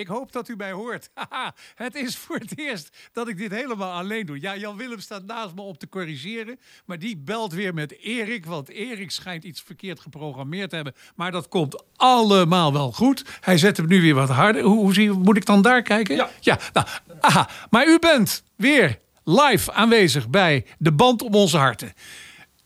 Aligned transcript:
Ik 0.00 0.06
hoop 0.06 0.32
dat 0.32 0.48
u 0.48 0.56
mij 0.56 0.72
hoort. 0.72 1.10
het 1.74 1.94
is 1.94 2.16
voor 2.16 2.36
het 2.36 2.58
eerst 2.58 2.96
dat 3.12 3.28
ik 3.28 3.38
dit 3.38 3.50
helemaal 3.50 3.92
alleen 3.92 4.26
doe. 4.26 4.40
Ja, 4.40 4.56
Jan 4.56 4.76
Willem 4.76 5.00
staat 5.00 5.24
naast 5.24 5.54
me 5.54 5.60
om 5.60 5.78
te 5.78 5.88
corrigeren. 5.88 6.58
Maar 6.86 6.98
die 6.98 7.16
belt 7.16 7.52
weer 7.52 7.74
met 7.74 7.98
Erik. 7.98 8.46
Want 8.46 8.68
Erik 8.68 9.10
schijnt 9.10 9.44
iets 9.44 9.60
verkeerd 9.60 10.00
geprogrammeerd 10.00 10.70
te 10.70 10.74
hebben. 10.74 10.94
Maar 11.14 11.32
dat 11.32 11.48
komt 11.48 11.82
allemaal 11.96 12.72
wel 12.72 12.92
goed. 12.92 13.24
Hij 13.40 13.58
zet 13.58 13.76
hem 13.76 13.86
nu 13.86 14.00
weer 14.00 14.14
wat 14.14 14.28
harder. 14.28 14.62
Hoe, 14.62 14.78
hoe 14.78 14.94
zie, 14.94 15.10
moet 15.10 15.36
ik 15.36 15.46
dan 15.46 15.62
daar 15.62 15.82
kijken? 15.82 16.16
Ja. 16.16 16.30
ja 16.40 16.58
nou, 16.72 16.86
aha. 17.20 17.48
Maar 17.70 17.86
u 17.86 17.98
bent 17.98 18.42
weer 18.56 18.98
live 19.24 19.72
aanwezig 19.72 20.28
bij 20.28 20.66
de 20.78 20.92
band 20.92 21.22
om 21.22 21.34
onze 21.34 21.56
harten. 21.56 21.92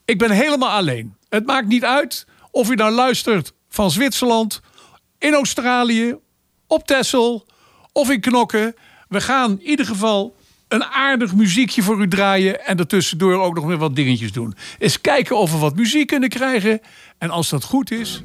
Ik 0.05 0.19
ben 0.19 0.31
helemaal 0.31 0.71
alleen. 0.71 1.17
Het 1.29 1.47
maakt 1.47 1.67
niet 1.67 1.85
uit 1.85 2.27
of 2.51 2.71
u 2.71 2.75
nou 2.75 2.93
luistert 2.93 3.53
van 3.69 3.91
Zwitserland, 3.91 4.61
in 5.19 5.35
Australië 5.35 6.17
op 6.75 6.87
Tessel 6.87 7.47
of 7.93 8.11
in 8.11 8.21
Knokken. 8.21 8.75
We 9.09 9.21
gaan 9.21 9.51
in 9.51 9.63
ieder 9.63 9.87
geval 9.87 10.37
een 10.69 10.85
aardig 10.85 11.35
muziekje 11.35 11.83
voor 11.83 12.01
u 12.01 12.09
draaien. 12.09 12.67
En 12.67 12.79
ertussendoor 12.79 13.35
ook 13.35 13.55
nog 13.55 13.65
weer 13.65 13.79
wat 13.79 13.97
dingetjes 13.97 14.33
doen. 14.33 14.55
Eens 14.79 15.01
kijken 15.01 15.39
of 15.39 15.53
we 15.53 15.59
wat 15.59 15.77
muziek 15.77 16.07
kunnen 16.07 16.29
krijgen. 16.29 16.81
En 17.19 17.31
als 17.31 17.49
dat 17.49 17.65
goed 17.65 17.91
is. 17.91 18.23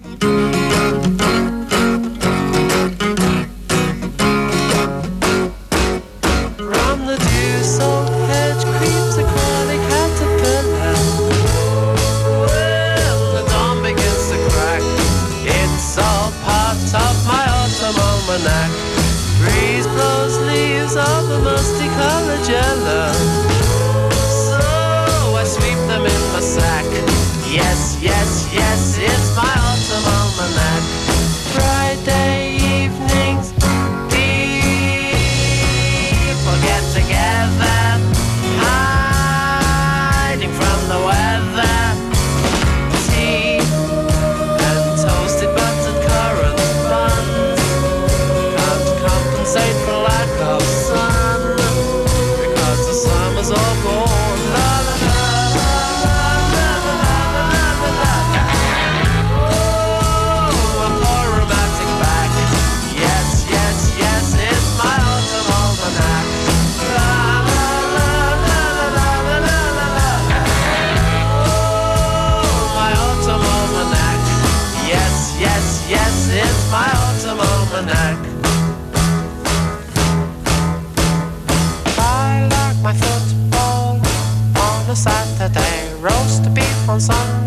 outside. 86.99 87.38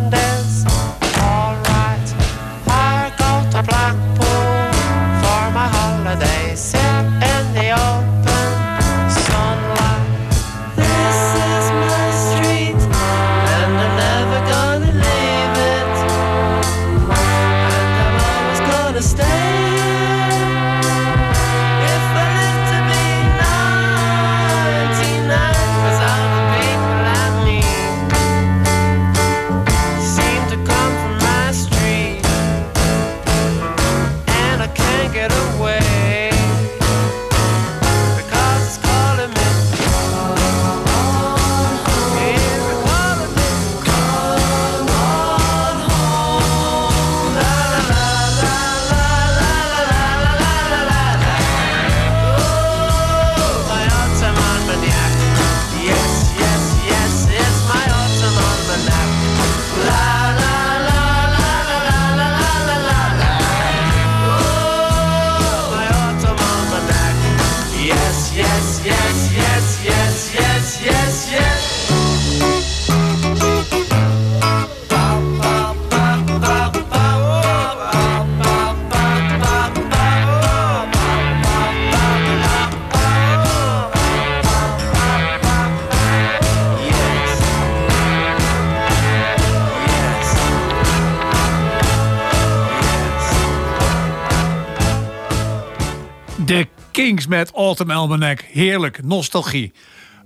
De 96.53 96.67
Kings 96.91 97.27
met 97.27 97.51
Autumn 97.51 97.91
Almanac. 97.91 98.41
Heerlijk, 98.41 99.05
nostalgie. 99.05 99.73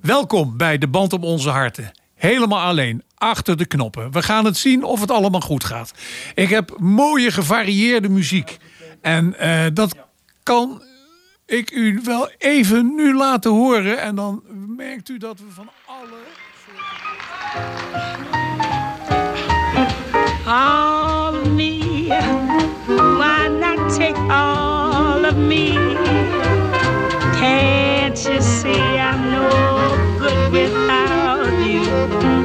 Welkom 0.00 0.56
bij 0.56 0.78
De 0.78 0.88
Band 0.88 1.12
om 1.12 1.24
Onze 1.24 1.48
Harten. 1.50 1.90
Helemaal 2.14 2.60
alleen, 2.60 3.02
achter 3.14 3.56
de 3.56 3.66
knoppen. 3.66 4.12
We 4.12 4.22
gaan 4.22 4.44
het 4.44 4.56
zien 4.56 4.84
of 4.84 5.00
het 5.00 5.10
allemaal 5.10 5.40
goed 5.40 5.64
gaat. 5.64 5.92
Ik 6.34 6.48
heb 6.48 6.76
mooie 6.78 7.30
gevarieerde 7.30 8.08
muziek. 8.08 8.56
En 9.00 9.38
eh, 9.38 9.64
dat 9.72 9.96
kan 10.42 10.82
ik 11.44 11.70
u 11.70 12.00
wel 12.04 12.30
even 12.38 12.94
nu 12.94 13.14
laten 13.14 13.50
horen. 13.50 14.00
En 14.00 14.14
dan 14.14 14.42
merkt 14.76 15.08
u 15.08 15.18
dat 15.18 15.38
we 15.38 15.46
van 15.50 15.70
alle... 15.86 16.18
all 20.46 21.34
of 21.34 21.50
me. 21.50 22.06
Why 22.86 23.48
not 23.60 23.96
take 23.96 24.32
all 24.32 25.24
of 25.24 25.36
me? 25.36 26.05
Can't 27.46 28.18
you 28.26 28.42
see 28.42 28.98
I'm 29.08 29.30
no 29.30 29.48
good 30.18 30.50
without 30.50 31.64
you? 31.64 32.35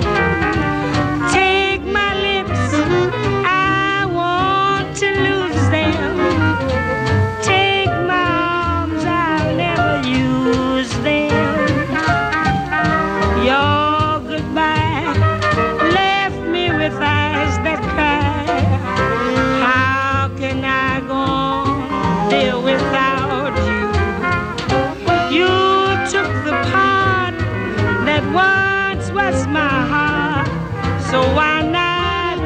So 31.12 31.20
why 31.36 31.62
not 31.62 32.38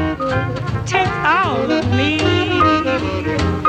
take 0.87 1.07
all 1.23 1.71
of 1.71 1.85
me? 1.95 3.64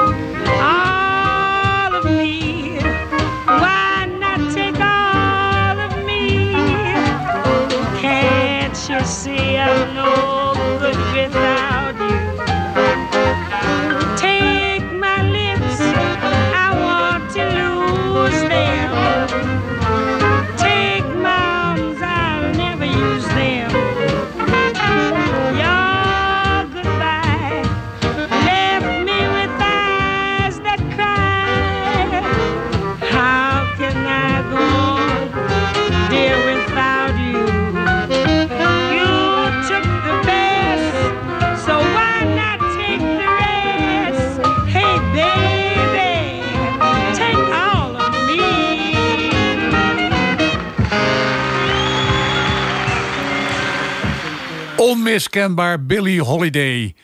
Onmiskenbaar 55.07 55.85
Billy 55.85 56.19
Holiday. 56.19 56.95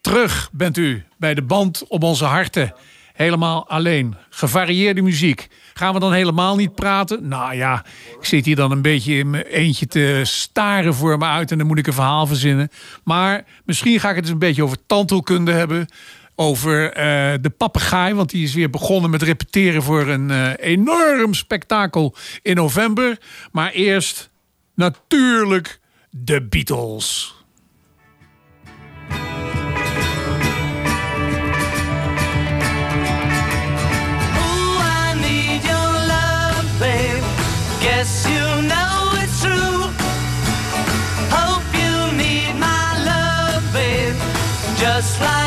Terug 0.00 0.48
bent 0.52 0.76
u 0.76 1.04
bij 1.18 1.34
de 1.34 1.42
band 1.42 1.84
op 1.88 2.02
onze 2.02 2.24
harten. 2.24 2.74
Helemaal 3.12 3.68
alleen. 3.68 4.16
Gevarieerde 4.30 5.02
muziek. 5.02 5.48
Gaan 5.74 5.94
we 5.94 6.00
dan 6.00 6.12
helemaal 6.12 6.56
niet 6.56 6.74
praten? 6.74 7.28
Nou 7.28 7.54
ja, 7.54 7.84
ik 8.18 8.24
zit 8.24 8.44
hier 8.44 8.56
dan 8.56 8.70
een 8.70 8.82
beetje 8.82 9.14
in 9.14 9.30
mijn 9.30 9.44
eentje 9.44 9.86
te 9.86 10.20
staren 10.24 10.94
voor 10.94 11.18
me 11.18 11.24
uit... 11.24 11.50
en 11.50 11.58
dan 11.58 11.66
moet 11.66 11.78
ik 11.78 11.86
een 11.86 11.92
verhaal 11.92 12.26
verzinnen. 12.26 12.68
Maar 13.04 13.44
misschien 13.64 14.00
ga 14.00 14.08
ik 14.08 14.14
het 14.14 14.24
eens 14.24 14.32
een 14.32 14.38
beetje 14.38 14.64
over 14.64 14.86
tandheelkunde 14.86 15.52
hebben... 15.52 15.86
over 16.34 16.92
eh, 16.92 17.34
de 17.40 17.50
papegaai, 17.56 18.14
want 18.14 18.30
die 18.30 18.44
is 18.44 18.54
weer 18.54 18.70
begonnen 18.70 19.10
met 19.10 19.22
repeteren... 19.22 19.82
voor 19.82 20.08
een 20.08 20.30
eh, 20.30 20.50
enorm 20.56 21.34
spektakel 21.34 22.14
in 22.42 22.56
november. 22.56 23.18
Maar 23.52 23.70
eerst 23.70 24.30
natuurlijk 24.74 25.80
de 26.10 26.42
Beatles. 26.42 27.38
Just 45.00 45.18
like 45.18 45.39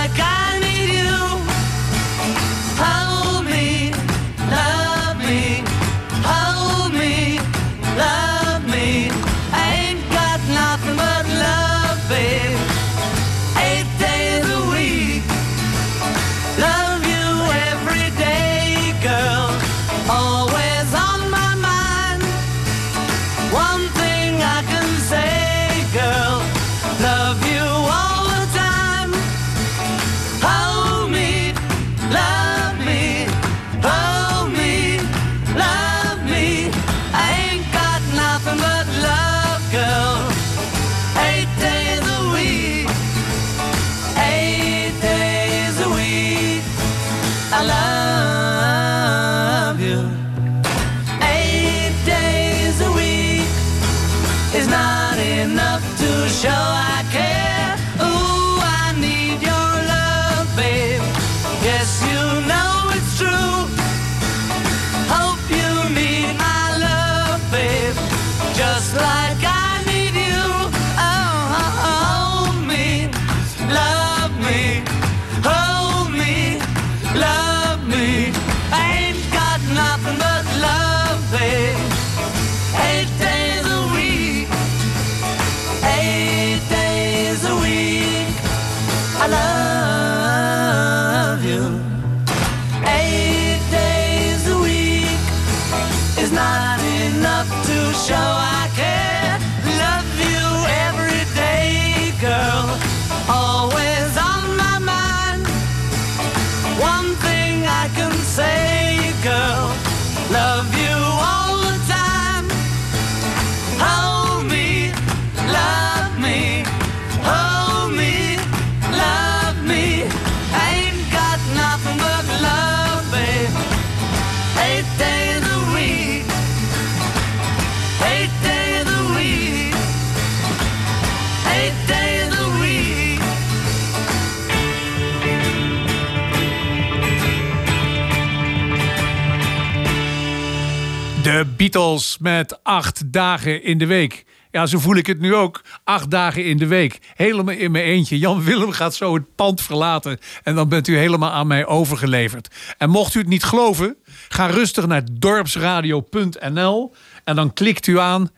Beatles 141.64 142.18
met 142.20 142.64
acht 142.64 143.14
dagen 143.14 143.64
in 143.64 143.78
de 143.78 143.86
week. 143.86 144.26
Ja, 144.52 144.66
zo 144.66 144.80
voel 144.80 144.96
ik 144.96 145.08
het 145.08 145.20
nu 145.20 145.36
ook. 145.36 145.62
Acht 145.84 146.12
dagen 146.12 146.46
in 146.46 146.58
de 146.58 146.68
week. 146.68 147.00
Helemaal 147.16 147.56
in 147.56 147.72
mijn 147.72 147.84
eentje. 147.84 148.20
Jan 148.20 148.44
Willem 148.44 148.72
gaat 148.72 148.96
zo 148.96 149.14
het 149.14 149.36
pand 149.36 149.62
verlaten. 149.62 150.20
En 150.44 150.56
dan 150.56 150.70
bent 150.70 150.88
u 150.88 150.98
helemaal 150.98 151.32
aan 151.32 151.48
mij 151.48 151.66
overgeleverd. 151.66 152.48
En 152.78 152.90
mocht 152.90 153.16
u 153.16 153.20
het 153.20 153.28
niet 153.28 153.44
geloven, 153.44 153.96
ga 154.30 154.46
rustig 154.46 154.88
naar 154.88 155.04
dorpsradio.nl. 155.12 156.94
En 157.24 157.36
dan 157.36 157.54
klikt 157.54 157.88
u 157.88 158.00
aan 158.00 158.30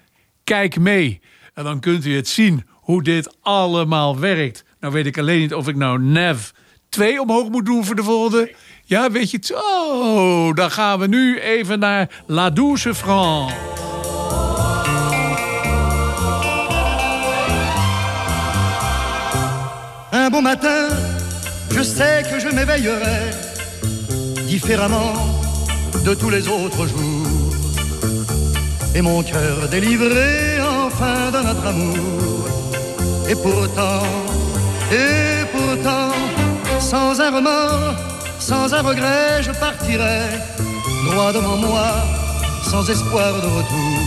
Kijk 0.44 0.80
mee. 0.80 1.22
En 1.54 1.64
dan 1.64 1.80
kunt 1.80 2.06
u 2.06 2.16
het 2.16 2.28
zien 2.28 2.66
hoe 2.72 3.04
dit 3.04 3.36
allemaal 3.42 4.20
werkt. 4.20 4.64
Nou 4.80 4.94
weet 4.94 5.06
ik 5.06 5.18
alleen 5.18 5.40
niet 5.40 5.54
of 5.54 5.68
ik 5.68 5.76
nou 5.76 6.00
Nev 6.00 6.50
2 6.90 7.22
omhoog 7.22 7.50
moet 7.50 7.66
doen 7.66 7.86
voor 7.86 7.96
de 7.96 8.04
volgende. 8.04 8.56
Ja, 8.88 9.12
weet 9.12 9.32
je? 9.32 9.40
Oh, 9.54 10.56
dan 10.56 10.72
gaan 10.72 11.00
we 11.00 11.08
nu 11.08 11.40
even 11.40 11.80
naar 11.80 12.10
La 12.26 12.50
Douce 12.50 12.94
France. 12.94 13.54
Un 20.12 20.30
bon 20.30 20.42
matin, 20.42 20.88
je 21.72 21.84
sais 21.84 22.24
que 22.30 22.40
je 22.40 22.54
m'éveillerai 22.54 23.34
différemment 24.48 25.14
de 26.04 26.16
tous 26.16 26.30
les 26.30 26.48
autres 26.48 26.88
jours. 26.88 27.54
Et 28.94 29.02
mon 29.02 29.24
cœur 29.24 29.68
délivré 29.70 30.62
enfin 30.62 31.32
de 31.32 31.42
notre 31.44 31.66
amour. 31.66 32.48
Et 33.28 33.36
pourtant, 33.36 34.06
et 34.92 35.46
pourtant, 35.52 36.12
sans 36.80 37.20
un 37.20 37.32
remords, 37.32 38.15
sans 38.40 38.74
un 38.74 38.82
regret, 38.82 39.42
je 39.42 39.52
partirai 39.52 40.30
droit 41.06 41.32
devant 41.32 41.58
moi, 41.58 41.88
sans 42.64 42.90
espoir 42.90 43.34
de 43.34 43.48
retour. 43.48 44.00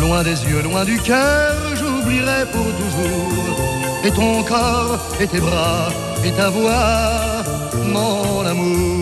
Loin 0.00 0.22
des 0.22 0.38
yeux, 0.44 0.62
loin 0.62 0.84
du 0.84 0.98
cœur, 0.98 1.54
j'oublierai 1.74 2.44
pour 2.52 2.66
toujours. 2.80 3.56
Et 4.04 4.10
ton 4.10 4.42
corps, 4.42 4.98
et 5.20 5.26
tes 5.26 5.40
bras, 5.40 5.88
et 6.24 6.32
ta 6.32 6.48
voix, 6.50 7.44
mon 7.84 8.44
amour. 8.44 8.95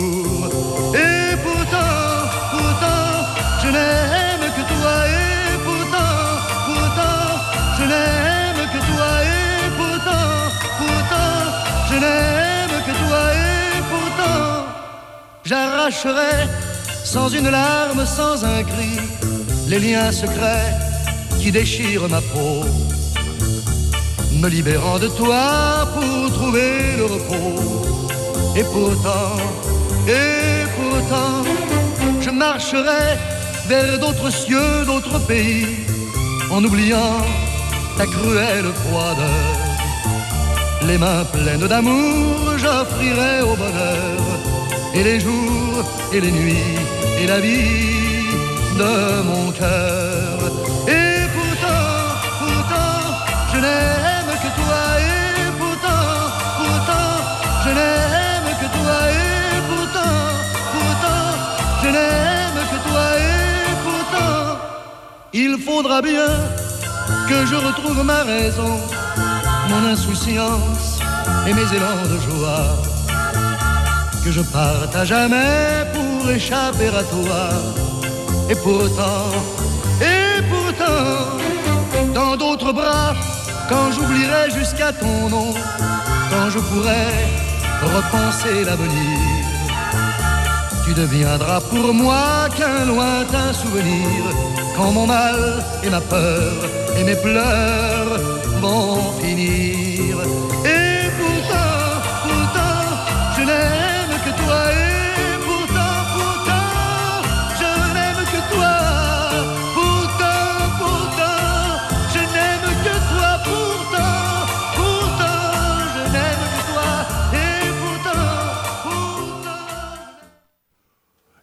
J'arracherai 15.45 16.47
sans 17.03 17.29
une 17.29 17.49
larme, 17.49 18.05
sans 18.05 18.43
un 18.43 18.63
cri, 18.63 18.97
les 19.67 19.79
liens 19.79 20.11
secrets 20.11 20.73
qui 21.39 21.51
déchirent 21.51 22.09
ma 22.09 22.21
peau 22.21 22.63
me 24.41 24.49
libérant 24.49 24.99
de 24.99 25.07
toi 25.07 25.87
pour 25.93 26.33
trouver 26.33 26.97
le 26.97 27.05
repos. 27.05 27.85
Et 28.55 28.63
pourtant, 28.63 29.35
et 30.07 30.65
pourtant, 30.77 31.43
je 32.21 32.29
marcherai 32.29 33.17
vers 33.67 33.99
d'autres 33.99 34.31
cieux, 34.31 34.85
d'autres 34.85 35.19
pays, 35.19 35.67
en 36.51 36.63
oubliant 36.63 37.17
ta 37.97 38.05
cruelle 38.05 38.71
froideur. 38.83 39.55
Les 40.87 40.97
mains 40.97 41.25
pleines 41.25 41.67
d'amour, 41.67 42.57
j'offrirai 42.57 43.41
au 43.41 43.55
bonheur, 43.55 44.24
et 44.95 45.03
les 45.03 45.19
jours, 45.19 45.83
et 46.13 46.21
les 46.21 46.31
nuits, 46.31 46.77
et 47.21 47.27
la 47.27 47.39
vie 47.39 48.15
de 48.79 49.21
mon 49.29 49.51
cœur. 49.51 50.37
Et 50.87 51.19
pourtant, 51.35 51.91
pourtant, 52.39 52.99
je 53.53 53.59
n'aime 53.65 54.31
que 54.43 54.51
toi. 54.59 54.81
Et 55.11 55.51
pourtant, 55.59 56.07
pourtant, 56.59 57.11
je 57.65 57.71
n'aime 57.77 58.49
que 58.61 58.67
toi. 58.77 58.97
Et 59.11 59.59
pourtant, 59.69 60.17
pourtant, 60.73 61.25
je 61.83 61.89
n'aime 61.95 62.61
que 62.71 62.79
toi. 62.87 63.05
Et 63.17 63.73
pourtant, 63.85 64.57
il 65.33 65.57
faudra 65.67 66.01
bien 66.01 66.29
que 67.29 67.45
je 67.45 67.55
retrouve 67.55 68.01
ma 68.03 68.23
raison, 68.23 68.79
mon 69.69 69.83
insouciance 69.93 70.99
et 71.47 71.53
mes 71.53 71.67
élans 71.77 72.05
de 72.13 72.17
joie, 72.27 72.67
que 74.25 74.31
je 74.31 74.41
parte 74.41 74.95
à 74.95 75.05
jamais 75.05 75.85
pour 75.93 76.31
échapper 76.31 76.87
à 76.87 77.03
toi, 77.03 77.43
et 78.49 78.55
pourtant, 78.55 79.29
et 80.01 80.41
pourtant, 80.51 81.37
dans 82.15 82.35
d'autres 82.35 82.73
bras, 82.73 83.13
quand 83.69 83.91
j'oublierai 83.91 84.49
jusqu'à 84.49 84.91
ton 84.91 85.29
nom, 85.29 85.53
quand 86.31 86.49
je 86.49 86.57
pourrai 86.57 87.07
repenser 87.97 88.65
l'avenir, 88.65 89.19
tu 90.85 90.93
deviendras 90.95 91.61
pour 91.61 91.93
moi 91.93 92.47
qu'un 92.57 92.85
lointain 92.85 93.53
souvenir, 93.53 94.23
quand 94.75 94.91
mon 94.91 95.05
mal 95.05 95.63
et 95.83 95.89
ma 95.91 96.01
peur 96.01 96.51
et 96.97 97.03
mes 97.03 97.15
pleurs 97.15 98.19
vont 98.59 99.01
finir. 99.21 99.94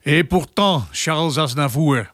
Et 0.04 0.28
pourtant, 0.28 0.84
Charles 0.90 1.38
Aznavour. 1.38 2.10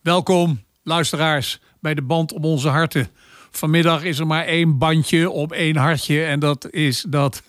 Welkom, 0.00 0.62
luisteraars, 0.82 1.60
bij 1.80 1.94
de 1.94 2.02
band 2.02 2.32
om 2.32 2.44
onze 2.44 2.68
harten. 2.68 3.08
Vanmiddag 3.50 4.02
is 4.02 4.18
er 4.18 4.26
maar 4.26 4.44
één 4.44 4.78
bandje 4.78 5.30
op 5.30 5.52
één 5.52 5.76
hartje 5.76 6.24
en 6.24 6.40
dat 6.40 6.70
is 6.70 7.04
dat 7.08 7.42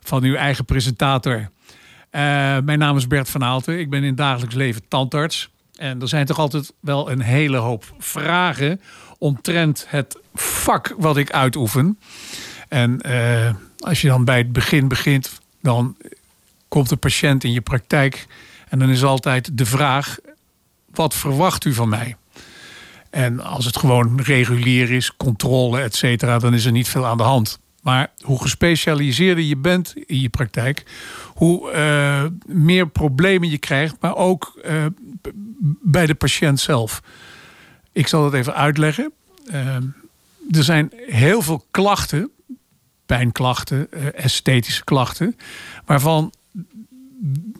van 0.00 0.22
uw 0.22 0.34
eigen 0.34 0.64
presentator. 0.64 1.50
Eh, 2.10 2.20
mijn 2.58 2.78
naam 2.78 2.96
is 2.96 3.06
Bert 3.06 3.30
van 3.30 3.44
Aalten. 3.44 3.78
Ik 3.78 3.90
ben 3.90 4.02
in 4.02 4.14
dagelijks 4.14 4.54
leven 4.54 4.82
tandarts. 4.88 5.50
En 5.76 6.00
er 6.00 6.08
zijn 6.08 6.26
toch 6.26 6.38
altijd 6.38 6.72
wel 6.80 7.10
een 7.10 7.20
hele 7.20 7.56
hoop 7.56 7.94
vragen 7.98 8.80
omtrent 9.18 9.86
het 9.88 10.18
vak 10.34 10.94
wat 10.98 11.16
ik 11.16 11.30
uitoefen. 11.30 11.98
En 12.68 13.00
eh, 13.00 13.54
als 13.78 14.00
je 14.00 14.08
dan 14.08 14.24
bij 14.24 14.38
het 14.38 14.52
begin 14.52 14.88
begint, 14.88 15.40
dan 15.60 15.96
komt 16.68 16.88
de 16.88 16.96
patiënt 16.96 17.44
in 17.44 17.52
je 17.52 17.60
praktijk. 17.60 18.26
En 18.72 18.78
dan 18.78 18.88
is 18.88 19.04
altijd 19.04 19.58
de 19.58 19.66
vraag: 19.66 20.18
wat 20.90 21.14
verwacht 21.14 21.64
u 21.64 21.72
van 21.74 21.88
mij? 21.88 22.16
En 23.10 23.40
als 23.40 23.64
het 23.64 23.76
gewoon 23.76 24.20
regulier 24.20 24.90
is, 24.90 25.16
controle, 25.16 25.80
et 25.80 25.94
cetera, 25.94 26.38
dan 26.38 26.54
is 26.54 26.64
er 26.64 26.72
niet 26.72 26.88
veel 26.88 27.06
aan 27.06 27.16
de 27.16 27.22
hand. 27.22 27.58
Maar 27.82 28.10
hoe 28.20 28.40
gespecialiseerder 28.40 29.44
je 29.44 29.56
bent 29.56 29.94
in 30.06 30.20
je 30.20 30.28
praktijk, 30.28 30.84
hoe 31.34 31.70
eh, 31.70 32.24
meer 32.46 32.88
problemen 32.88 33.50
je 33.50 33.58
krijgt, 33.58 33.96
maar 34.00 34.16
ook 34.16 34.60
eh, 34.62 34.86
bij 35.82 36.06
de 36.06 36.14
patiënt 36.14 36.60
zelf. 36.60 37.02
Ik 37.92 38.06
zal 38.06 38.24
het 38.24 38.34
even 38.34 38.54
uitleggen. 38.54 39.12
Eh, 39.46 39.76
er 40.50 40.64
zijn 40.64 40.92
heel 41.06 41.42
veel 41.42 41.66
klachten, 41.70 42.30
pijnklachten, 43.06 44.14
esthetische 44.14 44.84
klachten, 44.84 45.36
waarvan 45.84 46.32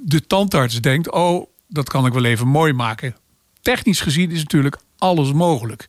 de 0.01 0.27
tandarts 0.27 0.81
denkt: 0.81 1.11
oh, 1.11 1.47
dat 1.69 1.89
kan 1.89 2.07
ik 2.07 2.13
wel 2.13 2.25
even 2.25 2.49
mooi 2.49 2.73
maken. 2.73 3.17
Technisch 3.61 4.01
gezien 4.01 4.31
is 4.31 4.39
natuurlijk 4.39 4.79
alles 4.99 5.33
mogelijk. 5.33 5.89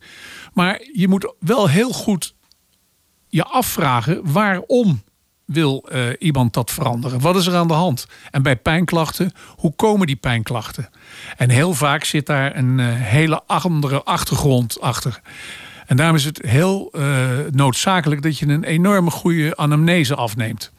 Maar 0.52 0.80
je 0.92 1.08
moet 1.08 1.34
wel 1.38 1.68
heel 1.68 1.92
goed 1.92 2.34
je 3.28 3.44
afvragen 3.44 4.32
waarom 4.32 5.02
wil 5.44 5.86
eh, 5.88 6.06
iemand 6.18 6.52
dat 6.54 6.70
veranderen? 6.70 7.20
Wat 7.20 7.36
is 7.36 7.46
er 7.46 7.54
aan 7.54 7.68
de 7.68 7.74
hand? 7.74 8.06
En 8.30 8.42
bij 8.42 8.56
pijnklachten, 8.56 9.32
hoe 9.56 9.74
komen 9.76 10.06
die 10.06 10.16
pijnklachten? 10.16 10.88
En 11.36 11.50
heel 11.50 11.74
vaak 11.74 12.04
zit 12.04 12.26
daar 12.26 12.56
een 12.56 12.80
eh, 12.80 12.86
hele 12.88 13.42
andere 13.46 14.02
achtergrond 14.02 14.80
achter. 14.80 15.20
En 15.86 15.96
daarom 15.96 16.16
is 16.16 16.24
het 16.24 16.42
heel 16.46 16.90
eh, 16.92 17.28
noodzakelijk 17.50 18.22
dat 18.22 18.38
je 18.38 18.46
een 18.46 18.64
enorme 18.64 19.10
goede 19.10 19.56
anamnese 19.56 20.14
afneemt. 20.14 20.72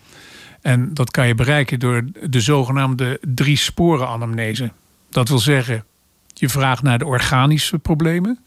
En 0.65 0.93
dat 0.93 1.11
kan 1.11 1.27
je 1.27 1.35
bereiken 1.35 1.79
door 1.79 2.03
de 2.29 2.39
zogenaamde 2.39 3.19
drie 3.21 3.57
sporen 3.57 4.07
anamnese. 4.07 4.71
Dat 5.09 5.29
wil 5.29 5.39
zeggen, 5.39 5.85
je 6.33 6.49
vraagt 6.49 6.83
naar 6.83 6.99
de 6.99 7.05
organische 7.05 7.79
problemen. 7.79 8.39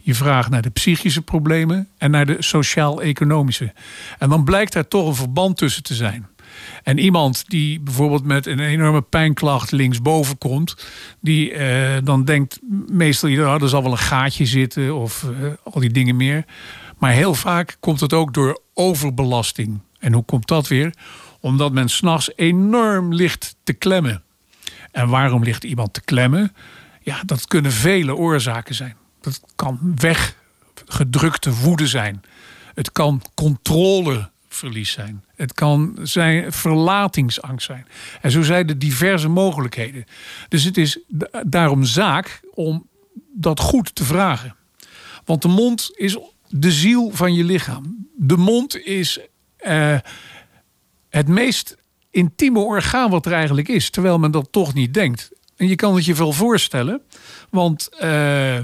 Je 0.00 0.14
vraagt 0.14 0.50
naar 0.50 0.62
de 0.62 0.70
psychische 0.70 1.22
problemen 1.22 1.88
en 1.98 2.10
naar 2.10 2.26
de 2.26 2.36
sociaal-economische. 2.38 3.72
En 4.18 4.28
dan 4.28 4.44
blijkt 4.44 4.72
daar 4.72 4.88
toch 4.88 5.06
een 5.06 5.14
verband 5.14 5.56
tussen 5.56 5.82
te 5.82 5.94
zijn. 5.94 6.26
En 6.82 6.98
iemand 6.98 7.44
die 7.50 7.80
bijvoorbeeld 7.80 8.24
met 8.24 8.46
een 8.46 8.60
enorme 8.60 9.02
pijnklacht 9.02 9.70
linksboven 9.72 10.38
komt, 10.38 10.86
die 11.20 11.52
eh, 11.52 12.04
dan 12.04 12.24
denkt 12.24 12.58
meestal, 12.88 13.30
oh, 13.30 13.62
er 13.62 13.68
zal 13.68 13.82
wel 13.82 13.92
een 13.92 13.98
gaatje 13.98 14.46
zitten 14.46 14.94
of 14.94 15.24
eh, 15.24 15.72
al 15.72 15.80
die 15.80 15.90
dingen 15.90 16.16
meer. 16.16 16.44
Maar 16.98 17.12
heel 17.12 17.34
vaak 17.34 17.76
komt 17.80 18.00
het 18.00 18.12
ook 18.12 18.34
door 18.34 18.60
overbelasting. 18.74 19.80
En 19.98 20.12
hoe 20.12 20.24
komt 20.24 20.48
dat 20.48 20.68
weer? 20.68 20.92
Omdat 21.48 21.72
men 21.72 21.88
s'nachts 21.88 22.30
enorm 22.36 23.14
ligt 23.14 23.56
te 23.64 23.72
klemmen. 23.72 24.22
En 24.92 25.08
waarom 25.08 25.42
ligt 25.42 25.64
iemand 25.64 25.92
te 25.94 26.00
klemmen? 26.00 26.54
Ja, 27.02 27.22
dat 27.24 27.46
kunnen 27.46 27.72
vele 27.72 28.14
oorzaken 28.16 28.74
zijn. 28.74 28.96
Dat 29.20 29.40
kan 29.56 29.78
weggedrukte 29.94 31.54
woede 31.54 31.86
zijn. 31.86 32.22
Het 32.74 32.92
kan 32.92 33.22
controleverlies 33.34 34.90
zijn. 34.90 35.24
Het 35.36 35.52
kan 35.52 35.98
zijn 36.02 36.52
verlatingsangst 36.52 37.66
zijn. 37.66 37.86
En 38.20 38.30
zo 38.30 38.42
zijn 38.42 38.68
er 38.68 38.78
diverse 38.78 39.28
mogelijkheden. 39.28 40.04
Dus 40.48 40.64
het 40.64 40.76
is 40.76 40.98
da- 41.08 41.42
daarom 41.46 41.84
zaak 41.84 42.40
om 42.54 42.86
dat 43.34 43.60
goed 43.60 43.94
te 43.94 44.04
vragen. 44.04 44.56
Want 45.24 45.42
de 45.42 45.48
mond 45.48 45.90
is 45.94 46.18
de 46.48 46.72
ziel 46.72 47.10
van 47.10 47.34
je 47.34 47.44
lichaam. 47.44 48.06
De 48.16 48.36
mond 48.36 48.76
is 48.76 49.18
eh, 49.56 49.98
het 51.08 51.28
meest 51.28 51.76
intieme 52.10 52.58
orgaan 52.58 53.10
wat 53.10 53.26
er 53.26 53.32
eigenlijk 53.32 53.68
is. 53.68 53.90
Terwijl 53.90 54.18
men 54.18 54.30
dat 54.30 54.48
toch 54.50 54.74
niet 54.74 54.94
denkt. 54.94 55.30
En 55.56 55.68
je 55.68 55.74
kan 55.74 55.94
het 55.94 56.04
je 56.04 56.14
wel 56.14 56.32
voorstellen. 56.32 57.02
Want 57.50 57.88
eh, 57.88 58.58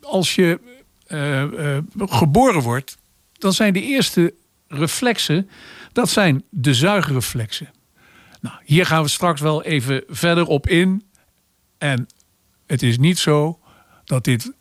als 0.00 0.34
je 0.34 0.60
eh, 1.06 1.76
eh, 1.76 1.82
geboren 1.96 2.62
wordt, 2.62 2.96
dan 3.32 3.52
zijn 3.52 3.72
de 3.72 3.82
eerste 3.82 4.34
reflexen, 4.68 5.50
dat 5.92 6.08
zijn 6.08 6.44
de 6.50 6.74
zuigreflexen. 6.74 7.70
Nou, 8.40 8.56
hier 8.64 8.86
gaan 8.86 9.02
we 9.02 9.08
straks 9.08 9.40
wel 9.40 9.62
even 9.62 10.04
verder 10.08 10.46
op 10.46 10.68
in. 10.68 11.04
En 11.78 12.06
het 12.66 12.82
is 12.82 12.98
niet 12.98 13.18
zo 13.18 13.58
dat 14.04 14.24
dit 14.24 14.52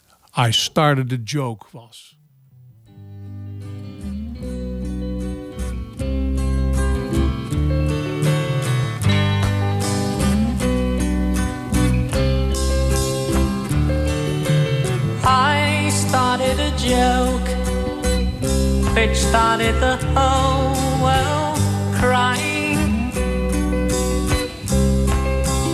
I 0.48 0.52
started 0.52 1.10
the 1.10 1.22
joke 1.24 1.66
was. 1.72 2.11
Which 19.02 19.18
started 19.18 19.74
the 19.80 19.98
whole 20.14 20.76
world 21.02 21.58
crying. 22.00 23.12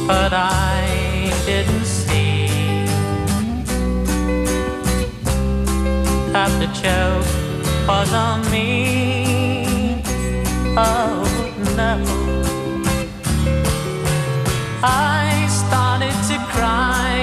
But 0.07 0.31
I 0.31 1.33
didn't 1.45 1.83
see 1.83 2.47
that 6.31 6.51
the 6.61 6.69
joke 6.83 7.29
was 7.89 8.13
on 8.13 8.39
me. 8.49 10.01
Oh 10.77 11.19
no. 11.75 11.95
I 14.81 15.27
started 15.61 16.15
to 16.29 16.37
cry 16.53 17.17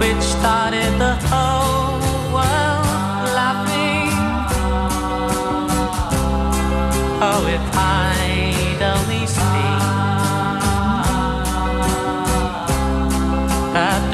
which 0.00 0.22
started 0.36 0.92
the 0.98 1.14
whole 1.28 1.51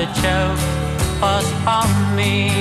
the 0.09 0.21
joke 0.23 1.21
was 1.21 1.53
on 1.67 2.17
me. 2.17 2.58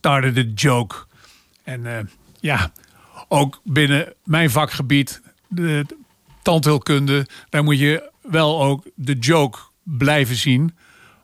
Started 0.00 0.38
a 0.38 0.44
joke. 0.54 0.96
En 1.62 1.86
eh, 1.86 2.04
ja, 2.40 2.72
ook 3.28 3.60
binnen 3.64 4.14
mijn 4.24 4.50
vakgebied, 4.50 5.22
de 5.48 5.86
tandheelkunde, 6.42 7.26
daar 7.48 7.64
moet 7.64 7.78
je 7.78 8.10
wel 8.22 8.62
ook 8.62 8.84
de 8.94 9.18
joke 9.18 9.58
blijven 9.82 10.36
zien. 10.36 10.76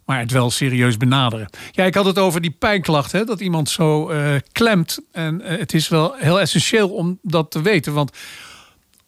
Maar 0.05 0.19
het 0.19 0.31
wel 0.31 0.51
serieus 0.51 0.97
benaderen. 0.97 1.49
Ja, 1.71 1.85
ik 1.85 1.95
had 1.95 2.05
het 2.05 2.19
over 2.19 2.41
die 2.41 2.51
pijnklacht, 2.51 3.13
hè, 3.13 3.25
dat 3.25 3.41
iemand 3.41 3.69
zo 3.69 4.09
eh, 4.09 4.35
klemt. 4.53 4.99
En 5.13 5.41
eh, 5.41 5.59
het 5.59 5.75
is 5.75 5.89
wel 5.89 6.15
heel 6.17 6.41
essentieel 6.41 6.89
om 6.89 7.19
dat 7.23 7.51
te 7.51 7.63
weten. 7.63 7.93
Want 7.93 8.17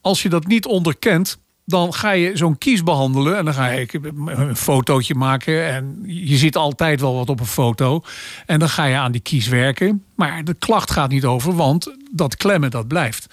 als 0.01 0.23
je 0.23 0.29
dat 0.29 0.47
niet 0.47 0.67
onderkent, 0.67 1.39
dan 1.69 1.95
ga 1.95 2.11
je 2.11 2.37
zo'n 2.37 2.59
kies 2.59 2.83
behandelen. 2.83 3.37
En 3.37 3.45
dan 3.45 3.55
ga 3.55 3.69
je 3.69 3.89
een 4.27 4.57
fotootje 4.57 5.15
maken. 5.15 5.67
En 5.67 6.03
je 6.07 6.37
ziet 6.37 6.57
altijd 6.57 7.01
wel 7.01 7.15
wat 7.15 7.29
op 7.29 7.41
een 7.41 7.47
foto. 7.47 8.03
En 8.47 8.59
dan 8.59 8.69
ga 8.69 8.85
je 8.85 8.97
aan 8.97 9.13
die 9.13 9.21
kies 9.21 9.49
werken. 9.49 10.05
Maar 10.15 10.45
de 10.45 10.55
klacht 10.55 10.91
gaat 10.91 11.11
niet 11.11 11.25
over, 11.25 11.55
want 11.55 11.95
dat 12.11 12.37
klemmen, 12.37 12.71
dat 12.71 12.89
blijft. 12.89 13.27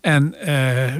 En 0.00 0.40
eh, 0.40 0.94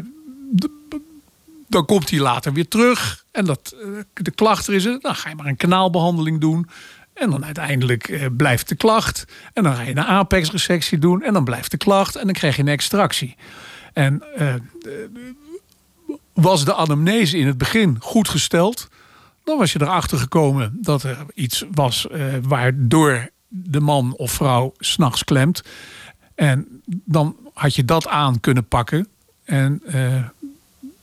dan 1.68 1.86
komt 1.86 2.10
hij 2.10 2.18
later 2.18 2.52
weer 2.52 2.68
terug. 2.68 3.24
En 3.30 3.44
dat, 3.44 3.74
eh, 3.80 3.88
de 4.12 4.30
klacht 4.30 4.66
er 4.66 4.74
is, 4.74 4.84
er, 4.84 4.98
dan 5.00 5.14
ga 5.14 5.28
je 5.28 5.34
maar 5.34 5.46
een 5.46 5.56
kanaalbehandeling 5.56 6.40
doen. 6.40 6.68
En 7.14 7.30
dan 7.30 7.44
uiteindelijk 7.44 8.08
eh, 8.08 8.26
blijft 8.36 8.68
de 8.68 8.76
klacht. 8.76 9.24
En 9.52 9.62
dan 9.62 9.74
ga 9.74 9.82
je 9.82 9.90
een 9.90 10.00
apex-resectie 10.00 10.98
doen. 10.98 11.22
En 11.22 11.32
dan 11.32 11.44
blijft 11.44 11.70
de 11.70 11.76
klacht. 11.76 12.16
En 12.16 12.24
dan 12.24 12.34
krijg 12.34 12.56
je 12.56 12.62
een 12.62 12.68
extractie. 12.68 13.36
En 13.92 14.22
was 16.42 16.64
de 16.64 16.74
anamnese 16.74 17.38
in 17.38 17.46
het 17.46 17.58
begin 17.58 17.96
goed 18.00 18.28
gesteld, 18.28 18.88
dan 19.44 19.58
was 19.58 19.72
je 19.72 19.80
erachter 19.80 20.18
gekomen 20.18 20.78
dat 20.80 21.02
er 21.02 21.26
iets 21.34 21.64
was 21.70 22.08
eh, 22.08 22.24
waardoor 22.42 23.30
de 23.48 23.80
man 23.80 24.14
of 24.16 24.32
vrouw 24.32 24.74
s'nachts 24.78 25.24
klemt. 25.24 25.62
En 26.34 26.82
dan 27.04 27.36
had 27.54 27.74
je 27.74 27.84
dat 27.84 28.08
aan 28.08 28.40
kunnen 28.40 28.68
pakken. 28.68 29.08
En 29.44 29.80
eh, 29.84 30.24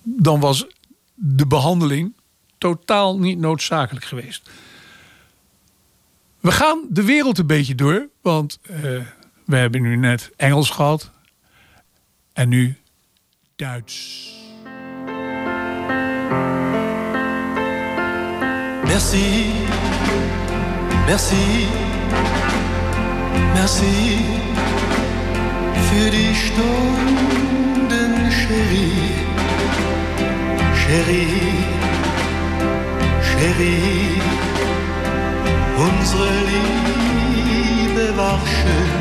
dan 0.03 0.39
was 0.39 0.65
de 1.13 1.47
behandeling 1.47 2.13
totaal 2.57 3.19
niet 3.19 3.39
noodzakelijk 3.39 4.05
geweest. 4.05 4.49
We 6.39 6.51
gaan 6.51 6.85
de 6.89 7.03
wereld 7.03 7.37
een 7.37 7.47
beetje 7.47 7.75
door, 7.75 8.07
want 8.21 8.59
eh, 8.61 8.79
we 9.45 9.55
hebben 9.55 9.81
nu 9.81 9.95
net 9.95 10.31
Engels 10.35 10.69
gehad 10.69 11.11
en 12.33 12.49
nu 12.49 12.77
Duits. 13.55 14.38
Merci, 18.89 19.53
merci, 21.05 21.67
merci 23.53 24.17
für 25.89 26.09
die 26.09 26.33
Stunden, 26.33 28.11
Chérie, 28.31 29.13
Chérie, 30.81 31.63
Chérie. 33.29 34.21
Unsere 35.77 36.31
Liebe 36.51 38.17
war 38.17 38.39
schön, 38.57 38.91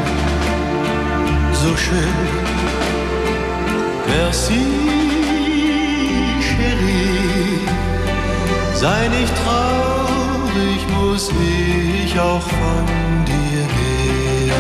so 1.55 1.75
schön. 1.77 2.19
Merci, 4.07 4.65
Chérie. 6.47 7.38
Sei 8.81 9.09
nicht 9.09 9.35
traurig, 9.43 10.81
muss 10.97 11.31
ich 11.31 12.17
auch 12.17 12.41
von 12.41 12.85
dir 13.27 13.63
gehen. 13.77 14.53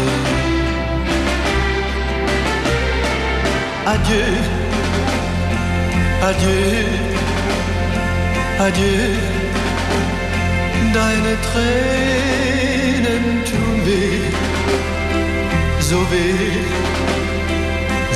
Adieu, 3.86 4.34
adieu, 6.30 6.84
adieu. 8.58 9.14
Deine 10.92 11.32
Tränen 11.48 13.24
tun 13.44 13.76
weh, 13.86 14.20
so 15.78 15.98
weh, 16.10 16.58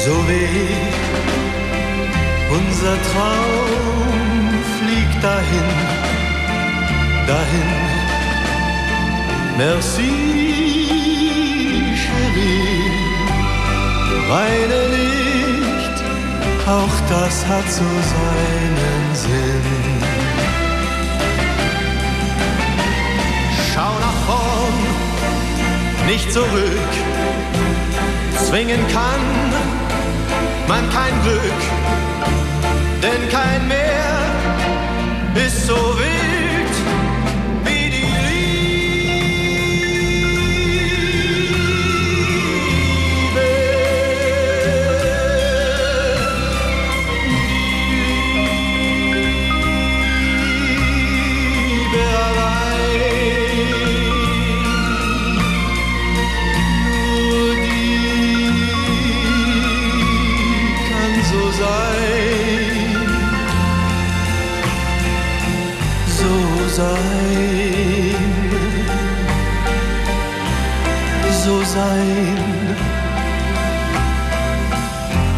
so 0.05 0.15
weh. 0.27 0.83
Unser 2.51 2.97
Traum 3.13 4.12
dahin, 5.23 5.69
dahin. 7.27 7.71
Merci, 9.57 10.13
Chérie. 12.03 12.91
Weine 14.29 14.81
nicht, 14.99 15.97
auch 16.67 16.97
das 17.09 17.35
hat 17.47 17.69
so 17.71 17.91
seinen 18.15 19.15
Sinn. 19.15 19.67
Schau 23.69 23.93
nach 24.07 24.21
vorn, 24.27 24.79
nicht 26.07 26.33
zurück. 26.33 26.93
Zwingen 28.49 28.81
kann 28.89 29.23
man 30.69 30.85
kein 30.91 31.23
Glück 31.23 31.63
denn 33.03 33.29
kein 33.29 33.67
Meer 33.69 33.82
ist 35.37 35.67
so 35.67 35.75
wild 35.75 36.32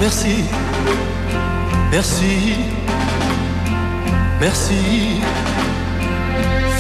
Merci, 0.05 0.45
merci, 1.91 2.57
merci. 4.39 5.23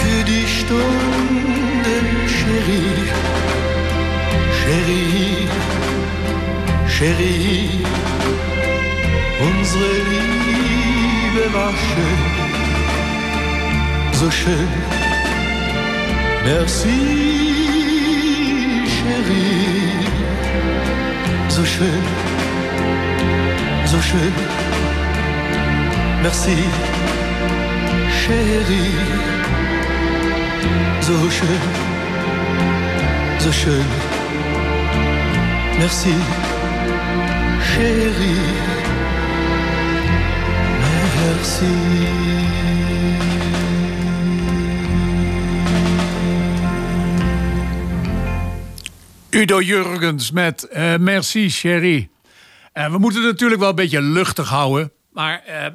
Für 0.00 0.24
die 0.30 0.46
Stunden, 0.46 2.04
Chérie, 2.36 3.08
Chérie, 4.58 5.48
Chérie. 6.86 7.70
Unsere 9.40 9.94
Liebe 10.12 11.44
war 11.54 11.72
schön. 11.86 12.22
So 14.12 14.30
schön. 14.30 14.68
Merci, 16.44 16.98
Chérie. 18.94 19.64
So 21.48 21.64
schön, 21.64 22.02
so 23.86 24.00
schön. 24.00 24.32
Merci, 26.22 26.56
Chérie. 28.20 28.94
So 31.00 31.30
schön, 31.30 31.60
so 33.38 33.52
schön. 33.52 33.86
Merci, 35.78 36.14
Chérie. 37.60 38.74
Merci. 41.26 41.66
Udo 49.34 49.60
Jurgens 49.60 50.30
met 50.32 50.68
eh, 50.72 50.98
Merci 50.98 51.50
Chérie. 51.50 52.13
Eh, 52.74 52.90
we 52.90 52.98
moeten 52.98 53.22
het 53.22 53.30
natuurlijk 53.30 53.60
wel 53.60 53.70
een 53.70 53.74
beetje 53.74 54.02
luchtig 54.02 54.48
houden. 54.48 54.92
Maar 55.12 55.42
eh, 55.44 55.66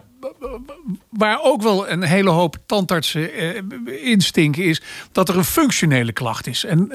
waar 1.09 1.39
ook 1.41 1.61
wel 1.61 1.89
een 1.89 2.03
hele 2.03 2.29
hoop 2.29 2.57
tandartsen 2.65 3.33
eh, 3.33 3.63
instinken 4.03 4.63
is 4.63 4.81
dat 5.11 5.29
er 5.29 5.37
een 5.37 5.43
functionele 5.43 6.11
klacht 6.11 6.47
is. 6.47 6.63
En 6.63 6.91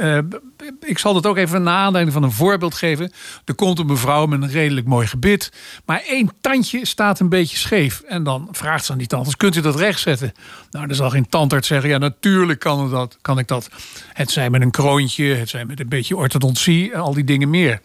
ik 0.81 0.99
zal 0.99 1.15
het 1.15 1.27
ook 1.27 1.37
even 1.37 1.63
na 1.63 1.77
aanleiding 1.77 2.15
van 2.15 2.23
een 2.23 2.33
voorbeeld 2.33 2.75
geven. 2.75 3.13
Er 3.45 3.55
komt 3.55 3.79
een 3.79 3.87
mevrouw 3.87 4.27
met 4.27 4.43
een 4.43 4.51
redelijk 4.51 4.87
mooi 4.87 5.07
gebit, 5.07 5.53
maar 5.85 6.03
één 6.07 6.31
tandje 6.41 6.87
staat 6.87 7.21
een 7.21 7.29
beetje 7.29 7.57
scheef. 7.57 8.01
En 8.01 8.25
dan 8.25 8.49
vraagt 8.51 8.85
ze 8.85 8.93
aan 8.93 8.99
die 8.99 9.07
tandarts: 9.07 9.37
kunt 9.37 9.57
u 9.57 9.61
dat 9.61 9.77
rechtzetten? 9.77 10.33
Nou, 10.71 10.87
dan 10.87 10.97
zal 10.97 11.11
geen 11.11 11.29
tandarts 11.29 11.69
zeggen: 11.69 11.91
ja, 11.91 11.99
natuurlijk 11.99 12.61
kan, 12.61 12.91
dat, 12.91 13.19
kan 13.21 13.39
ik 13.39 13.49
dat. 13.49 13.69
Het 14.13 14.31
zij 14.31 14.51
met 14.51 14.61
een 14.61 14.71
kroontje, 14.71 15.35
het 15.35 15.49
zij 15.49 15.65
met 15.65 15.81
een 15.81 15.89
beetje 15.89 16.17
orthodontie 16.17 16.93
en 16.93 17.01
al 17.01 17.15
die 17.15 17.25
dingen 17.25 17.51
meer. 17.51 17.81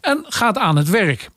En 0.00 0.24
gaat 0.28 0.58
aan 0.58 0.76
het 0.76 0.90
werk. 0.90 1.28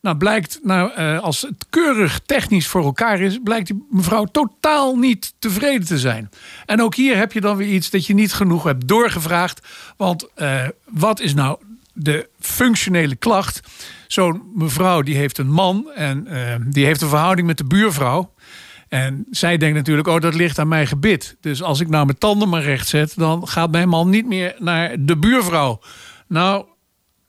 Nou, 0.00 0.16
blijkt, 0.16 0.60
nou, 0.62 0.92
eh, 0.92 1.18
als 1.18 1.40
het 1.40 1.66
keurig 1.70 2.20
technisch 2.26 2.66
voor 2.66 2.84
elkaar 2.84 3.20
is, 3.20 3.38
blijkt 3.44 3.66
die 3.66 3.86
mevrouw 3.90 4.24
totaal 4.24 4.96
niet 4.96 5.34
tevreden 5.38 5.86
te 5.86 5.98
zijn. 5.98 6.30
En 6.66 6.82
ook 6.82 6.94
hier 6.94 7.16
heb 7.16 7.32
je 7.32 7.40
dan 7.40 7.56
weer 7.56 7.68
iets 7.68 7.90
dat 7.90 8.06
je 8.06 8.14
niet 8.14 8.32
genoeg 8.32 8.64
hebt 8.64 8.88
doorgevraagd. 8.88 9.68
Want 9.96 10.28
eh, 10.34 10.68
wat 10.84 11.20
is 11.20 11.34
nou 11.34 11.58
de 11.92 12.28
functionele 12.38 13.16
klacht? 13.16 13.60
Zo'n 14.06 14.42
mevrouw 14.54 15.02
die 15.02 15.16
heeft 15.16 15.38
een 15.38 15.50
man 15.50 15.90
en 15.94 16.26
eh, 16.26 16.54
die 16.66 16.84
heeft 16.84 17.02
een 17.02 17.08
verhouding 17.08 17.46
met 17.46 17.58
de 17.58 17.64
buurvrouw. 17.64 18.34
En 18.88 19.26
zij 19.30 19.56
denkt 19.56 19.76
natuurlijk, 19.76 20.08
oh, 20.08 20.20
dat 20.20 20.34
ligt 20.34 20.58
aan 20.58 20.68
mijn 20.68 20.86
gebit. 20.86 21.36
Dus 21.40 21.62
als 21.62 21.80
ik 21.80 21.88
nou 21.88 22.04
mijn 22.04 22.18
tanden 22.18 22.48
maar 22.48 22.62
recht 22.62 22.88
zet, 22.88 23.12
dan 23.16 23.48
gaat 23.48 23.70
mijn 23.70 23.88
man 23.88 24.10
niet 24.10 24.26
meer 24.26 24.54
naar 24.58 24.96
de 24.98 25.16
buurvrouw. 25.16 25.80
Nou, 26.28 26.64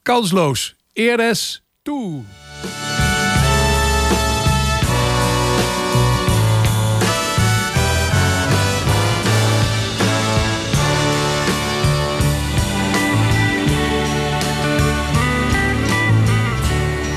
kansloos. 0.01 0.75
Eres 0.93 1.63
toe. 1.81 2.23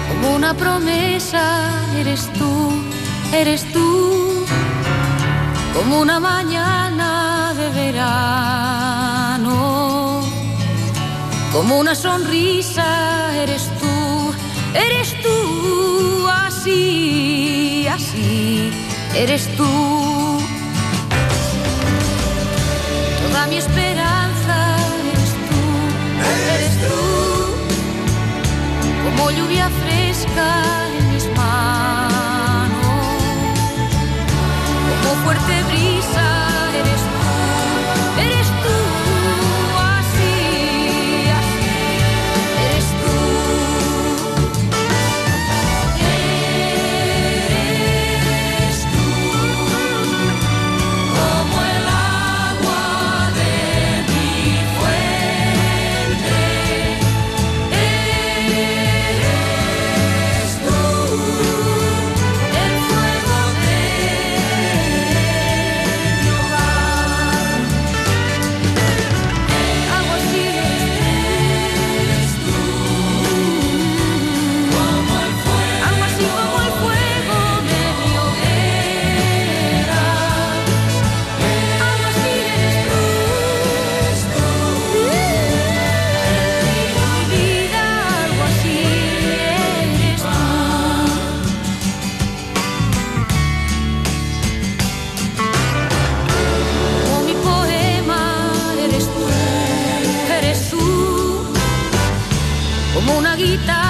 Como 0.08 0.36
una 0.36 0.54
promesa 0.54 1.70
eres 1.98 2.30
tú, 2.32 2.72
eres 3.32 3.64
tú, 3.72 4.44
como 5.74 6.00
una 6.00 6.18
mañana 6.20 7.52
de 7.54 7.68
verano, 7.70 9.54
como 11.52 11.78
una 11.78 11.94
sonrisa 11.94 13.34
eres 13.36 13.70
tú, 13.80 14.34
eres 14.74 15.14
tú, 15.22 15.33
así, 16.64 17.86
así 17.86 18.70
eres 19.14 19.48
tú. 19.56 19.68
Toda 23.22 23.46
mi 23.48 23.56
esperanza 23.56 24.76
eres 25.12 25.32
tú, 25.48 25.60
eres 26.54 26.74
tú, 26.88 27.00
como 29.04 29.30
lluvia 29.30 29.68
fresca. 29.82 30.83
quita 103.44 103.83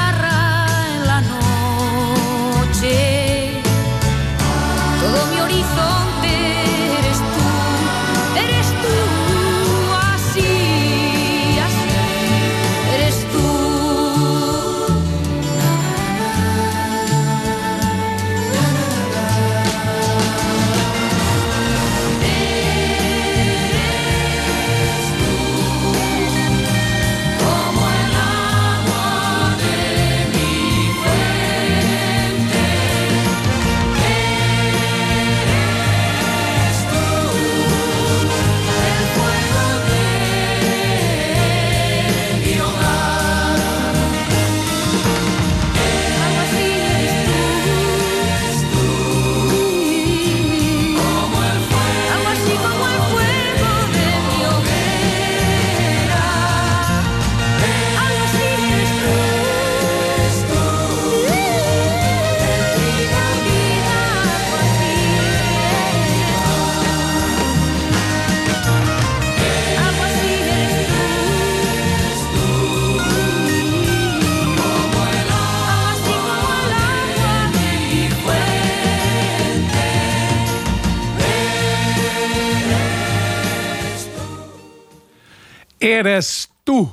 Eres 86.04 86.48
tu. 86.62 86.88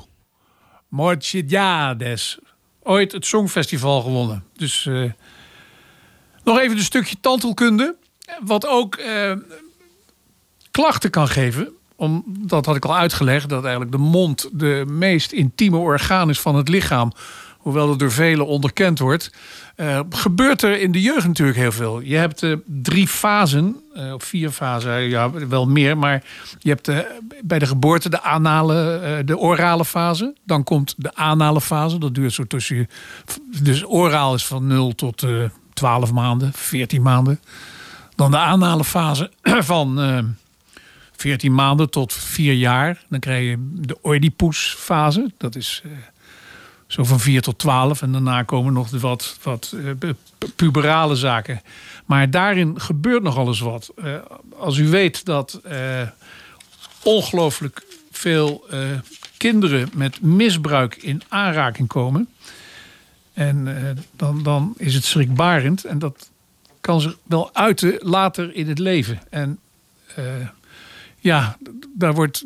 Ooit 2.82 3.12
het 3.12 3.26
Songfestival 3.26 4.02
gewonnen. 4.02 4.44
Dus 4.56 4.86
eh, 4.86 5.10
nog 6.44 6.58
even 6.58 6.76
een 6.76 6.82
stukje 6.82 7.16
tandheelkunde. 7.20 7.96
Wat 8.40 8.66
ook 8.66 8.94
eh, 8.94 9.32
klachten 10.70 11.10
kan 11.10 11.28
geven. 11.28 11.68
Om, 11.96 12.24
dat 12.26 12.66
had 12.66 12.76
ik 12.76 12.84
al 12.84 12.96
uitgelegd. 12.96 13.48
Dat 13.48 13.62
eigenlijk 13.62 13.92
de 13.92 13.98
mond 13.98 14.48
de 14.52 14.84
meest 14.88 15.32
intieme 15.32 15.76
orgaan 15.76 16.28
is 16.30 16.40
van 16.40 16.56
het 16.56 16.68
lichaam. 16.68 17.12
Hoewel 17.62 17.90
het 17.90 17.98
door 17.98 18.12
velen 18.12 18.46
onderkend 18.46 18.98
wordt. 18.98 19.32
eh, 19.76 20.00
gebeurt 20.10 20.62
er 20.62 20.80
in 20.80 20.92
de 20.92 21.00
jeugd 21.00 21.26
natuurlijk 21.26 21.58
heel 21.58 21.72
veel. 21.72 22.00
Je 22.00 22.16
hebt 22.16 22.42
eh, 22.42 22.52
drie 22.66 23.08
fasen. 23.08 23.76
eh, 23.94 24.12
of 24.12 24.24
vier 24.24 24.50
fasen, 24.50 25.00
ja, 25.02 25.30
wel 25.30 25.66
meer. 25.66 25.98
Maar 25.98 26.24
je 26.58 26.68
hebt 26.68 26.90
bij 27.44 27.58
de 27.58 27.66
geboorte 27.66 28.08
de 28.08 28.22
anale, 28.22 29.22
de 29.24 29.38
orale 29.38 29.84
fase. 29.84 30.34
Dan 30.44 30.64
komt 30.64 30.94
de 30.96 31.14
anale 31.14 31.60
fase. 31.60 31.98
Dat 31.98 32.14
duurt 32.14 32.32
zo 32.32 32.44
tussen. 32.46 32.88
Dus 33.62 33.86
oraal 33.86 34.34
is 34.34 34.46
van 34.46 34.66
0 34.66 34.94
tot 34.94 35.22
eh 35.22 35.44
12 35.72 36.12
maanden, 36.12 36.52
14 36.52 37.02
maanden. 37.02 37.40
Dan 38.14 38.30
de 38.30 38.36
aanhalenfase 38.38 39.30
van 39.72 40.00
eh 40.00 40.18
14 41.16 41.54
maanden 41.54 41.90
tot 41.90 42.12
4 42.12 42.54
jaar. 42.54 43.04
Dan 43.08 43.20
krijg 43.20 43.50
je 43.50 43.56
de 43.72 43.96
Oedipus-fase. 44.02 45.30
Dat 45.38 45.54
is 45.54 45.82
zo 46.92 47.04
van 47.04 47.20
4 47.20 47.42
tot 47.42 47.58
12. 47.58 48.02
En 48.02 48.12
daarna 48.12 48.42
komen 48.42 48.72
nog 48.72 48.90
wat, 48.90 49.36
wat 49.42 49.74
eh, 49.76 49.90
pu- 49.98 50.14
puberale 50.56 51.16
zaken. 51.16 51.62
Maar 52.06 52.30
daarin 52.30 52.80
gebeurt 52.80 53.22
nog 53.22 53.36
alles 53.36 53.60
wat. 53.60 53.92
Eh, 53.96 54.14
als 54.58 54.76
u 54.76 54.88
weet 54.88 55.24
dat 55.24 55.60
eh, 55.64 56.08
ongelooflijk 57.02 57.82
veel 58.10 58.64
kinderen 59.36 59.90
met 59.94 60.20
misbruik 60.20 60.96
in 60.96 61.22
aanraking 61.28 61.88
komen. 61.88 62.28
En 63.32 63.68
dan, 64.16 64.42
dan 64.42 64.74
is 64.76 64.94
het 64.94 65.04
schrikbarend. 65.04 65.84
En 65.84 65.98
dat 65.98 66.30
kan 66.80 67.00
zich 67.00 67.16
wel 67.22 67.54
uiten 67.54 67.98
later 67.98 68.54
in 68.54 68.68
het 68.68 68.78
leven. 68.78 69.20
En 69.30 69.58
ja, 71.18 71.56
daar 71.94 72.14
wordt 72.14 72.44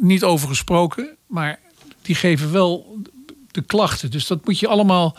niet 0.00 0.24
over 0.24 0.48
gesproken. 0.48 1.16
Maar 1.26 1.58
die 2.02 2.14
geven 2.14 2.52
wel 2.52 3.02
de 3.54 3.62
klachten. 3.62 4.10
Dus 4.10 4.26
dat 4.26 4.44
moet 4.44 4.58
je 4.58 4.68
allemaal 4.68 5.16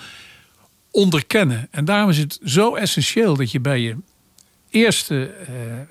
onderkennen. 0.91 1.67
En 1.71 1.85
daarom 1.85 2.09
is 2.09 2.17
het 2.17 2.39
zo 2.43 2.75
essentieel 2.75 3.35
dat 3.35 3.51
je 3.51 3.59
bij 3.59 3.79
je 3.79 3.97
eerste 4.69 5.25
eh, 5.25 5.79
eh, 5.79 5.87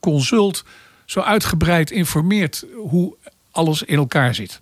consult 0.00 0.64
zo 1.04 1.20
uitgebreid 1.20 1.90
informeert 1.90 2.64
hoe 2.76 3.16
alles 3.50 3.82
in 3.82 3.96
elkaar 3.96 4.34
zit. 4.34 4.60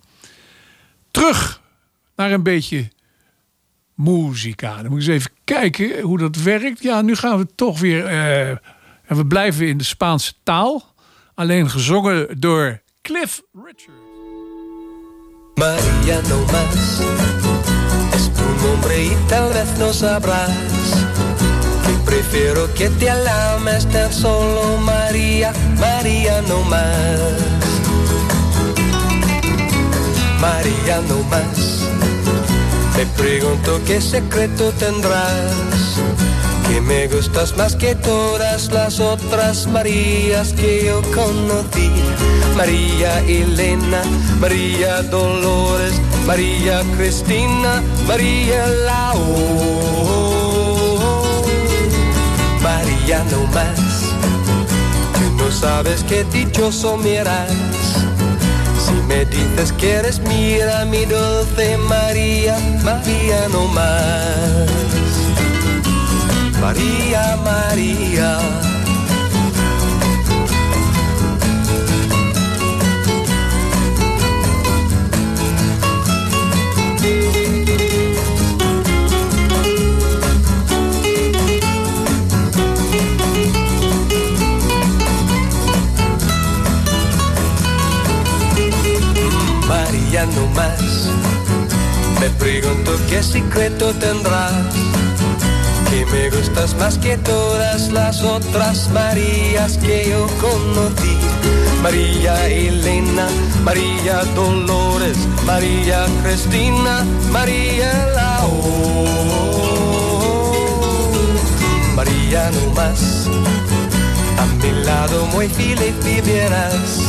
Terug 1.11 1.61
naar 2.15 2.31
een 2.31 2.43
beetje 2.43 2.89
muzika. 3.93 4.81
Dan 4.81 4.91
moet 4.91 5.01
ik 5.01 5.07
eens 5.07 5.17
even 5.17 5.31
kijken 5.43 6.01
hoe 6.01 6.17
dat 6.17 6.35
werkt. 6.35 6.83
Ja, 6.83 7.01
nu 7.01 7.15
gaan 7.15 7.37
we 7.37 7.47
toch 7.55 7.79
weer. 7.79 8.05
eh, 8.05 8.49
en 8.49 9.17
we 9.17 9.25
blijven 9.25 9.67
in 9.67 9.77
de 9.77 9.83
Spaanse 9.83 10.33
taal. 10.43 10.93
Alleen 11.33 11.69
gezongen 11.69 12.39
door 12.39 12.81
Cliff 13.01 13.41
Richard. 13.53 14.08
María 15.59 16.21
no 16.29 16.39
más 16.53 17.01
es 18.15 18.31
tu 18.33 18.65
nombre 18.65 19.03
y 19.03 19.17
tal 19.27 19.51
vez 19.51 19.67
no 19.77 19.91
sabrás 19.91 20.49
que 21.85 21.93
prefiero 22.05 22.73
que 22.75 22.87
te 22.91 23.09
alames 23.09 23.85
tan 23.89 24.13
solo 24.13 24.77
María, 24.77 25.51
María 25.77 26.41
no 26.43 26.61
más. 26.61 27.19
María 30.39 31.01
no 31.09 31.21
más. 31.23 31.83
Me 32.95 33.05
pregunto 33.21 33.81
qué 33.85 33.99
secreto 33.99 34.71
tendrás. 34.79 35.99
Me 36.81 37.07
gustas 37.07 37.55
más 37.55 37.75
que 37.75 37.93
todas 37.95 38.71
las 38.71 38.99
otras 38.99 39.67
Marías 39.67 40.53
que 40.53 40.85
yo 40.85 41.01
conocí. 41.13 41.91
María 42.55 43.19
Elena, 43.21 44.01
María 44.39 45.01
Dolores, 45.03 45.93
María 46.25 46.81
Cristina, 46.97 47.83
María 48.07 48.65
Lao. 48.85 49.15
María 52.61 53.23
no 53.31 53.45
más. 53.53 53.79
Tú 55.13 55.43
no 55.43 55.51
sabes 55.51 56.03
qué 56.03 56.23
dichoso 56.25 56.97
me. 56.97 57.21
Si 58.83 58.93
me 59.07 59.25
dices 59.25 59.71
que 59.73 59.91
eres 59.93 60.19
mía, 60.19 60.85
mi 60.85 61.05
dulce 61.05 61.77
María, 61.77 62.57
María 62.83 63.47
no 63.51 63.65
más. 63.67 65.08
María, 66.61 67.37
María. 67.43 68.37
María 89.67 90.25
no 90.25 90.47
más. 90.47 91.09
Me 92.19 92.29
pregunto 92.31 92.91
qué 93.09 93.23
secreto 93.23 93.93
tendrás. 93.93 94.88
Me 96.11 96.29
gustas 96.31 96.75
más 96.75 96.97
que 96.97 97.17
todas 97.17 97.91
las 97.91 98.23
otras 98.23 98.89
Marías 98.89 99.77
que 99.77 100.09
yo 100.09 100.27
conocí. 100.41 101.17
María 101.83 102.47
Elena, 102.47 103.27
María 103.63 104.23
Dolores, 104.35 105.17
María 105.45 106.05
Cristina, 106.23 107.05
María 107.31 108.07
Lao. 108.15 108.51
María 111.95 112.49
no 112.51 112.73
más. 112.73 113.27
A 114.39 114.45
mi 114.61 114.83
lado 114.83 115.27
muy 115.27 115.47
feliz 115.47 115.93
vivirás. 116.03 117.01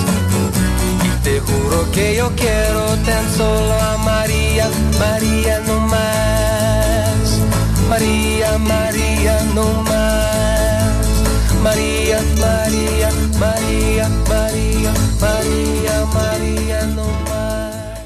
Y 1.04 1.24
te 1.24 1.40
juro 1.40 1.90
que 1.92 2.16
yo 2.16 2.30
quiero 2.36 2.84
tan 3.06 3.34
solo 3.34 3.72
a 3.80 3.96
María, 3.96 4.68
María 4.98 5.60
no 5.66 5.80
más. 5.86 6.29
María, 7.90 8.56
María 8.58 9.42
no 9.52 9.82
más. 9.82 11.06
María, 11.60 12.20
María, 12.38 13.10
María, 13.36 14.08
María, 14.28 14.92
María 16.14 16.86
no 16.94 17.06
más. 17.28 17.98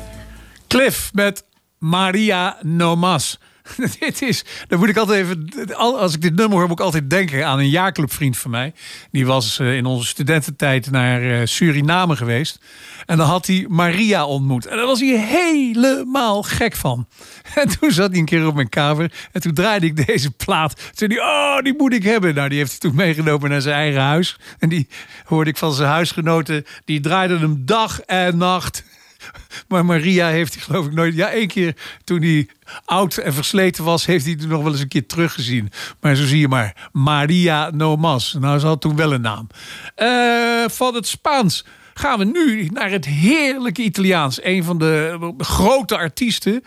Cliff 0.68 1.10
met 1.12 1.44
Maria 1.80 2.56
Nomas. 2.62 3.38
dit 3.98 4.22
is, 4.22 4.44
dan 4.68 4.78
moet 4.78 4.88
ik 4.88 4.96
altijd 4.96 5.24
even, 5.24 5.76
al- 5.76 5.98
als 5.98 6.14
ik 6.14 6.20
dit 6.20 6.34
nummer 6.34 6.58
hoor, 6.58 6.68
moet 6.68 6.78
ik 6.78 6.84
altijd 6.84 7.10
denken 7.10 7.46
aan 7.46 7.58
een 7.58 7.68
jaarclubvriend 7.68 8.36
van 8.36 8.50
mij. 8.50 8.72
Die 9.10 9.26
was 9.26 9.58
eh, 9.58 9.76
in 9.76 9.86
onze 9.86 10.06
studententijd 10.06 10.90
naar 10.90 11.22
eh, 11.22 11.46
Suriname 11.46 12.16
geweest. 12.16 12.58
En 13.06 13.16
dan 13.16 13.26
had 13.26 13.46
hij 13.46 13.66
Maria 13.68 14.26
ontmoet. 14.26 14.66
En 14.66 14.76
daar 14.76 14.86
was 14.86 15.00
hij 15.00 15.18
helemaal 15.18 16.42
gek 16.42 16.76
van. 16.76 17.06
En 17.54 17.78
toen 17.78 17.90
zat 17.90 18.10
hij 18.10 18.18
een 18.18 18.24
keer 18.24 18.46
op 18.46 18.54
mijn 18.54 18.68
kamer. 18.68 19.12
En 19.32 19.40
toen 19.40 19.54
draaide 19.54 19.86
ik 19.86 20.06
deze 20.06 20.30
plaat. 20.30 20.90
Toen 20.94 21.08
hij, 21.08 21.20
oh, 21.20 21.58
die 21.62 21.74
moet 21.76 21.92
ik 21.92 22.02
hebben. 22.02 22.34
Nou, 22.34 22.48
die 22.48 22.58
heeft 22.58 22.70
hij 22.70 22.78
toen 22.80 22.94
meegenomen 22.94 23.50
naar 23.50 23.60
zijn 23.60 23.74
eigen 23.74 24.00
huis. 24.00 24.36
En 24.58 24.68
die 24.68 24.88
hoorde 25.24 25.50
ik 25.50 25.56
van 25.56 25.72
zijn 25.72 25.88
huisgenoten. 25.88 26.64
Die 26.84 27.00
draaiden 27.00 27.40
hem 27.40 27.62
dag 27.64 28.00
en 28.00 28.36
nacht. 28.36 28.84
Maar 29.68 29.84
Maria 29.84 30.28
heeft 30.28 30.54
hij 30.54 30.62
geloof 30.62 30.86
ik 30.86 30.92
nooit... 30.92 31.14
Ja, 31.14 31.30
één 31.30 31.48
keer 31.48 31.76
toen 32.04 32.22
hij 32.22 32.48
oud 32.84 33.16
en 33.16 33.34
versleten 33.34 33.84
was... 33.84 34.06
heeft 34.06 34.24
hij 34.24 34.36
er 34.40 34.46
nog 34.48 34.62
wel 34.62 34.72
eens 34.72 34.80
een 34.80 34.88
keer 34.88 35.06
teruggezien. 35.06 35.72
Maar 36.00 36.14
zo 36.14 36.24
zie 36.24 36.38
je 36.38 36.48
maar. 36.48 36.88
Maria 36.92 37.70
Nomas. 37.70 38.36
Nou, 38.40 38.58
ze 38.58 38.66
had 38.66 38.80
toen 38.80 38.96
wel 38.96 39.12
een 39.12 39.20
naam. 39.20 39.46
Eh, 39.94 40.64
van 40.66 40.94
het 40.94 41.06
Spaans 41.06 41.64
gaan 41.94 42.18
we 42.18 42.24
nu 42.24 42.68
naar 42.72 42.90
het 42.90 43.04
heerlijke 43.04 43.82
Italiaans. 43.82 44.44
Een 44.44 44.64
van 44.64 44.78
de 44.78 45.34
grote 45.38 45.96
artiesten. 45.96 46.62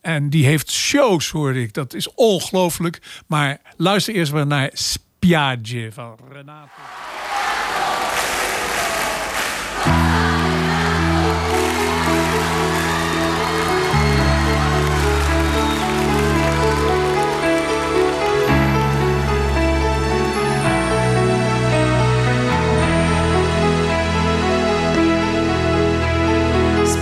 En 0.00 0.30
die 0.30 0.44
heeft 0.44 0.70
shows, 0.70 1.30
hoorde 1.30 1.62
ik. 1.62 1.74
Dat 1.74 1.94
is 1.94 2.14
ongelooflijk. 2.14 3.02
Maar 3.26 3.60
luister 3.76 4.14
eerst 4.14 4.32
maar 4.32 4.46
naar 4.46 4.70
Spiagge 4.72 5.88
van 5.92 6.16
Renato. 6.32 7.09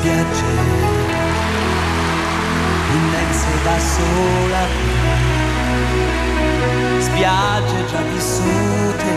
Spiagge 0.08 0.52
immense 2.94 3.52
da 3.62 3.78
sola. 3.78 4.62
Spiagge 6.98 7.86
già 7.90 8.02
vissute. 8.12 9.10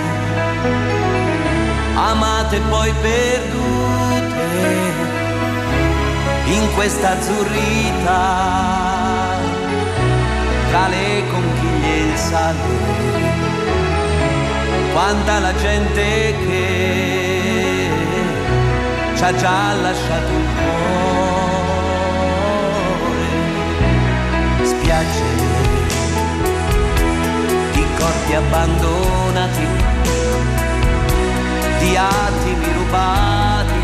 Amate 1.96 2.60
poi 2.70 2.94
perdute. 3.02 4.50
In 6.46 6.74
questa 6.74 7.12
azzurrita. 7.18 8.20
Tra 10.70 10.88
le 10.88 11.24
conchiglie 11.32 11.96
e 11.96 12.00
il 12.02 12.18
quanta 14.94 15.40
la 15.40 15.54
gente 15.56 16.36
che 16.46 17.11
ci 19.22 19.28
ha 19.28 19.36
già 19.36 19.74
lasciato 19.74 20.32
il 20.32 20.48
cuore. 20.58 21.06
Spiagge 24.66 25.30
di 28.26 28.34
abbandonati, 28.34 29.68
di 31.80 31.96
attimi 31.98 32.66
rubati, 32.74 33.82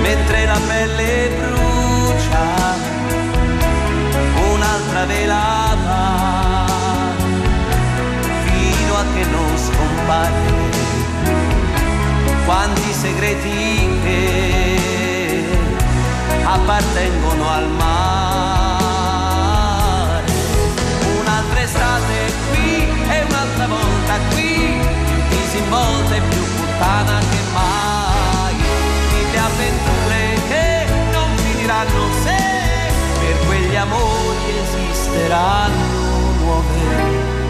mentre 0.00 0.46
la 0.46 0.60
pelle 0.66 1.30
brucia, 1.36 1.61
segreti 13.02 13.98
che 14.04 14.78
appartengono 16.44 17.48
al 17.48 17.68
mare. 17.70 19.02
Un'altra 21.20 21.62
estate 21.62 22.32
qui 22.50 22.86
e 23.10 23.24
un'altra 23.28 23.66
volta 23.66 24.18
qui, 24.30 24.78
disinvolta 25.30 26.14
e 26.14 26.20
più 26.20 26.44
puttana 26.54 27.18
che 27.18 27.40
mai. 27.52 28.54
Mille 29.12 29.38
avventure 29.38 30.20
che 30.46 30.86
non 31.10 31.28
finiranno 31.38 32.02
se 32.22 32.38
per 33.18 33.36
quegli 33.46 33.74
amori 33.74 34.58
esisteranno 34.62 36.34
nuove 36.38 37.40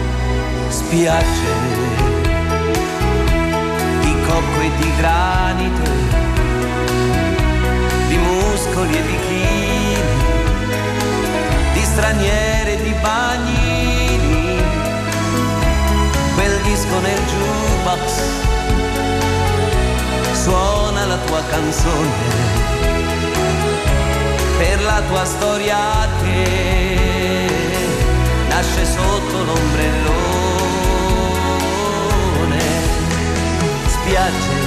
spiagge 0.69 1.72
di 4.83 4.95
granito, 4.97 5.89
di 8.09 8.17
muscoli 8.17 8.97
e 8.97 9.01
bikini, 9.01 10.01
di 11.73 11.83
straniere 11.83 12.73
e 12.73 12.83
di 12.83 12.93
bagnini, 13.01 14.61
quel 16.35 16.61
disco 16.63 16.99
nel 16.99 17.21
jukebox 17.31 18.03
suona 20.43 21.05
la 21.05 21.17
tua 21.25 21.41
canzone 21.49 22.61
per 24.57 24.81
la 24.83 25.01
tua 25.07 25.23
storia 25.23 26.07
che 26.21 27.47
nasce 28.49 28.85
sotto 28.85 29.43
l'ombrellone 29.43 30.43
spiagge. 33.87 34.62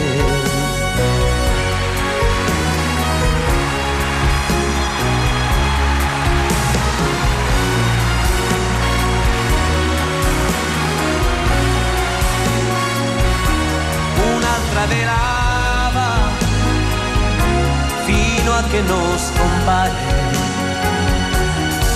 Velava 14.97 16.09
fino 18.05 18.53
a 18.53 18.62
che 18.70 18.80
non 18.82 19.18
scompare 19.18 19.92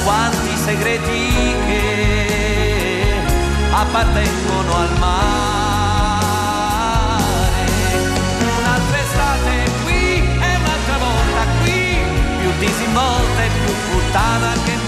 quanti 0.05 0.57
segreti 0.57 1.55
che 1.67 3.15
appartengono 3.73 4.77
al 4.77 4.99
mare. 4.99 5.39
Disinvolta 12.61 13.43
e 13.43 13.49
più 13.65 13.75
puttana 13.89 14.53
che 14.65 14.80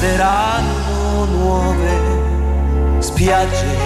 esisteranno 0.00 1.26
nuove 1.26 3.00
spiagge 3.00 3.76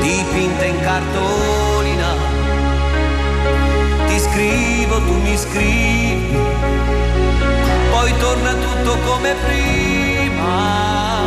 dipinte 0.00 0.64
in 0.66 0.80
cartolina. 0.80 2.14
Ti 4.06 4.18
scrivo, 4.18 4.96
tu 4.98 5.14
mi 5.20 5.36
scrivi, 5.36 6.38
poi 7.90 8.16
torna 8.18 8.52
tutto 8.54 8.96
come 9.06 9.34
prima. 9.44 11.22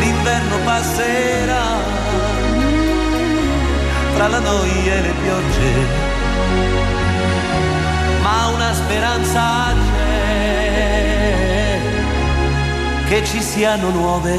L'inverno 0.00 0.56
passerà 0.64 1.64
fra 4.14 4.28
la 4.28 4.38
noia 4.38 4.94
e 4.94 5.00
le 5.00 5.14
piogge, 5.22 5.72
ma 8.20 8.48
una 8.48 8.74
speranza 8.74 9.87
che 13.08 13.24
siano 13.24 13.90
nuove 13.90 14.38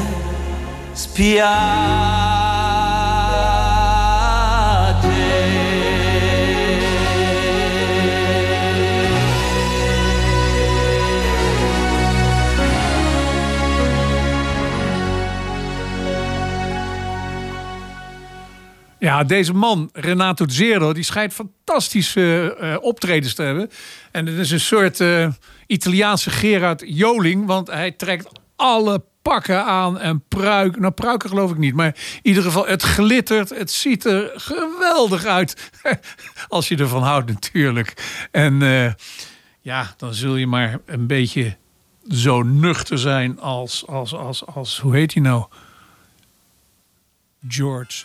Ja, 18.98 19.24
deze 19.24 19.52
man, 19.52 19.88
Renato 19.92 20.44
Zero, 20.48 20.92
die 20.92 21.02
schijnt 21.02 21.32
fantastische 21.32 22.56
eh, 22.60 22.76
optredens 22.80 23.34
te 23.34 23.42
hebben. 23.42 23.70
En 24.10 24.26
het 24.26 24.38
is 24.38 24.50
een 24.50 24.60
soort 24.60 25.00
eh, 25.00 25.28
Italiaanse 25.66 26.30
Gerard 26.30 26.82
Joling, 26.86 27.46
want 27.46 27.66
hij 27.66 27.90
trekt 27.90 28.39
alle 28.60 29.02
pakken 29.22 29.64
aan 29.64 29.98
en 29.98 30.24
pruik. 30.28 30.78
Nou, 30.78 30.92
pruiken 30.92 31.28
geloof 31.28 31.50
ik 31.50 31.58
niet, 31.58 31.74
maar 31.74 31.86
in 31.86 32.20
ieder 32.22 32.42
geval, 32.42 32.66
het 32.66 32.82
glittert. 32.82 33.48
Het 33.48 33.70
ziet 33.70 34.04
er 34.04 34.30
geweldig 34.34 35.24
uit. 35.24 35.70
Als 36.48 36.68
je 36.68 36.76
ervan 36.76 37.02
houdt, 37.02 37.32
natuurlijk. 37.32 37.94
En 38.30 38.62
eh, 38.62 38.92
ja, 39.60 39.94
dan 39.96 40.14
zul 40.14 40.36
je 40.36 40.46
maar 40.46 40.78
een 40.86 41.06
beetje 41.06 41.56
zo 42.08 42.42
nuchter 42.42 42.98
zijn 42.98 43.40
als, 43.40 43.86
als, 43.86 44.14
als, 44.14 44.46
als 44.46 44.78
hoe 44.78 44.94
heet 44.94 45.14
hij 45.14 45.22
nou? 45.22 45.44
George 47.48 48.04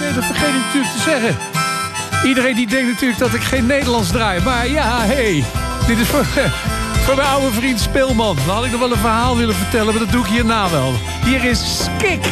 Nee, 0.00 0.12
dat 0.12 0.24
vergeet 0.24 0.48
ik 0.48 0.64
natuurlijk 0.64 0.92
te 0.92 1.00
zeggen. 1.00 1.36
Iedereen 2.28 2.54
die 2.54 2.66
denkt 2.66 2.90
natuurlijk 2.92 3.20
dat 3.20 3.34
ik 3.34 3.42
geen 3.42 3.66
Nederlands 3.66 4.10
draai. 4.10 4.42
Maar 4.42 4.68
ja, 4.68 5.00
hey, 5.00 5.44
dit 5.86 5.98
is 5.98 6.06
voor, 6.06 6.24
voor 7.04 7.16
mijn 7.16 7.28
oude 7.28 7.52
vriend 7.52 7.80
Speelman. 7.80 8.36
Dan 8.46 8.54
had 8.54 8.64
ik 8.64 8.70
nog 8.70 8.80
wel 8.80 8.92
een 8.92 8.98
verhaal 8.98 9.36
willen 9.36 9.54
vertellen, 9.54 9.94
maar 9.94 10.02
dat 10.04 10.12
doe 10.12 10.24
ik 10.24 10.30
hierna 10.30 10.70
wel. 10.70 10.92
Hier 11.24 11.44
is 11.44 11.60
Skik. 11.84 12.24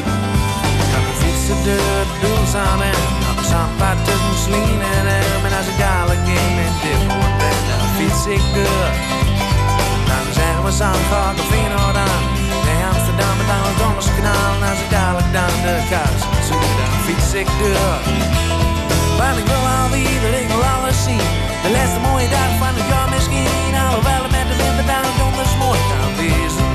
fietsen 1.19 1.63
de 1.65 2.03
buls 2.21 2.55
aan 2.55 2.83
en 2.83 3.01
zandpad 3.51 3.97
tussen 4.05 4.39
Slien 4.45 4.81
en 4.97 5.07
hem. 5.13 5.45
En 5.47 5.53
als 5.59 5.67
ik 5.73 5.79
dadelijk 5.79 6.27
in 6.27 6.55
mijn 6.59 6.75
diphoort 6.83 7.37
ben, 7.43 7.61
dan 7.69 7.89
fiets 7.97 8.27
ik 8.37 8.45
door. 8.55 8.91
Dan 10.09 10.27
zeggen 10.35 10.65
we 10.65 10.73
Zandvoort 10.81 11.39
of 11.41 11.47
Feyenoord 11.51 11.97
aan. 12.07 12.23
Nee, 12.67 12.83
Amsterdam 12.93 13.35
met 13.41 13.49
aan 13.55 13.65
het 13.69 13.79
Donderskanaal. 13.83 14.53
En 14.57 14.69
als 14.71 14.81
ik 14.85 14.91
dadelijk 14.91 15.31
dan 15.39 15.55
de 15.65 15.75
kaars 15.91 16.23
zoek, 16.49 16.71
dan 16.79 16.93
fiets 17.07 17.33
ik 17.41 17.49
door. 17.61 18.72
Want 19.23 19.39
ik 19.43 19.47
wil 19.53 19.65
alweer, 19.81 20.23
ik 20.43 20.49
wil 20.53 20.65
alles 20.75 20.99
zien. 21.09 21.27
De 21.65 21.71
laatste 21.77 22.01
mooie 22.09 22.29
dag 22.37 22.51
van 22.63 22.73
het 22.79 22.87
jaar 22.93 23.09
misschien. 23.15 23.73
Alhoewel 23.85 24.23
het 24.27 24.33
met 24.39 24.47
de 24.51 24.57
winter 24.63 24.87
dan 24.91 25.15
donders 25.21 25.55
mooi 25.65 25.79
kan 25.91 26.11
wezen. 26.21 26.71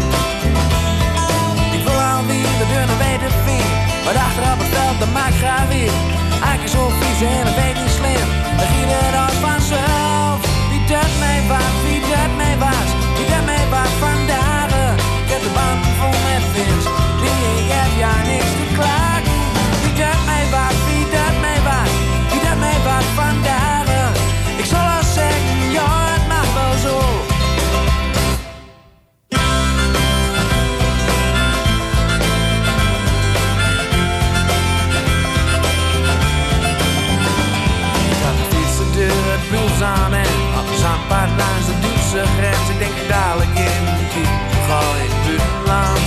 Ik 1.78 1.84
wil 1.88 2.00
alweer 2.14 2.52
de 2.62 2.68
deur 2.72 2.86
naar 2.92 3.02
weten 3.08 3.34
vind. 3.46 3.72
Maar 4.04 4.18
achter 4.28 4.44
op 4.54 4.60
het 4.64 4.72
veld, 4.76 4.98
dat 5.04 5.12
maakt 5.20 5.38
graag 5.44 5.68
weer. 5.76 5.94
Eigenlijk 6.48 6.74
zo 6.78 6.84
vies 7.00 7.20
en 7.36 7.44
dat 7.48 7.56
weet 7.62 7.78
niet 7.82 7.96
slim. 8.00 8.28
Dan 8.60 8.68
ging 8.74 8.90
het 8.96 9.16
als 9.24 9.38
vanzelf. 9.48 10.38
Wie 10.72 10.84
dat 10.94 11.12
mij 11.24 11.42
was, 11.52 11.76
wie 11.86 12.02
dat 12.12 12.32
mij 12.42 12.56
was. 12.66 12.90
Wie 13.18 13.28
dat 13.34 13.44
mij 13.52 13.66
was 13.76 13.92
vandaag. 14.06 14.70
Ik 15.24 15.30
heb 15.34 15.42
de 15.48 15.52
band 15.58 15.82
vol 16.00 16.16
met 16.28 16.44
vins. 16.54 16.86
Die 17.22 17.40
ik 17.62 17.70
heb 17.78 17.92
Ik 42.18 42.80
denk 42.80 42.98
dadelijk 43.10 43.54
in 43.70 43.84
die 44.14 44.30
ga 44.68 44.82
in 45.06 45.12
het 45.14 45.24
buitenland. 45.28 46.06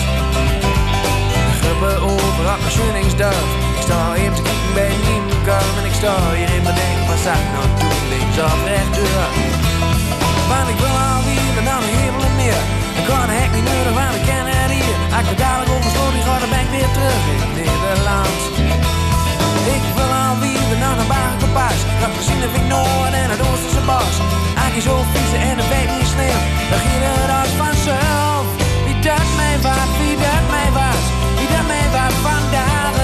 De 1.32 1.52
gruppen 1.60 1.96
over 2.12 2.44
op 2.52 2.60
mijn 2.64 2.74
schunningsdag. 2.76 3.40
Ik 3.76 3.82
sta 3.86 3.98
even 4.20 4.34
te 4.38 4.42
kijken 4.48 4.72
bij 4.78 4.90
een 4.94 5.02
nieuwe 5.08 5.56
en 5.80 5.84
ik 5.90 5.96
sta 6.00 6.12
hier 6.38 6.52
in 6.56 6.62
mijn 6.66 6.76
denk, 6.80 6.98
wat 7.10 7.20
zou 7.26 7.36
ik 7.44 7.48
nou? 7.54 7.66
Links 8.12 8.38
of 8.46 8.60
rechtdoor? 8.72 9.28
Want 10.50 10.66
ik 10.72 10.78
wil 10.84 10.96
alweer 11.10 11.52
en 11.60 11.66
dan 11.70 11.80
een 11.86 11.94
hemel 12.00 12.24
meer. 12.40 12.62
Ik 12.98 13.04
kan 13.08 13.24
de 13.30 13.36
hek 13.40 13.52
niet 13.56 13.68
nodig, 13.72 13.94
want 14.00 14.14
ik 14.18 14.24
ken 14.30 14.46
het 14.54 14.70
hier. 14.76 14.96
Ik 15.20 15.26
er 15.32 15.38
dadelijk 15.44 15.84
sloot, 15.94 16.14
die 16.16 16.24
gaat, 16.26 16.40
dan 16.42 16.50
ben 16.54 16.62
ik 16.66 16.70
weer 16.76 16.90
terug 16.96 17.22
in 17.34 17.42
Nederland. 17.58 18.40
Ik 19.76 19.84
wil 19.98 20.12
alweer 20.26 20.66
en 20.74 20.80
dan 20.84 20.96
een 21.02 21.10
Dat 22.00 22.12
gezien 22.18 22.40
heb 22.44 22.54
ik 22.60 22.66
Noord 22.74 23.14
en 23.22 23.30
het 23.34 23.40
Oosterse 23.48 23.82
bos. 23.90 24.14
Als 24.62 24.72
je 24.76 24.82
zo 24.88 24.94
fietsen 25.12 25.40
en 25.48 25.56
het 25.60 25.68
weet 25.74 25.90
niet 25.96 26.08
slim, 26.14 26.40
dan 26.70 26.80
ging 26.86 27.00
het 27.08 27.30
als 27.40 27.52
vanzelf. 27.62 28.44
Wie 28.86 28.98
dat 29.08 29.28
mij 29.40 29.56
wat, 29.66 29.90
wie 30.00 30.16
dat 30.24 30.44
mij 30.54 30.70
was, 30.80 31.04
wie 31.38 31.48
dat 31.54 31.66
mij 31.72 31.86
wat 31.96 32.14
vandaag. 32.26 32.94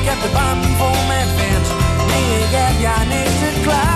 Ik 0.00 0.06
heb 0.10 0.18
de 0.24 0.30
band 0.36 0.62
vol 0.78 1.00
met 1.10 1.28
fans, 1.36 1.68
nee 2.08 2.28
ik 2.44 2.52
heb 2.60 2.74
ja 2.86 2.96
niks 3.12 3.36
te 3.42 3.50
klagen. 3.64 3.91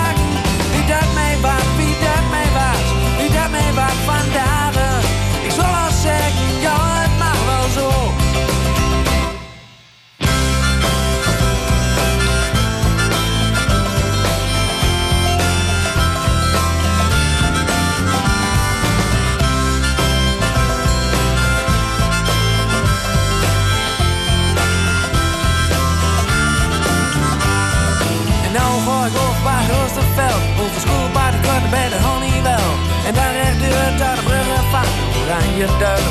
Bij 29.96 30.04
Oosterveld 30.04 30.42
Over 30.62 30.80
schoolpaard, 30.80 31.34
ik 31.34 31.42
kwart 31.42 31.70
bij 31.70 31.88
de 31.88 31.98
Honeywell 32.06 32.68
En 33.08 33.14
dan 33.18 33.30
recht 33.40 33.58
deur 33.64 33.88
naar 33.98 34.16
de 34.18 34.24
bruggen 34.28 34.64
van 34.72 34.88
Oranje 35.18 35.68
Duil. 35.82 36.08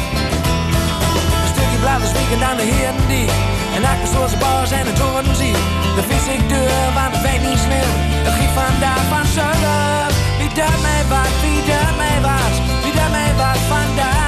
Een 1.43 1.51
stukje 1.53 1.77
blauwe 1.83 2.07
spiek 2.11 2.29
en 2.35 2.39
dan 2.45 2.55
de 2.59 2.65
Heerendie 2.73 3.29
En 3.75 3.81
achter 3.91 4.07
zoals 4.13 4.31
de 4.31 4.37
bars 4.37 4.71
en 4.79 4.85
de 4.89 4.93
toren 5.01 5.35
zie 5.41 5.57
De 5.97 6.03
vis 6.09 6.25
ik 6.35 6.43
deur, 6.49 6.85
want 6.97 7.11
het 7.15 7.23
weet 7.27 7.43
niet 7.47 7.61
slim 7.65 7.91
Het 8.25 8.35
giet 8.39 8.53
vandaag 8.63 9.03
van 9.13 9.25
zuiden 9.37 10.05
Wie 10.39 10.51
dat 10.59 10.77
mij 10.87 11.03
wat, 11.11 11.33
wie 11.43 11.59
mij 12.01 12.17
was 12.27 12.55
Wie 12.83 12.93
dat 12.99 13.11
mij 13.17 13.31
wat 13.41 13.61
vandaag? 13.73 14.25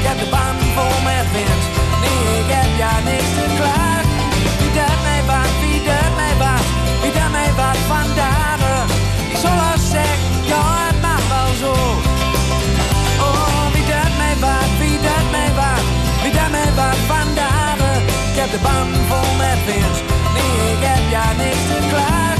Ik 0.00 0.06
heb 0.08 0.18
de 0.18 0.28
band 0.34 0.60
vol 0.74 0.96
met 1.08 1.26
wind. 1.32 1.62
Nee, 2.02 2.38
ik 2.42 2.48
heb 2.54 2.68
ja 2.78 2.92
niks 3.04 3.30
te 3.36 3.54
klagen 3.56 3.79
de 18.50 18.58
band 18.62 18.96
vol 19.08 19.36
met 19.36 19.64
wind 19.66 20.02
Nee, 20.34 20.72
ik 20.72 20.82
heb 20.82 21.10
ja 21.10 21.32
niks 21.32 21.64
te 21.66 21.88
klagen 21.88 22.39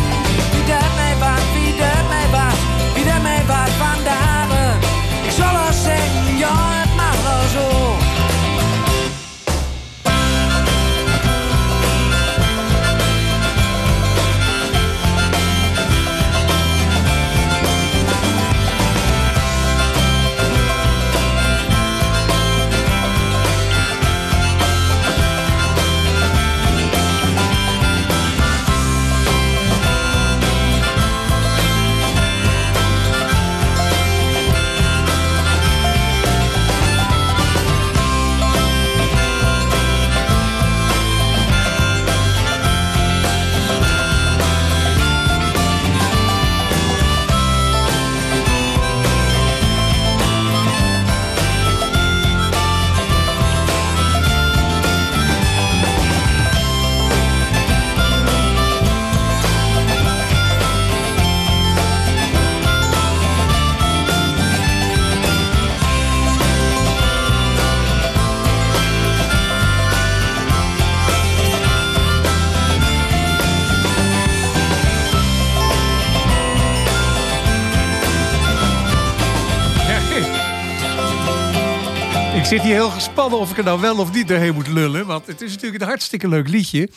zit 82.51 82.63
hier 82.63 82.75
heel 82.75 82.91
gespannen 82.91 83.39
of 83.39 83.51
ik 83.51 83.59
er 83.59 83.65
nou 83.65 83.81
wel 83.81 83.99
of 83.99 84.13
niet 84.13 84.29
doorheen 84.29 84.55
moet 84.55 84.69
lullen. 84.69 85.07
Want 85.07 85.27
het 85.27 85.41
is 85.43 85.53
natuurlijk 85.53 85.83
een 85.83 85.89
hartstikke 85.89 86.29
leuk 86.29 86.49
liedje. 86.49 86.91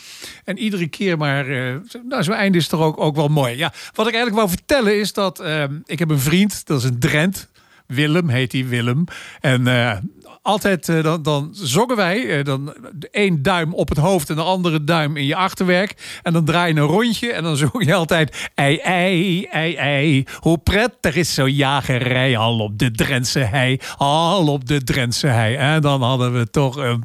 En 0.44 0.58
iedere 0.58 0.86
keer 0.86 1.16
maar... 1.18 1.48
eh, 1.48 1.74
nou, 2.08 2.22
zo'n 2.22 2.34
einde 2.34 2.58
is 2.58 2.68
toch 2.68 2.80
ook, 2.80 3.00
ook 3.00 3.16
wel 3.16 3.28
mooi. 3.28 3.56
Ja, 3.56 3.72
wat 3.92 4.06
ik 4.06 4.14
eigenlijk 4.14 4.34
wou 4.34 4.48
vertellen 4.48 4.98
is 4.98 5.12
dat... 5.12 5.40
eh, 5.40 5.64
ik 5.84 5.98
heb 5.98 6.10
een 6.10 6.18
vriend, 6.18 6.66
dat 6.66 6.78
is 6.78 6.84
een 6.84 6.98
Drent. 6.98 7.48
Willem 7.86 8.28
heet 8.28 8.52
hij, 8.52 8.66
Willem. 8.66 9.04
En 9.40 9.66
eh, 9.66 9.96
altijd 10.44 10.88
eh, 10.88 11.02
dan, 11.02 11.22
dan 11.22 11.48
zongen 11.52 11.96
wij. 11.96 12.38
eh, 12.38 12.44
dan 12.44 12.74
één 13.10 13.42
duim 13.42 13.74
op 13.74 13.88
het 13.88 13.98
hoofd 13.98 14.30
en 14.30 14.36
de 14.36 14.42
andere 14.42 14.84
duim 14.84 15.16
in 15.16 15.26
je 15.26 15.34
achterwerk. 15.36 16.18
En 16.22 16.32
dan 16.32 16.44
draai 16.44 16.74
je 16.74 16.80
een 16.80 16.86
rondje. 16.86 17.32
En 17.32 17.42
dan 17.42 17.56
zong 17.66 17.84
je 17.84 17.94
altijd... 17.94 18.50
Ei, 18.54 18.76
ei, 18.76 19.44
ei, 19.44 19.74
ei. 19.74 20.24
Hoe 20.38 20.58
prettig 20.58 21.16
is 21.16 21.34
zo'n 21.34 21.52
jagerij. 21.52 22.36
Al 22.36 22.58
op 22.58 22.78
de 22.78 22.90
Drentse 22.90 23.38
hei. 23.38 23.78
Al 23.96 24.48
op 24.48 24.66
de 24.66 24.84
Drentse 24.84 25.26
hei. 25.26 25.54
En 25.54 25.80
dan 25.80 26.02
hadden 26.02 26.38
we 26.38 26.50
toch 26.50 26.76
een, 26.76 27.04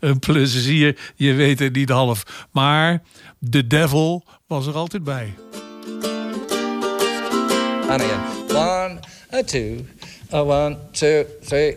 een 0.00 0.18
plezier. 0.18 0.98
Je 1.16 1.32
weet 1.32 1.58
het 1.58 1.74
niet 1.74 1.90
half. 1.90 2.46
Maar 2.50 3.02
de 3.38 3.66
devil 3.66 4.24
was 4.46 4.66
er 4.66 4.74
altijd 4.74 5.04
bij. 5.04 5.34
Again. 7.88 8.20
One, 8.48 8.98
two, 9.44 9.76
one, 10.30 10.76
two, 10.92 11.24
three. 11.44 11.76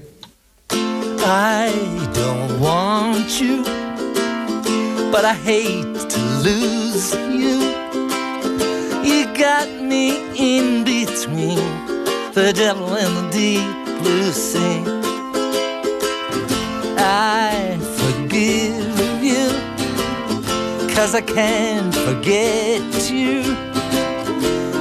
I 1.28 1.72
don't 2.14 2.60
want 2.60 3.42
you, 3.42 3.64
but 5.12 5.26
I 5.26 5.34
hate 5.34 5.96
to 6.12 6.20
lose 6.44 7.16
you. 7.16 7.58
You 9.04 9.26
got 9.36 9.68
me 9.82 10.20
in 10.38 10.84
between 10.84 11.58
the 12.34 12.54
devil 12.56 12.94
and 12.94 13.18
the 13.18 13.32
deep 13.32 14.04
blue 14.04 14.32
sea. 14.32 14.84
I 17.00 17.76
forgive 17.98 19.24
you, 19.24 19.48
cause 20.94 21.16
I 21.16 21.22
can't 21.22 21.96
forget 22.06 23.10
you. 23.10 23.42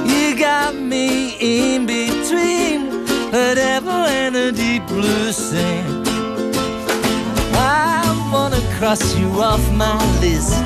You 0.05 0.37
got 0.37 0.75
me 0.75 1.37
in 1.39 1.87
between 1.87 3.03
the 3.31 3.53
devil 3.55 3.89
and 3.89 4.35
the 4.35 4.51
deep 4.51 4.85
blue 4.85 5.31
sea. 5.31 6.04
Cross 8.77 9.15
you 9.15 9.29
off 9.41 9.71
my 9.71 9.95
list. 10.19 10.61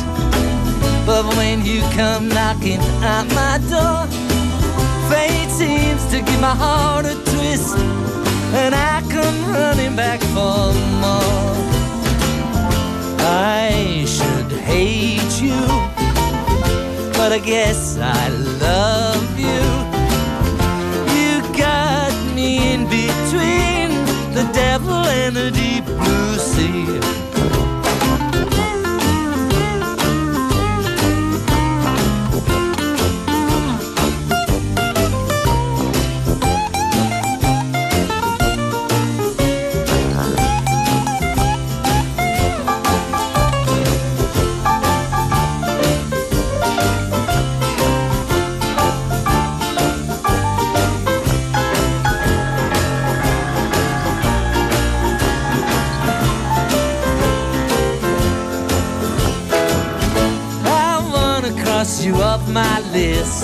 But 1.06 1.26
when 1.38 1.64
you 1.64 1.82
come 1.94 2.28
knocking 2.28 2.80
at 3.04 3.28
my 3.36 3.60
door, 3.70 4.08
fate 5.10 5.50
seems 5.50 6.04
to 6.12 6.18
give 6.20 6.42
my 6.42 6.56
heart 6.56 7.06
a 7.06 7.14
twist. 7.14 7.78
And 8.62 8.74
I 8.74 9.04
come 9.10 9.54
running 9.54 9.96
back 9.96 10.22
for 10.34 10.74
more. 11.04 11.54
I 13.22 14.06
should 14.08 14.52
hate 14.60 15.40
you, 15.40 15.62
but 17.14 17.32
I 17.32 17.40
guess 17.44 18.00
I 18.00 18.30
love 18.60 19.40
you. 19.40 19.64
You 21.16 21.42
got 21.56 22.12
me 22.34 22.74
in 22.74 22.86
between 22.86 23.90
the 24.34 24.50
devil 24.52 24.96
and 25.22 25.36
the 25.36 25.52
deep 25.52 25.86
blue 25.86 26.38
sea. 26.38 27.29
You 62.06 62.16
off 62.16 62.48
my 62.50 62.80
list. 62.92 63.44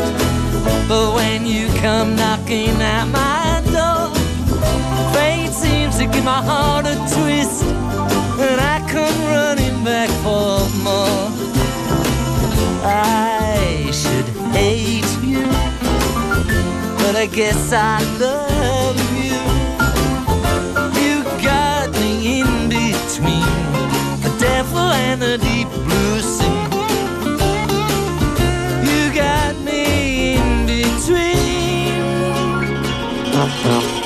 But 0.88 1.14
when 1.16 1.46
you 1.46 1.68
come 1.80 2.16
knocking 2.16 2.82
at 2.82 3.06
my 3.06 3.62
door, 3.72 4.14
fate 5.14 5.52
seems 5.52 5.98
to 5.98 6.06
give 6.06 6.24
my 6.24 6.42
heart 6.42 6.86
a 6.86 6.96
twist, 6.96 7.64
and 7.64 8.62
I 8.62 8.78
come 8.90 9.18
running 9.26 9.84
back 9.84 10.10
for 10.24 10.68
more. 10.84 11.32
I 12.88 13.90
should 13.92 14.30
hate 14.54 15.12
you, 15.24 15.46
but 17.00 17.16
I 17.16 17.28
guess 17.32 17.74
I 17.74 18.02
love 18.20 18.98
you. 19.24 19.42
You 21.02 21.24
got 21.44 21.92
me 21.94 22.40
in 22.42 22.70
between 22.70 23.50
the 24.22 24.34
devil 24.40 24.80
and 24.80 25.22
the 25.22 25.38
deep 25.38 25.70
blue 25.70 26.20
sea. 26.22 26.55
Thank 33.48 34.00
you. 34.00 34.05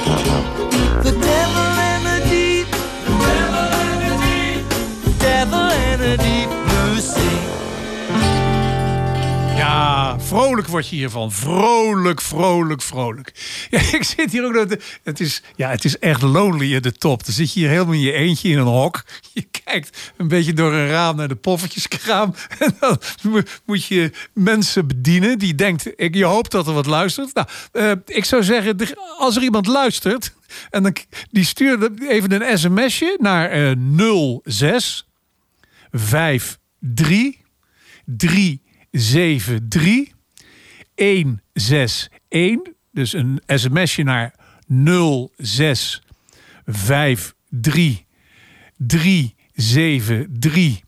Vrolijk 10.29 10.67
word 10.67 10.89
je 10.89 10.95
hiervan. 10.95 11.31
Vrolijk, 11.31 12.21
vrolijk, 12.21 12.81
vrolijk. 12.81 13.31
Ja, 13.69 13.79
ik 13.79 14.03
zit 14.03 14.31
hier 14.31 14.45
ook... 14.45 14.75
Het 15.03 15.19
is, 15.19 15.41
ja, 15.55 15.69
het 15.69 15.85
is 15.85 15.99
echt 15.99 16.21
lonely 16.21 16.73
in 16.73 16.81
de 16.81 16.91
top. 16.91 17.25
Dan 17.25 17.33
zit 17.33 17.53
je 17.53 17.59
hier 17.59 17.69
helemaal 17.69 17.93
in 17.93 17.99
je 17.99 18.11
eentje 18.11 18.49
in 18.49 18.57
een 18.57 18.65
hok. 18.65 19.03
Je 19.33 19.47
kijkt 19.63 20.11
een 20.17 20.27
beetje 20.27 20.53
door 20.53 20.73
een 20.73 20.87
raam 20.87 21.15
naar 21.15 21.27
de 21.27 21.35
poffertjeskraam. 21.35 22.33
En 22.59 22.75
dan 22.79 22.99
mo- 23.21 23.41
moet 23.65 23.85
je 23.85 24.11
mensen 24.33 24.87
bedienen 24.87 25.39
die 25.39 25.55
denkt... 25.55 25.91
Ik, 25.95 26.15
je 26.15 26.25
hoopt 26.25 26.51
dat 26.51 26.67
er 26.67 26.73
wat 26.73 26.85
luistert. 26.85 27.33
Nou, 27.33 27.47
eh, 27.71 27.91
ik 28.05 28.25
zou 28.25 28.43
zeggen, 28.43 28.77
als 29.17 29.35
er 29.35 29.43
iemand 29.43 29.67
luistert... 29.67 30.33
En 30.69 30.83
dan, 30.83 30.95
die 31.31 31.45
stuurt 31.45 32.01
even 32.01 32.31
een 32.31 32.57
sms'je 32.57 33.17
naar 33.19 33.49
eh 33.49 33.71
06 34.43 35.07
53 35.91 37.35
373 38.05 40.17
161. 40.99 42.73
Dus 42.91 43.13
een 43.13 43.41
sms'je 43.45 44.03
naar 44.03 44.35
06 45.37 46.01
53 46.65 48.03
373 48.77 50.81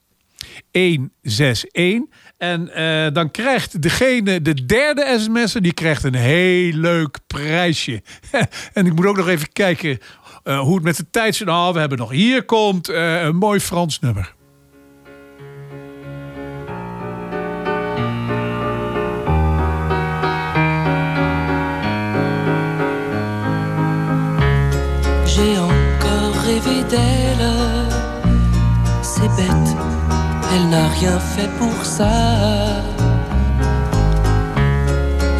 161. 0.71 2.01
En 2.37 2.73
eh, 2.73 3.13
dan 3.13 3.31
krijgt 3.31 3.81
degene, 3.81 4.41
de 4.41 4.65
derde 4.65 5.15
sms'er, 5.19 5.61
die 5.61 5.73
krijgt 5.73 6.03
een 6.03 6.15
heel 6.15 6.73
leuk 6.73 7.17
prijsje. 7.27 8.01
en 8.73 8.85
ik 8.85 8.95
moet 8.95 9.05
ook 9.05 9.17
nog 9.17 9.27
even 9.27 9.51
kijken 9.51 9.99
eh, 10.43 10.59
hoe 10.59 10.75
het 10.75 10.83
met 10.83 10.97
de 10.97 11.09
tijd 11.11 11.35
zit. 11.35 11.47
Nou, 11.47 11.73
we 11.73 11.79
hebben 11.79 11.97
nog, 11.97 12.11
hier 12.11 12.43
komt 12.43 12.89
eh, 12.89 13.23
een 13.23 13.35
mooi 13.35 13.59
Frans 13.59 13.99
nummer. 13.99 14.33
Elle 30.53 30.67
n'a 30.69 30.87
rien 30.99 31.19
fait 31.19 31.49
pour 31.59 31.85
ça. 31.85 32.11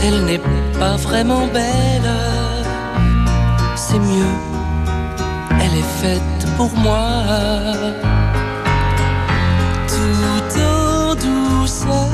Elle 0.03 0.25
n'est 0.25 0.41
pas 0.79 0.95
vraiment 0.95 1.47
belle. 1.47 2.11
C'est 3.75 3.99
mieux, 3.99 4.35
elle 5.61 5.77
est 5.83 5.91
faite 6.01 6.41
pour 6.57 6.71
moi. 6.77 7.07
Tout 9.93 10.59
en 10.61 11.15
douceur, 11.15 12.09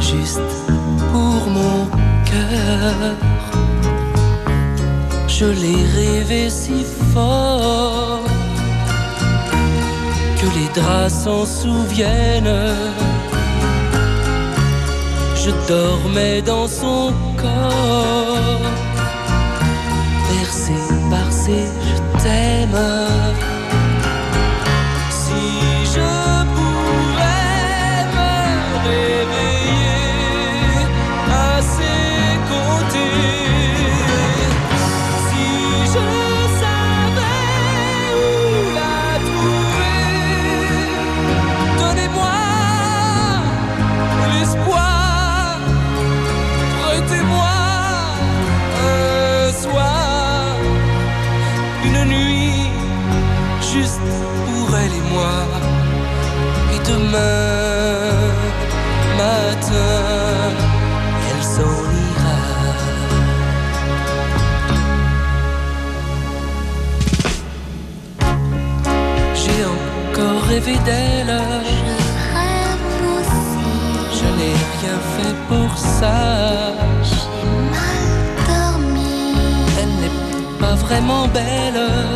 juste 0.00 0.50
pour 1.12 1.40
mon 1.56 1.86
cœur. 2.30 3.14
Je 5.28 5.46
l'ai 5.46 5.82
rêvé 5.96 6.50
si 6.50 6.84
fort 7.12 8.37
les 10.68 10.80
draps 10.80 11.12
s'en 11.24 11.46
souviennent. 11.46 12.74
Je 15.36 15.50
dormais 15.68 16.42
dans 16.42 16.66
son 16.66 17.12
corps, 17.36 18.60
bercé 20.30 20.72
par 21.10 21.32
ses 21.32 21.66
je 21.88 22.22
t'aime. 22.22 23.27
Moi, 55.18 55.38
et 56.74 56.80
demain 56.90 58.18
matin, 59.22 60.52
elle 61.28 61.44
s'en 61.54 61.76
ira. 62.08 62.40
J'ai 69.40 69.62
encore 69.74 70.42
rêvé 70.52 70.74
d'elle. 70.86 71.40
Je 74.18 74.26
n'ai 74.36 74.54
rien 74.76 74.98
fait 75.14 75.36
pour 75.50 75.70
ça. 75.98 76.18
Elle 79.80 79.94
n'est 80.02 80.18
pas 80.62 80.74
vraiment 80.84 81.24
belle. 81.28 82.07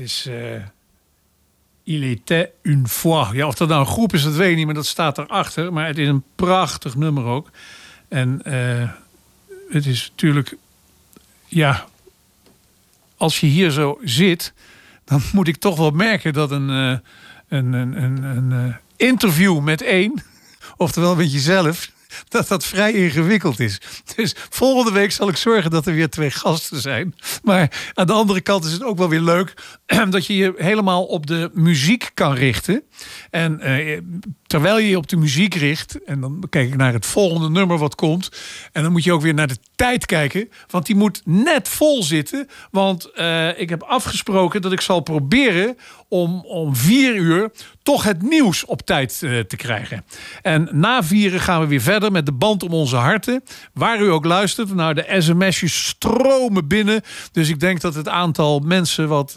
Is... 0.00 0.26
eh, 0.28 0.62
Il 1.82 2.04
était 2.04 2.52
une 2.62 2.86
fois. 2.88 3.32
Ja, 3.32 3.46
of 3.46 3.54
dat 3.54 3.68
nou 3.68 3.80
een 3.80 3.86
groep 3.86 4.12
is, 4.14 4.22
dat 4.22 4.34
weet 4.34 4.50
ik 4.50 4.56
niet, 4.56 4.64
maar 4.66 4.74
dat 4.74 4.86
staat 4.86 5.18
erachter. 5.18 5.72
Maar 5.72 5.86
het 5.86 5.98
is 5.98 6.08
een 6.08 6.24
prachtig 6.34 6.94
nummer 6.94 7.24
ook. 7.24 7.50
En 8.08 8.42
eh, 8.42 8.90
het 9.70 9.86
is 9.86 10.08
natuurlijk... 10.10 10.56
Ja, 11.46 11.86
als 13.16 13.40
je 13.40 13.46
hier 13.46 13.70
zo 13.70 13.98
zit, 14.04 14.52
dan 15.04 15.22
moet 15.32 15.48
ik 15.48 15.56
toch 15.56 15.76
wel 15.76 15.90
merken 15.90 16.32
dat 16.32 16.50
een, 16.50 16.70
eh, 16.70 16.98
een, 17.58 17.72
een, 17.72 18.02
een, 18.02 18.22
een 18.50 18.76
interview 18.96 19.60
met 19.60 19.82
één, 19.82 20.22
oftewel 20.76 21.16
met 21.16 21.32
jezelf, 21.32 21.90
dat 22.28 22.48
dat 22.48 22.64
vrij 22.64 22.92
ingewikkeld 22.92 23.60
is. 23.60 23.80
Dus 24.16 24.34
volgende 24.48 24.92
week 24.92 25.12
zal 25.12 25.28
ik 25.28 25.36
zorgen 25.36 25.70
dat 25.70 25.86
er 25.86 25.94
weer 25.94 26.10
twee 26.10 26.30
gasten 26.30 26.80
zijn. 26.80 27.14
Maar 27.42 27.90
aan 27.94 28.06
de 28.06 28.12
andere 28.12 28.40
kant 28.40 28.64
is 28.64 28.72
het 28.72 28.84
ook 28.84 28.98
wel 28.98 29.08
weer 29.08 29.20
leuk 29.20 29.54
dat 30.10 30.26
je 30.26 30.36
je 30.36 30.52
helemaal 30.56 31.04
op 31.04 31.26
de 31.26 31.50
muziek 31.52 32.10
kan 32.14 32.34
richten. 32.34 32.82
En 33.30 33.60
eh, 33.60 34.00
terwijl 34.46 34.78
je 34.78 34.88
je 34.88 34.96
op 34.96 35.08
de 35.08 35.16
muziek 35.16 35.54
richt, 35.54 36.04
en 36.04 36.20
dan 36.20 36.44
kijk 36.50 36.68
ik 36.68 36.76
naar 36.76 36.92
het 36.92 37.06
volgende 37.06 37.50
nummer 37.50 37.78
wat 37.78 37.94
komt. 37.94 38.30
En 38.72 38.82
dan 38.82 38.92
moet 38.92 39.04
je 39.04 39.12
ook 39.12 39.22
weer 39.22 39.34
naar 39.34 39.46
de 39.46 39.58
tijd 39.74 40.06
kijken, 40.06 40.48
want 40.68 40.86
die 40.86 40.96
moet 40.96 41.22
net 41.24 41.68
vol 41.68 42.02
zitten. 42.02 42.48
Want 42.70 43.10
eh, 43.12 43.60
ik 43.60 43.68
heb 43.68 43.82
afgesproken 43.82 44.62
dat 44.62 44.72
ik 44.72 44.80
zal 44.80 45.00
proberen 45.00 45.76
om, 46.08 46.44
om 46.44 46.76
vier 46.76 47.14
uur 47.14 47.50
toch 47.82 48.02
het 48.02 48.22
nieuws 48.22 48.64
op 48.64 48.82
tijd 48.82 49.20
eh, 49.22 49.38
te 49.38 49.56
krijgen. 49.56 50.04
En 50.42 50.68
na 50.72 51.02
vieren 51.02 51.40
gaan 51.40 51.60
we 51.60 51.66
weer 51.66 51.80
verder 51.80 52.12
met 52.12 52.26
de 52.26 52.32
band 52.32 52.62
om 52.62 52.72
onze 52.72 52.96
harten. 52.96 53.42
Waar 53.72 54.00
u 54.00 54.10
ook 54.10 54.24
luistert, 54.24 54.74
nou 54.74 54.94
de 54.94 55.16
sms'jes 55.18 55.86
stromen 55.86 56.68
binnen. 56.68 57.02
Dus 57.32 57.48
ik 57.48 57.60
denk 57.60 57.80
dat 57.80 57.94
het 57.94 58.08
aantal 58.08 58.58
mensen 58.58 59.08
wat 59.08 59.34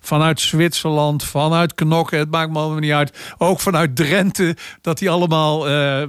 vanuit 0.00 0.40
Zwitserland, 0.40 1.24
vanuit 1.24 1.74
Knokken, 1.74 2.18
het 2.18 2.30
maakt 2.30 2.50
me 2.50 2.58
allemaal 2.58 2.78
niet 2.78 2.92
uit, 2.92 3.03
ook 3.38 3.60
vanuit 3.60 3.96
Drenthe, 3.96 4.56
dat 4.80 4.98
die 4.98 5.10
allemaal 5.10 5.68
eh, 5.68 6.02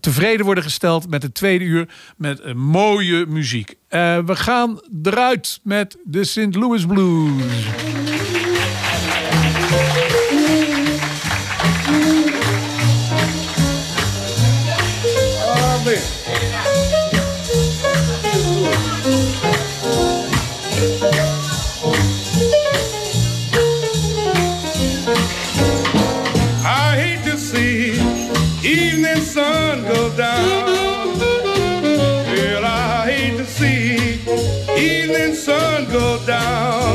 tevreden 0.00 0.44
worden 0.44 0.64
gesteld 0.64 1.10
met 1.10 1.22
het 1.22 1.34
tweede 1.34 1.64
uur 1.64 1.88
met 2.16 2.54
mooie 2.54 3.26
muziek. 3.26 3.74
Eh, 3.88 4.18
we 4.18 4.36
gaan 4.36 4.80
eruit 5.02 5.60
met 5.62 5.96
de 6.04 6.24
St. 6.24 6.54
Louis 6.54 6.86
Blues. 6.86 8.35
Evening 35.06 35.34
sun 35.34 35.84
go 35.88 36.18
down. 36.26 36.85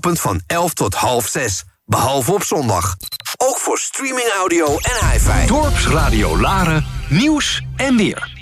Geopend 0.00 0.20
van 0.20 0.40
11 0.46 0.74
tot 0.74 0.94
half 0.94 1.26
6. 1.26 1.64
Behalve 1.84 2.32
op 2.32 2.42
zondag. 2.42 2.96
Ook 3.36 3.58
voor 3.58 3.78
streaming 3.78 4.28
audio 4.38 4.66
en 4.66 5.10
hi-fi. 5.10 5.46
Dorpsradio 5.46 6.40
Laren, 6.40 6.84
nieuws 7.08 7.62
en 7.76 7.96
weer. 7.96 8.38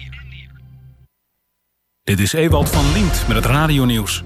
Dit 2.05 2.21
is 2.21 2.33
Ewald 2.33 2.69
van 2.69 2.93
Liemt 2.93 3.25
met 3.27 3.37
het 3.37 3.47
radionieuws. 3.47 4.23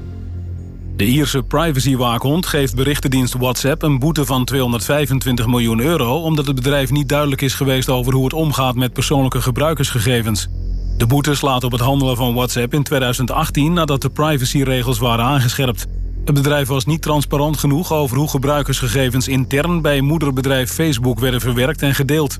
De 0.96 1.04
Ierse 1.04 1.42
privacywaakhond 1.42 2.46
geeft 2.46 2.74
berichtendienst 2.74 3.34
WhatsApp 3.34 3.82
een 3.82 3.98
boete 3.98 4.24
van 4.24 4.44
225 4.44 5.46
miljoen 5.46 5.80
euro... 5.80 6.22
omdat 6.22 6.46
het 6.46 6.54
bedrijf 6.54 6.90
niet 6.90 7.08
duidelijk 7.08 7.40
is 7.40 7.54
geweest 7.54 7.88
over 7.88 8.12
hoe 8.12 8.24
het 8.24 8.32
omgaat 8.32 8.74
met 8.74 8.92
persoonlijke 8.92 9.40
gebruikersgegevens. 9.40 10.48
De 10.96 11.06
boete 11.06 11.34
slaat 11.34 11.64
op 11.64 11.72
het 11.72 11.80
handelen 11.80 12.16
van 12.16 12.34
WhatsApp 12.34 12.74
in 12.74 12.82
2018 12.82 13.72
nadat 13.72 14.02
de 14.02 14.10
privacyregels 14.10 14.98
waren 14.98 15.24
aangescherpt. 15.24 15.86
Het 16.24 16.34
bedrijf 16.34 16.68
was 16.68 16.84
niet 16.84 17.02
transparant 17.02 17.56
genoeg 17.56 17.92
over 17.92 18.16
hoe 18.16 18.28
gebruikersgegevens 18.28 19.28
intern 19.28 19.80
bij 19.80 20.00
moederbedrijf 20.00 20.70
Facebook 20.70 21.18
werden 21.18 21.40
verwerkt 21.40 21.82
en 21.82 21.94
gedeeld. 21.94 22.38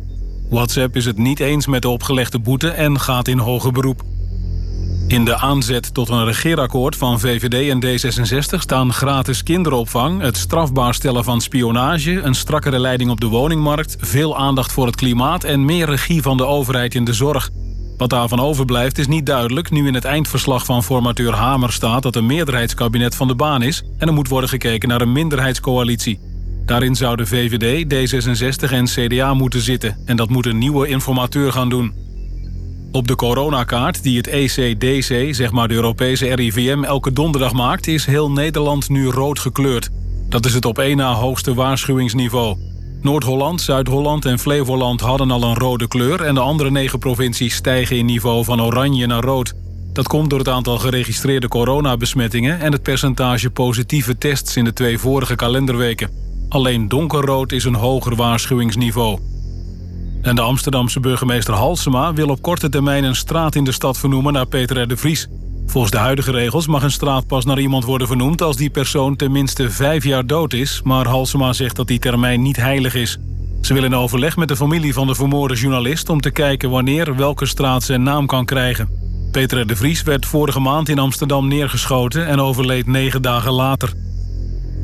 WhatsApp 0.50 0.96
is 0.96 1.04
het 1.04 1.18
niet 1.18 1.40
eens 1.40 1.66
met 1.66 1.82
de 1.82 1.88
opgelegde 1.88 2.38
boete 2.38 2.68
en 2.68 3.00
gaat 3.00 3.28
in 3.28 3.38
hoger 3.38 3.72
beroep. 3.72 4.02
In 5.06 5.24
de 5.24 5.36
aanzet 5.36 5.94
tot 5.94 6.08
een 6.08 6.24
regeerakkoord 6.24 6.96
van 6.96 7.20
VVD 7.20 7.68
en 7.70 7.84
D66 7.84 8.58
staan 8.58 8.92
gratis 8.92 9.42
kinderopvang, 9.42 10.20
het 10.20 10.36
strafbaar 10.36 10.94
stellen 10.94 11.24
van 11.24 11.40
spionage, 11.40 12.20
een 12.20 12.34
strakkere 12.34 12.78
leiding 12.78 13.10
op 13.10 13.20
de 13.20 13.26
woningmarkt, 13.26 13.96
veel 14.00 14.36
aandacht 14.36 14.72
voor 14.72 14.86
het 14.86 14.96
klimaat 14.96 15.44
en 15.44 15.64
meer 15.64 15.86
regie 15.86 16.22
van 16.22 16.36
de 16.36 16.46
overheid 16.46 16.94
in 16.94 17.04
de 17.04 17.12
zorg. 17.12 17.50
Wat 17.96 18.10
daarvan 18.10 18.40
overblijft 18.40 18.98
is 18.98 19.06
niet 19.06 19.26
duidelijk, 19.26 19.70
nu 19.70 19.86
in 19.86 19.94
het 19.94 20.04
eindverslag 20.04 20.64
van 20.64 20.82
formateur 20.82 21.34
Hamer 21.34 21.72
staat 21.72 22.02
dat 22.02 22.16
een 22.16 22.26
meerderheidskabinet 22.26 23.14
van 23.14 23.28
de 23.28 23.34
baan 23.34 23.62
is 23.62 23.82
en 23.98 24.08
er 24.08 24.14
moet 24.14 24.28
worden 24.28 24.48
gekeken 24.48 24.88
naar 24.88 25.00
een 25.00 25.12
minderheidscoalitie. 25.12 26.20
Daarin 26.66 26.94
zouden 26.94 27.26
VVD, 27.26 27.84
D66 27.84 28.72
en 28.72 28.84
CDA 28.84 29.34
moeten 29.34 29.60
zitten 29.60 29.96
en 30.04 30.16
dat 30.16 30.28
moet 30.28 30.46
een 30.46 30.58
nieuwe 30.58 30.88
informateur 30.88 31.52
gaan 31.52 31.68
doen. 31.68 31.94
Op 32.92 33.08
de 33.08 33.16
coronakaart 33.16 34.02
die 34.02 34.16
het 34.16 34.26
ECDC, 34.26 35.34
zeg 35.34 35.52
maar 35.52 35.68
de 35.68 35.74
Europese 35.74 36.34
RIVM, 36.34 36.82
elke 36.82 37.12
donderdag 37.12 37.52
maakt... 37.52 37.86
is 37.86 38.06
heel 38.06 38.30
Nederland 38.30 38.88
nu 38.88 39.06
rood 39.06 39.38
gekleurd. 39.38 39.90
Dat 40.28 40.44
is 40.44 40.54
het 40.54 40.64
op 40.64 40.78
één 40.78 40.96
na 40.96 41.12
hoogste 41.12 41.54
waarschuwingsniveau. 41.54 42.71
Noord-Holland, 43.02 43.60
Zuid-Holland 43.60 44.24
en 44.24 44.38
Flevoland 44.38 45.00
hadden 45.00 45.30
al 45.30 45.42
een 45.42 45.54
rode 45.54 45.88
kleur... 45.88 46.20
en 46.20 46.34
de 46.34 46.40
andere 46.40 46.70
negen 46.70 46.98
provincies 46.98 47.54
stijgen 47.54 47.96
in 47.96 48.06
niveau 48.06 48.44
van 48.44 48.62
oranje 48.62 49.06
naar 49.06 49.22
rood. 49.22 49.54
Dat 49.92 50.08
komt 50.08 50.30
door 50.30 50.38
het 50.38 50.48
aantal 50.48 50.78
geregistreerde 50.78 51.48
coronabesmettingen... 51.48 52.60
en 52.60 52.72
het 52.72 52.82
percentage 52.82 53.50
positieve 53.50 54.18
tests 54.18 54.56
in 54.56 54.64
de 54.64 54.72
twee 54.72 54.98
vorige 54.98 55.34
kalenderweken. 55.34 56.10
Alleen 56.48 56.88
donkerrood 56.88 57.52
is 57.52 57.64
een 57.64 57.74
hoger 57.74 58.16
waarschuwingsniveau. 58.16 59.18
En 60.22 60.34
de 60.34 60.42
Amsterdamse 60.42 61.00
burgemeester 61.00 61.54
Halsema 61.54 62.12
wil 62.12 62.28
op 62.28 62.42
korte 62.42 62.68
termijn 62.68 63.04
een 63.04 63.16
straat 63.16 63.54
in 63.54 63.64
de 63.64 63.72
stad 63.72 63.98
vernoemen 63.98 64.32
naar 64.32 64.46
Peter 64.46 64.82
R. 64.82 64.88
de 64.88 64.96
Vries. 64.96 65.28
Volgens 65.72 65.92
de 65.92 65.98
huidige 65.98 66.30
regels 66.30 66.66
mag 66.66 66.82
een 66.82 66.90
straat 66.90 67.26
pas 67.26 67.44
naar 67.44 67.58
iemand 67.58 67.84
worden 67.84 68.06
vernoemd 68.06 68.42
als 68.42 68.56
die 68.56 68.70
persoon 68.70 69.16
tenminste 69.16 69.70
vijf 69.70 70.04
jaar 70.04 70.26
dood 70.26 70.52
is, 70.52 70.80
maar 70.84 71.06
Halsema 71.06 71.52
zegt 71.52 71.76
dat 71.76 71.86
die 71.86 71.98
termijn 71.98 72.42
niet 72.42 72.56
heilig 72.56 72.94
is. 72.94 73.18
Ze 73.60 73.74
wil 73.74 73.84
in 73.84 73.94
overleg 73.94 74.36
met 74.36 74.48
de 74.48 74.56
familie 74.56 74.92
van 74.92 75.06
de 75.06 75.14
vermoorde 75.14 75.54
journalist 75.54 76.08
om 76.08 76.20
te 76.20 76.30
kijken 76.30 76.70
wanneer 76.70 77.16
welke 77.16 77.46
straat 77.46 77.82
zijn 77.82 78.02
naam 78.02 78.26
kan 78.26 78.44
krijgen. 78.44 78.88
Peter 79.30 79.66
de 79.66 79.76
Vries 79.76 80.02
werd 80.02 80.26
vorige 80.26 80.60
maand 80.60 80.88
in 80.88 80.98
Amsterdam 80.98 81.48
neergeschoten 81.48 82.26
en 82.26 82.40
overleed 82.40 82.86
negen 82.86 83.22
dagen 83.22 83.52
later. 83.52 83.92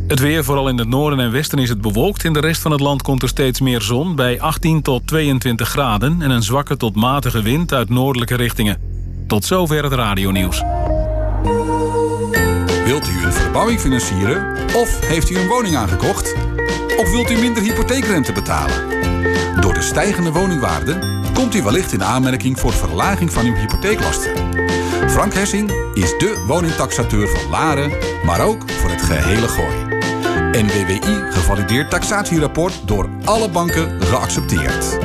Het 0.06 0.20
weer, 0.20 0.44
vooral 0.44 0.68
in 0.68 0.78
het 0.78 0.88
noorden 0.88 1.20
en 1.20 1.30
westen, 1.30 1.58
is 1.58 1.68
het 1.68 1.80
bewolkt. 1.80 2.24
In 2.24 2.32
de 2.32 2.40
rest 2.40 2.60
van 2.62 2.70
het 2.70 2.80
land 2.80 3.02
komt 3.02 3.22
er 3.22 3.28
steeds 3.28 3.60
meer 3.60 3.82
zon... 3.82 4.16
bij 4.16 4.40
18 4.40 4.82
tot 4.82 5.06
22 5.06 5.68
graden 5.68 6.22
en 6.22 6.30
een 6.30 6.42
zwakke 6.42 6.76
tot 6.76 6.96
matige 6.96 7.42
wind 7.42 7.72
uit 7.72 7.88
noordelijke 7.88 8.34
richtingen. 8.34 8.96
Tot 9.26 9.44
zover 9.44 9.82
het 9.82 9.92
radionieuws. 9.92 10.77
Wilt 12.84 13.08
u 13.08 13.24
een 13.24 13.32
verbouwing 13.32 13.80
financieren 13.80 14.56
of 14.74 15.00
heeft 15.00 15.30
u 15.30 15.38
een 15.38 15.48
woning 15.48 15.76
aangekocht? 15.76 16.34
Of 16.96 17.10
wilt 17.10 17.30
u 17.30 17.38
minder 17.38 17.62
hypotheekrente 17.62 18.32
betalen? 18.32 18.88
Door 19.60 19.74
de 19.74 19.82
stijgende 19.82 20.32
woningwaarde 20.32 20.98
komt 21.34 21.54
u 21.54 21.62
wellicht 21.62 21.92
in 21.92 22.04
aanmerking 22.04 22.60
voor 22.60 22.72
verlaging 22.72 23.32
van 23.32 23.46
uw 23.46 23.54
hypotheeklasten. 23.54 24.32
Frank 25.10 25.34
Hessing 25.34 25.70
is 25.94 26.18
de 26.18 26.44
woningtaxateur 26.46 27.28
van 27.28 27.50
Laren, 27.50 27.92
maar 28.24 28.40
ook 28.40 28.70
voor 28.70 28.90
het 28.90 29.02
gehele 29.02 29.48
gooi. 29.48 29.76
NWWI 30.52 31.30
gevalideerd 31.30 31.90
taxatierapport 31.90 32.74
door 32.84 33.08
alle 33.24 33.50
banken 33.50 34.02
geaccepteerd. 34.02 34.98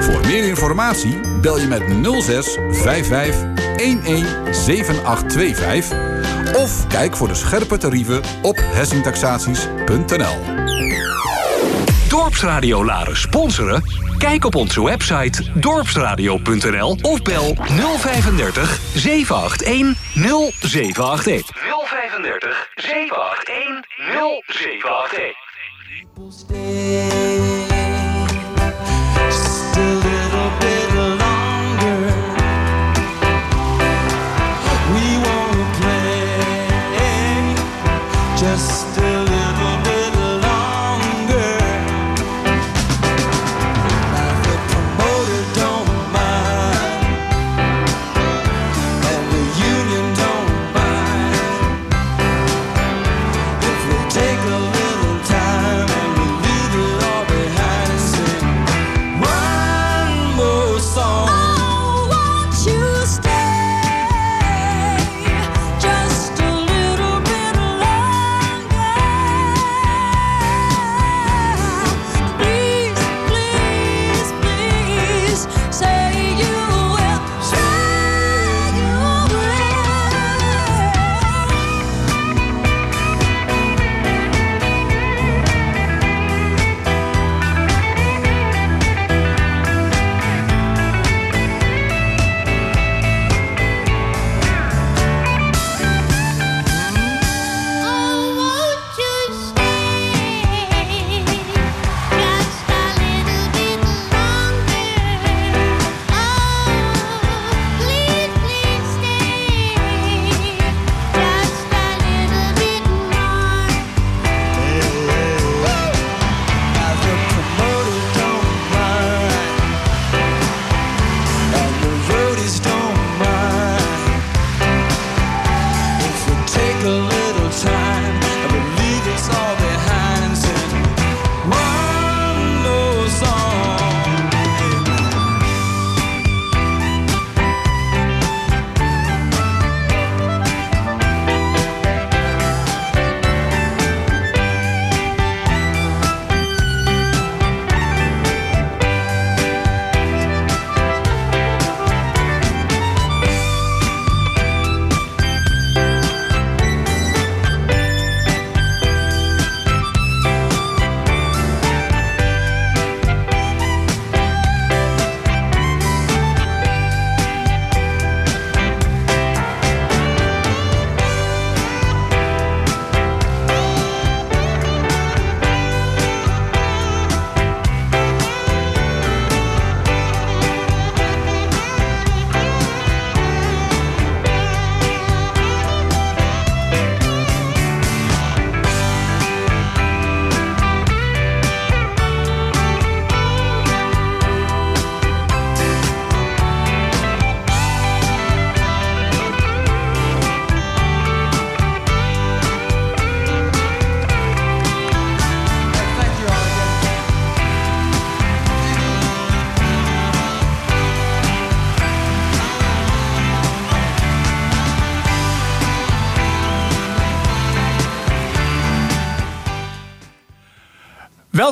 Voor 0.00 0.20
meer 0.26 0.44
informatie 0.44 1.20
bel 1.40 1.58
je 1.58 1.66
met 1.66 1.82
06 2.22 2.58
55 2.70 3.59
11 3.80 4.24
7825 4.50 6.56
of 6.56 6.86
kijk 6.86 7.16
voor 7.16 7.28
de 7.28 7.34
scherpe 7.34 7.78
tarieven 7.78 8.20
op 8.42 8.56
hessingtaxaties.nl. 8.62 10.38
Dorpsradio 12.08 12.84
Laren 12.84 13.16
sponsoren? 13.16 13.84
Kijk 14.18 14.44
op 14.44 14.54
onze 14.54 14.84
website 14.84 15.50
dorpsradio.nl 15.54 16.98
of 17.02 17.22
bel 17.22 17.56
035 17.98 18.80
781 18.94 20.60
0781. 20.60 21.50
035 21.84 22.68
781 22.74 23.86
0781. 26.06 27.39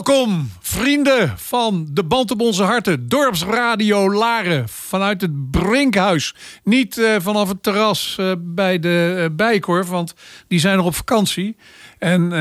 Welkom, 0.04 0.50
vrienden 0.60 1.32
van 1.36 1.86
de 1.90 2.04
Band 2.04 2.30
op 2.30 2.40
onze 2.40 2.62
harten. 2.62 3.08
Dorpsradio 3.08 4.12
Laren 4.12 4.68
vanuit 4.68 5.20
het 5.20 5.50
Brinkhuis. 5.50 6.34
Niet 6.64 6.98
eh, 6.98 7.16
vanaf 7.18 7.48
het 7.48 7.62
terras 7.62 8.16
eh, 8.18 8.32
bij 8.38 8.78
de 8.78 9.14
eh, 9.18 9.36
Bijkorf, 9.36 9.88
want 9.88 10.14
die 10.48 10.58
zijn 10.58 10.76
nog 10.76 10.86
op 10.86 10.94
vakantie. 10.94 11.56
En 11.98 12.32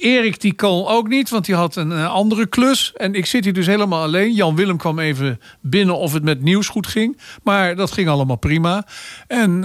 Erik 0.00 0.40
die 0.40 0.54
kon 0.54 0.86
ook 0.86 1.08
niet, 1.08 1.30
want 1.30 1.44
die 1.44 1.54
had 1.54 1.76
een 1.76 1.92
andere 1.92 2.46
klus. 2.46 2.92
En 2.96 3.14
ik 3.14 3.26
zit 3.26 3.44
hier 3.44 3.52
dus 3.52 3.66
helemaal 3.66 4.02
alleen. 4.02 4.32
Jan 4.32 4.56
Willem 4.56 4.76
kwam 4.76 4.98
even 4.98 5.40
binnen 5.60 5.96
of 5.96 6.12
het 6.12 6.22
met 6.22 6.42
nieuws 6.42 6.68
goed 6.68 6.86
ging. 6.86 7.20
Maar 7.42 7.76
dat 7.76 7.92
ging 7.92 8.08
allemaal 8.08 8.36
prima. 8.36 8.86
En 9.26 9.64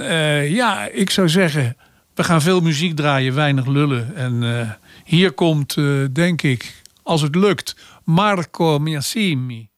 ja, 0.50 0.88
ik 0.88 1.10
zou 1.10 1.30
zeggen, 1.30 1.78
we 2.16 2.24
gaan 2.24 2.42
veel 2.42 2.62
muziek 2.62 2.96
draaien, 2.96 3.34
weinig 3.36 3.66
lullen. 3.66 4.16
En 4.16 4.44
hier 5.12 5.32
komt, 5.32 5.78
eh, 5.78 6.06
denk 6.12 6.42
ik, 6.42 6.82
als 7.04 7.22
het 7.22 7.36
lukt, 7.36 7.76
Marco 8.04 8.80
Miasimi. 8.80 9.70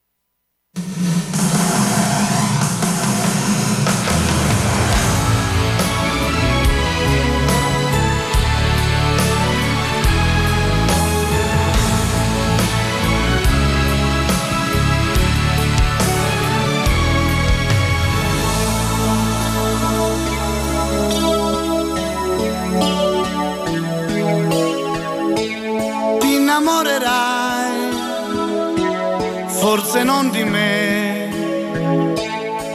Forse 29.94 30.06
non 30.06 30.32
di 30.32 30.44
me, 30.44 31.30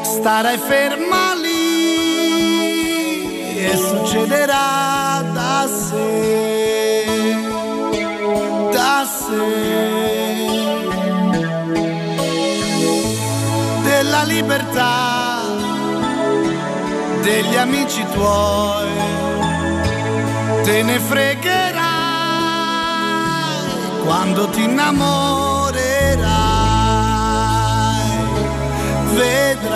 starai 0.05 0.57
ferma 0.57 1.35
lì 1.35 2.77
e 3.57 3.77
succederà 3.77 5.25
da 5.33 5.67
sé, 5.67 7.05
da 8.71 9.05
sé, 9.05 10.47
della 13.83 14.23
libertà 14.23 15.41
degli 17.23 17.57
amici 17.57 18.07
tuoi, 18.13 18.87
te 20.63 20.83
ne 20.85 21.01
fregherai 21.01 21.89
quando 24.05 24.49
ti 24.51 24.63
innamorerai, 24.63 25.88
vedrai, 29.19 29.67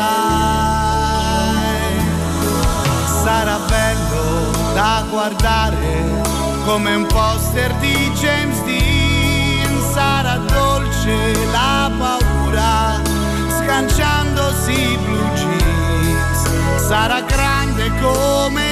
sarà 3.23 3.59
bello 3.69 4.51
da 4.75 5.05
guardare 5.11 6.21
come 6.65 6.95
un 6.95 7.07
poster 7.07 7.73
di 7.81 8.11
James 8.15 8.63
Dean, 8.63 9.83
sarà 9.93 10.37
dolce 10.37 11.35
la 11.51 11.91
paura 11.99 13.01
sganciandosi 13.49 14.73
i 14.73 14.99
blue 15.05 15.31
jeans, 15.35 16.87
sarà 16.87 17.21
grande 17.23 17.91
come 18.01 18.72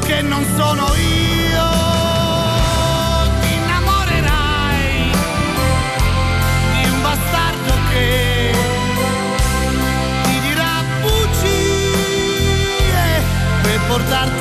che 0.00 0.22
non 0.22 0.44
sono 0.56 0.94
io. 0.94 1.68
Ti 3.40 3.52
innamorerai 3.54 5.10
di 6.72 6.88
un 6.88 7.02
bastardo 7.02 7.72
che 7.90 8.52
ti 10.24 10.40
dirà 10.40 10.82
bugie 11.00 11.36
per 13.62 13.80
portarti 13.88 14.37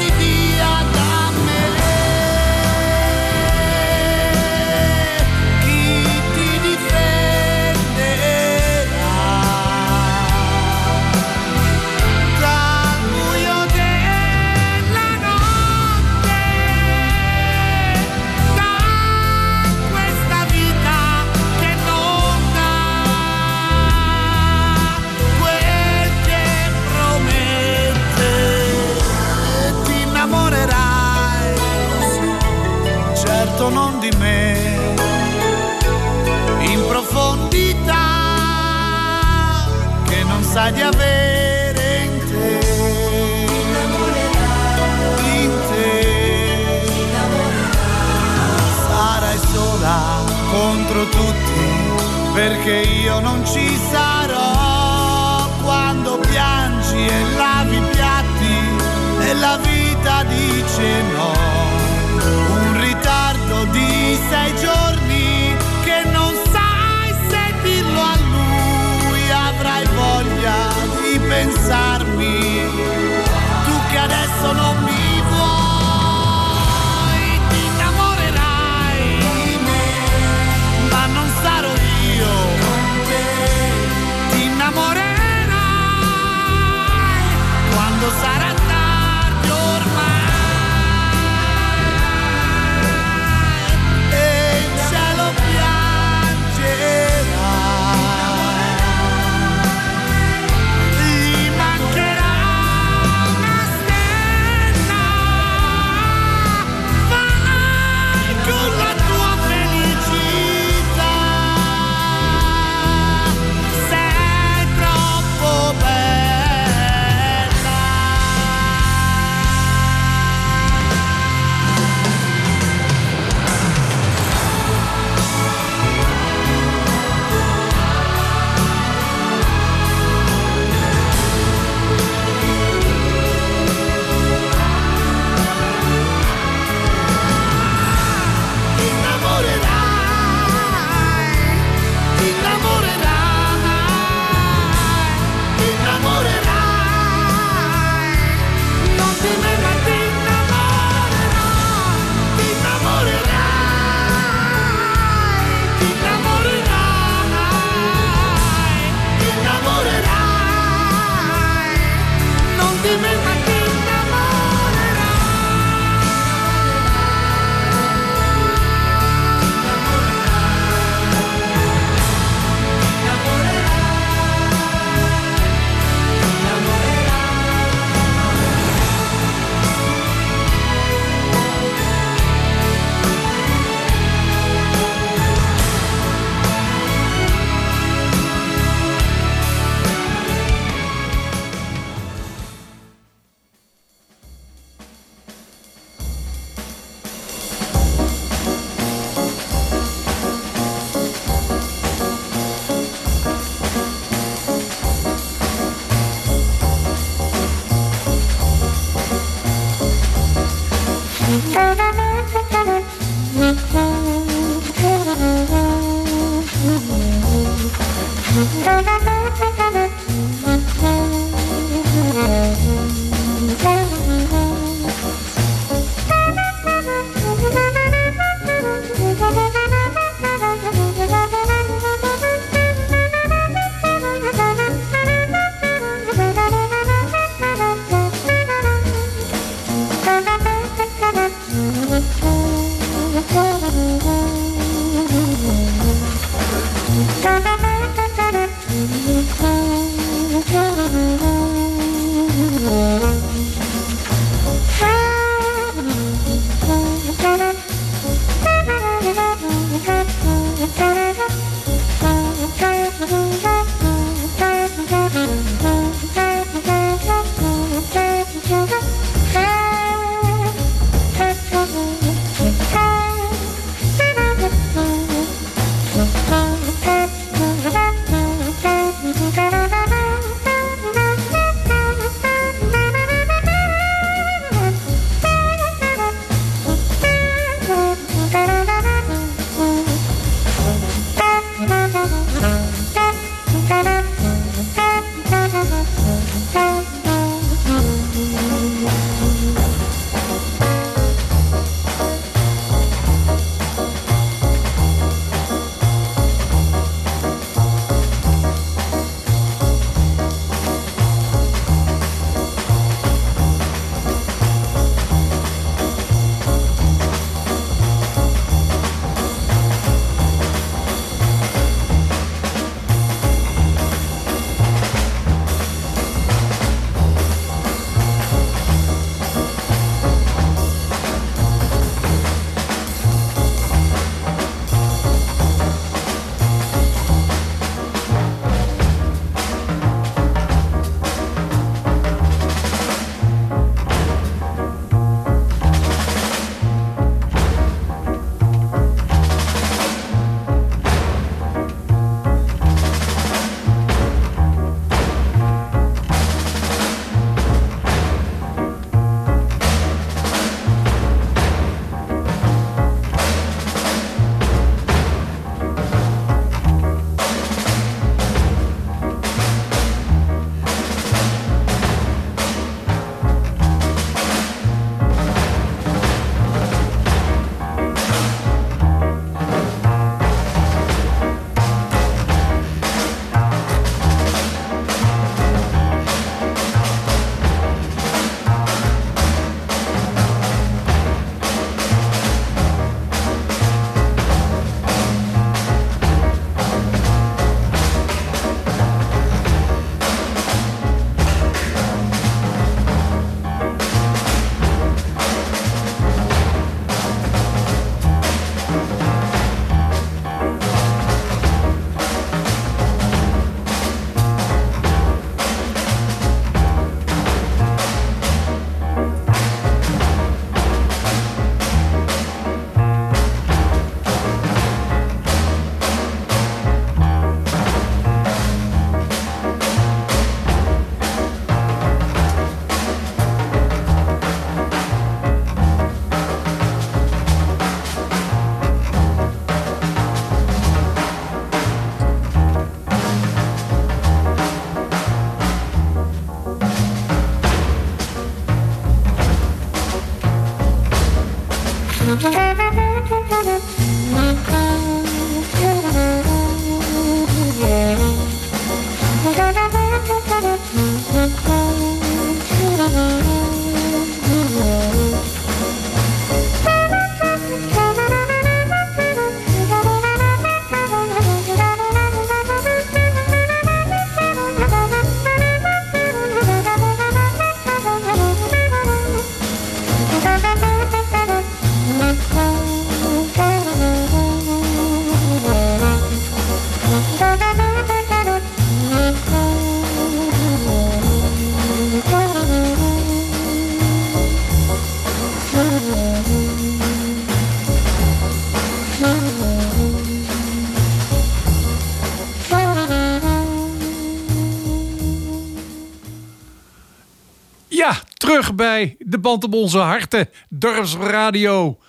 De 508.99 509.19
band 509.19 509.43
op 509.43 509.53
onze 509.53 509.77
harten. 509.77 510.29
Dorpsradio. 510.49 511.79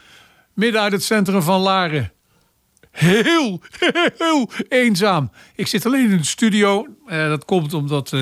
Midden 0.55 0.81
uit 0.81 0.93
het 0.93 1.03
centrum 1.03 1.43
van 1.43 1.61
Laren. 1.61 2.13
Heel, 2.91 3.61
heel 4.19 4.51
eenzaam. 4.69 5.31
Ik 5.55 5.67
zit 5.67 5.87
alleen 5.87 6.11
in 6.11 6.17
de 6.17 6.25
studio. 6.25 6.87
Eh, 7.07 7.29
dat 7.29 7.45
komt 7.45 7.75
omdat 7.75 8.13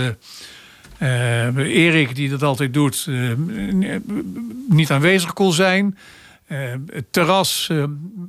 eh, 0.98 1.56
Erik, 1.56 2.14
die 2.14 2.28
dat 2.28 2.42
altijd 2.42 2.74
doet, 2.74 3.08
niet 4.68 4.90
aanwezig 4.90 5.32
kon 5.32 5.52
zijn. 5.52 5.98
Het 6.46 7.04
terras, 7.10 7.70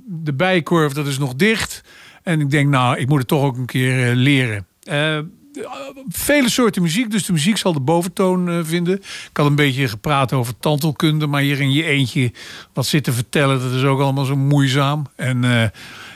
de 0.05 0.33
bijkorf, 0.33 0.93
dat 0.93 1.07
is 1.07 1.17
nog 1.17 1.35
dicht. 1.35 1.83
En 2.23 2.39
ik 2.39 2.49
denk, 2.49 2.69
nou, 2.69 2.97
ik 2.97 3.07
moet 3.07 3.19
het 3.19 3.27
toch 3.27 3.43
ook 3.43 3.57
een 3.57 3.65
keer 3.65 4.15
leren. 4.15 4.65
Vele 6.09 6.49
soorten 6.49 6.81
muziek, 6.81 7.11
dus 7.11 7.25
de 7.25 7.33
muziek 7.33 7.57
zal 7.57 7.73
de 7.73 7.79
boventoon 7.79 8.49
eh, 8.49 8.59
vinden. 8.63 8.95
Ik 8.95 9.37
had 9.37 9.45
een 9.45 9.55
beetje 9.55 9.87
gepraat 9.87 10.33
over 10.33 10.53
tandheelkunde, 10.59 11.27
maar 11.27 11.41
hier 11.41 11.61
in 11.61 11.71
je 11.71 11.83
eentje 11.83 12.31
wat 12.73 12.85
zitten 12.85 13.13
vertellen, 13.13 13.61
dat 13.61 13.71
is 13.71 13.83
ook 13.83 13.99
allemaal 13.99 14.25
zo 14.25 14.35
moeizaam. 14.35 15.05
En 15.15 15.43
eh, 15.43 15.69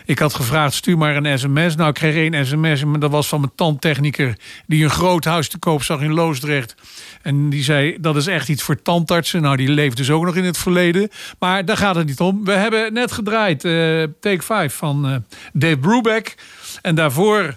ik 0.06 0.20
had 0.20 0.34
gevraagd, 0.34 0.74
stuur 0.74 0.98
maar 0.98 1.16
een 1.16 1.40
sms. 1.40 1.76
Nou, 1.76 1.90
ik 1.90 1.96
kreeg 1.96 2.16
één 2.16 2.46
sms, 2.46 2.84
maar 2.84 3.00
dat 3.00 3.12
was 3.12 3.28
van 3.28 3.40
mijn 3.40 3.52
tandtechniker... 3.56 4.38
die 4.68 4.84
een 4.84 4.90
groot 4.90 5.26
huis 5.26 5.50
te 5.50 5.58
koop 5.58 5.84
zag 5.84 6.02
in 6.02 6.14
Loosdrecht. 6.14 6.76
En 7.22 7.50
die 7.50 7.64
zei, 7.64 7.98
dat 8.00 8.16
is 8.16 8.28
echt 8.28 8.50
iets 8.50 8.64
voor 8.64 8.82
tandartsen. 8.82 9.42
Nou, 9.42 9.56
die 9.56 9.70
leeft 9.70 9.98
dus 9.98 10.10
ook 10.10 10.26
nog 10.26 10.36
in 10.36 10.44
het 10.44 10.58
verleden. 10.58 11.10
Maar 11.40 11.66
daar 11.66 11.78
gaat 11.78 11.96
het 11.96 12.08
niet 12.08 12.20
om. 12.20 12.46
We 12.46 12.52
hebben 12.52 12.94
net 12.94 13.12
gedraaid 13.12 13.66
eh, 13.66 14.04
Take 14.20 14.42
5 14.42 14.74
van 14.74 15.08
eh, 15.08 15.16
Dave 15.54 15.78
Brubeck. 15.78 16.36
En 16.82 16.96
daarvoor, 16.96 17.56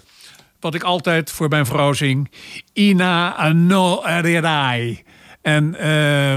wat 0.65 0.75
ik 0.75 0.83
altijd 0.83 1.31
voor 1.31 1.49
mijn 1.49 1.65
vrouw 1.65 1.93
zing... 1.93 2.31
Ina 2.73 3.51
no 3.53 4.03
Eredai. 4.03 5.03
En 5.41 5.75
eh, 5.75 5.85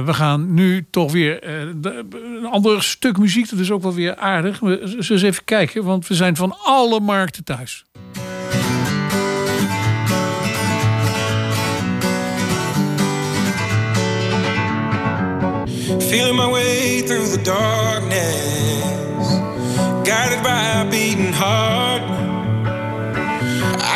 we 0.05 0.15
gaan 0.15 0.55
nu 0.55 0.87
toch 0.91 1.13
weer 1.13 1.43
eh, 1.43 1.61
een 1.61 2.47
ander 2.51 2.83
stuk 2.83 3.19
muziek. 3.19 3.51
Dat 3.51 3.59
is 3.59 3.71
ook 3.71 3.83
wel 3.83 3.95
weer 3.95 4.17
aardig. 4.17 4.61
We 4.61 4.81
eens 5.09 5.23
even 5.23 5.45
kijken, 5.45 5.85
want 5.85 6.07
we 6.07 6.15
zijn 6.15 6.37
van 6.37 6.57
alle 6.65 7.01
markten 7.01 7.45
thuis. 7.45 7.85
Feeling 15.99 16.37
my 16.37 16.51
way 16.51 17.03
through 17.03 17.33
the 17.33 17.43
darkness, 17.43 19.29
guided 20.03 20.43
by 20.43 20.49
a 20.49 20.87
beating 20.91 21.35
heart. 21.35 22.18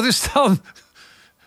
dat 0.00 0.10
is 0.10 0.30
dan 0.32 0.60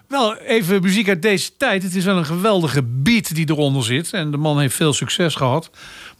wel 0.07 0.38
even 0.38 0.81
muziek 0.81 1.07
uit 1.07 1.21
deze 1.21 1.57
tijd. 1.57 1.84
Het 1.84 1.95
is 1.95 2.05
wel 2.05 2.17
een 2.17 2.25
geweldige 2.25 2.84
beat 2.84 3.35
die 3.35 3.49
eronder 3.49 3.84
zit. 3.84 4.13
En 4.13 4.31
de 4.31 4.38
man 4.38 4.59
heeft 4.59 4.75
veel 4.75 4.93
succes 4.93 5.35
gehad. 5.35 5.69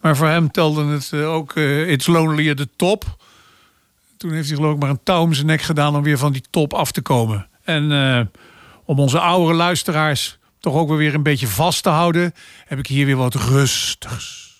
Maar 0.01 0.18
voor 0.18 0.27
hem 0.27 0.51
telde 0.51 0.85
het 0.85 1.10
eh, 1.14 1.34
ook 1.34 1.55
eh, 1.55 1.91
It's 1.91 2.07
Lonely 2.07 2.49
at 2.49 2.57
the 2.57 2.69
Top. 2.76 3.23
Toen 4.18 4.31
heeft 4.31 4.47
hij 4.47 4.57
geloof 4.57 4.73
ik 4.73 4.80
maar 4.80 4.89
een 4.89 5.03
touw 5.03 5.22
om 5.22 5.34
zijn 5.34 5.45
nek 5.45 5.61
gedaan... 5.61 5.95
om 5.95 6.03
weer 6.03 6.18
van 6.18 6.31
die 6.31 6.43
top 6.49 6.73
af 6.73 6.91
te 6.91 7.01
komen. 7.01 7.47
En 7.64 7.91
eh, 7.91 8.22
om 8.85 8.99
onze 8.99 9.19
oudere 9.19 9.53
luisteraars 9.53 10.38
toch 10.60 10.76
ook 10.76 10.89
weer 10.89 11.14
een 11.14 11.23
beetje 11.23 11.47
vast 11.47 11.84
te 11.84 11.89
houden... 11.89 12.34
heb 12.65 12.80
ik 12.80 12.88
hier 12.88 13.05
weer 13.05 13.15
wat 13.15 13.35
rustigs. 13.35 14.52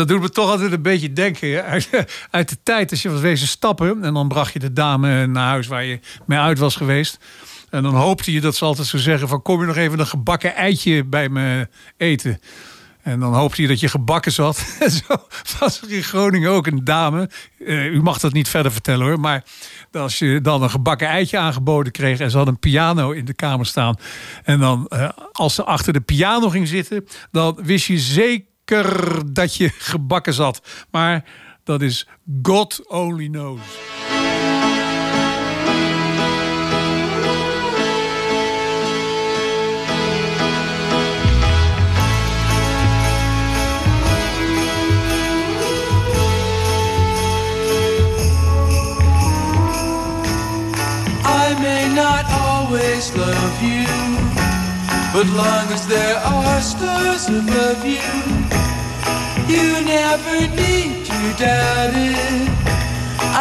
Dat 0.00 0.08
doet 0.08 0.20
me 0.20 0.30
toch 0.30 0.50
altijd 0.50 0.72
een 0.72 0.82
beetje 0.82 1.12
denken. 1.12 1.64
Uit, 2.30 2.48
de 2.48 2.56
tijd 2.62 2.90
als 2.90 3.02
je 3.02 3.10
was 3.10 3.20
wezen 3.20 3.48
stappen... 3.48 4.04
en 4.04 4.14
dan 4.14 4.28
bracht 4.28 4.52
je 4.52 4.58
de 4.58 4.72
dame 4.72 5.26
naar 5.26 5.48
huis 5.48 5.66
waar 5.66 5.84
je 5.84 6.00
mee 6.26 6.38
uit 6.38 6.58
was 6.58 6.76
geweest. 6.76 7.18
En 7.70 7.82
dan 7.82 7.94
hoopte 7.94 8.32
je 8.32 8.40
dat 8.40 8.56
ze 8.56 8.64
altijd 8.64 8.86
zo 8.86 8.98
zeggen 8.98 9.28
van... 9.28 9.42
kom 9.42 9.60
je 9.60 9.66
nog 9.66 9.76
even 9.76 9.98
een 9.98 10.06
gebakken 10.06 10.54
eitje 10.54 11.04
bij 11.04 11.28
me 11.28 11.68
eten... 11.96 12.40
En 13.02 13.20
dan 13.20 13.34
hoopte 13.34 13.62
je 13.62 13.68
dat 13.68 13.80
je 13.80 13.88
gebakken 13.88 14.32
zat. 14.32 14.64
En 14.80 14.90
zo 14.90 15.16
was 15.58 15.82
er 15.82 15.92
in 15.92 16.02
Groningen 16.02 16.50
ook 16.50 16.66
een 16.66 16.84
dame. 16.84 17.30
Eh, 17.66 17.86
u 17.86 18.02
mag 18.02 18.18
dat 18.18 18.32
niet 18.32 18.48
verder 18.48 18.72
vertellen 18.72 19.06
hoor. 19.06 19.20
Maar 19.20 19.44
als 19.92 20.18
je 20.18 20.40
dan 20.40 20.62
een 20.62 20.70
gebakken 20.70 21.08
eitje 21.08 21.38
aangeboden 21.38 21.92
kreeg. 21.92 22.18
En 22.18 22.30
ze 22.30 22.36
had 22.36 22.46
een 22.46 22.58
piano 22.58 23.10
in 23.10 23.24
de 23.24 23.34
kamer 23.34 23.66
staan. 23.66 23.96
En 24.44 24.58
dan 24.58 24.86
eh, 24.88 25.08
als 25.32 25.54
ze 25.54 25.64
achter 25.64 25.92
de 25.92 26.00
piano 26.00 26.48
ging 26.48 26.68
zitten. 26.68 27.06
Dan 27.30 27.58
wist 27.62 27.86
je 27.86 27.98
zeker 27.98 28.48
dat 29.32 29.56
je 29.56 29.68
gebakken 29.78 30.34
zat. 30.34 30.60
Maar 30.90 31.24
dat 31.64 31.82
is 31.82 32.06
God 32.42 32.88
only 32.88 33.28
knows. 33.28 33.60
I 51.24 51.54
may 51.60 51.94
not 51.94 52.24
always 52.30 53.16
love 53.16 53.62
you, 53.62 53.86
but 55.12 55.26
long 55.36 55.72
as 55.72 55.86
there 55.86 56.16
are 56.16 56.60
stars 56.60 57.28
above 57.28 57.84
you, 57.84 58.59
you 59.50 59.80
never 59.84 60.36
need 60.54 61.04
to 61.04 61.18
doubt 61.42 61.94
it. 61.94 62.48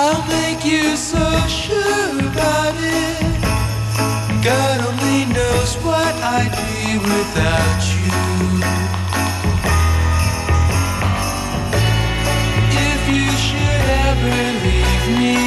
I'll 0.02 0.26
make 0.28 0.66
you 0.66 0.96
so 0.96 1.24
sure 1.48 2.10
about 2.30 2.76
it. 2.78 3.22
God 4.44 4.78
only 4.90 5.26
knows 5.36 5.76
what 5.86 6.14
I'd 6.38 6.54
be 6.66 6.98
without 6.98 7.82
you. 7.94 8.10
If 12.90 13.02
you 13.16 13.30
should 13.46 13.84
ever 14.10 14.40
leave 14.66 15.06
me, 15.22 15.38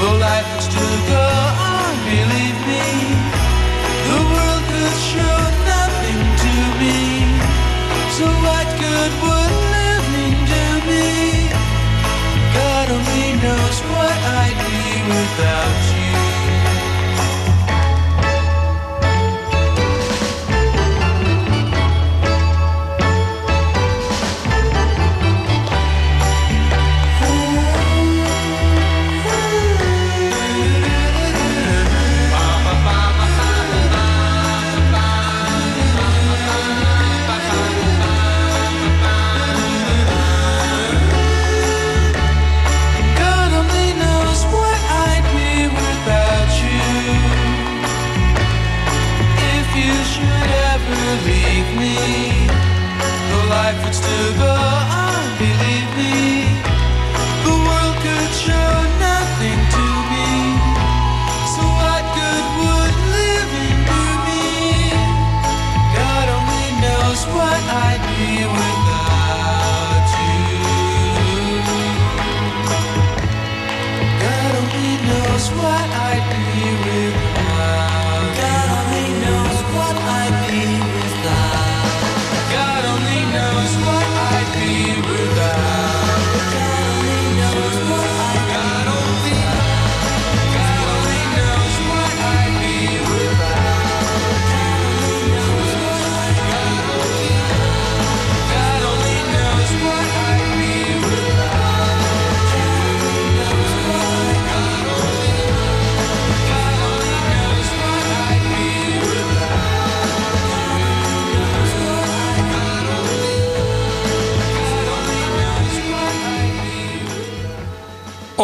well, 0.00 0.18
life 0.18 0.46
would 0.54 0.62
still 0.62 0.98
go 1.08 1.45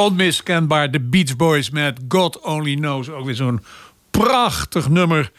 Onmiskenbaar 0.03 0.91
de 0.91 1.01
Beach 1.01 1.37
Boys 1.37 1.70
met 1.70 2.01
God 2.09 2.41
Only 2.41 2.74
Knows. 2.74 3.11
Ook 3.11 3.24
weer 3.24 3.35
zo'n 3.35 3.61
prachtig 4.11 4.89
nummer. 4.89 5.33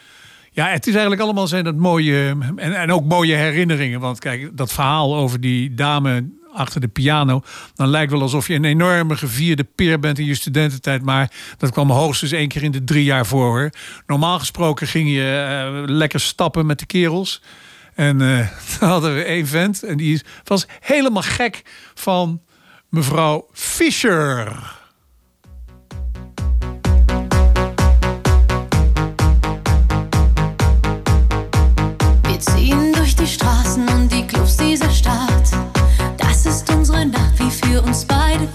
Ja, 0.52 0.68
het 0.68 0.88
is 0.88 0.94
eigenlijk 0.94 1.22
allemaal 1.22 1.48
zijn 1.48 1.64
dat 1.64 1.76
mooie 1.76 2.38
en, 2.56 2.74
en 2.74 2.92
ook 2.92 3.06
mooie 3.06 3.36
herinneringen. 3.36 4.00
Want 4.00 4.20
kijk, 4.20 4.58
dat 4.58 4.74
verhaal 4.74 5.16
over 5.16 5.42
die 5.42 5.74
dame 5.74 6.30
achter 6.54 6.82
de 6.82 6.88
piano. 6.88 7.42
Dan 7.76 7.88
lijkt 7.88 8.12
wel 8.12 8.22
alsof 8.22 8.48
je 8.48 8.54
een 8.54 8.66
enorme 8.66 9.16
gevierde 9.16 9.64
peer 9.64 10.00
bent 10.00 10.20
in 10.20 10.26
je 10.26 10.36
studententijd. 10.36 11.02
Maar 11.02 11.32
dat 11.58 11.72
kwam 11.72 11.90
hoogstens 11.90 12.32
één 12.32 12.48
keer 12.48 12.64
in 12.64 12.72
de 12.72 12.84
drie 12.84 13.04
jaar 13.04 13.26
voor. 13.26 13.46
Hoor. 13.46 13.70
Normaal 14.08 14.40
gesproken 14.40 14.88
ging 14.88 15.10
je 15.10 15.46
eh, 15.48 15.84
lekker 15.86 16.20
stappen 16.20 16.66
met 16.66 16.80
de 16.80 16.86
kerels. 16.86 17.42
En 17.96 18.22
eh, 18.22 18.48
dan 18.80 18.90
hadden 18.90 19.16
we 19.16 19.24
één 19.24 19.48
vent. 19.48 19.84
En 19.84 19.98
die 19.98 20.22
was 20.44 20.68
helemaal 20.80 21.22
gek 21.22 21.62
van 21.94 22.42
mevrouw 22.94 23.48
Fischer. 23.54 24.54
Wir 32.24 32.40
ziehen 32.40 32.94
durch 32.94 33.16
die 33.16 33.26
Straßen 33.26 33.88
und 33.90 34.12
die 34.12 34.28
Clubs 34.28 34.58
dieser 34.58 34.92
Stadt. 34.92 35.50
Das 36.18 36.46
ist 36.46 36.70
unsere 36.70 37.08
Nacht, 37.08 37.40
wie 37.40 37.50
für 37.50 37.82
uns 37.82 38.06
beide 38.06 38.48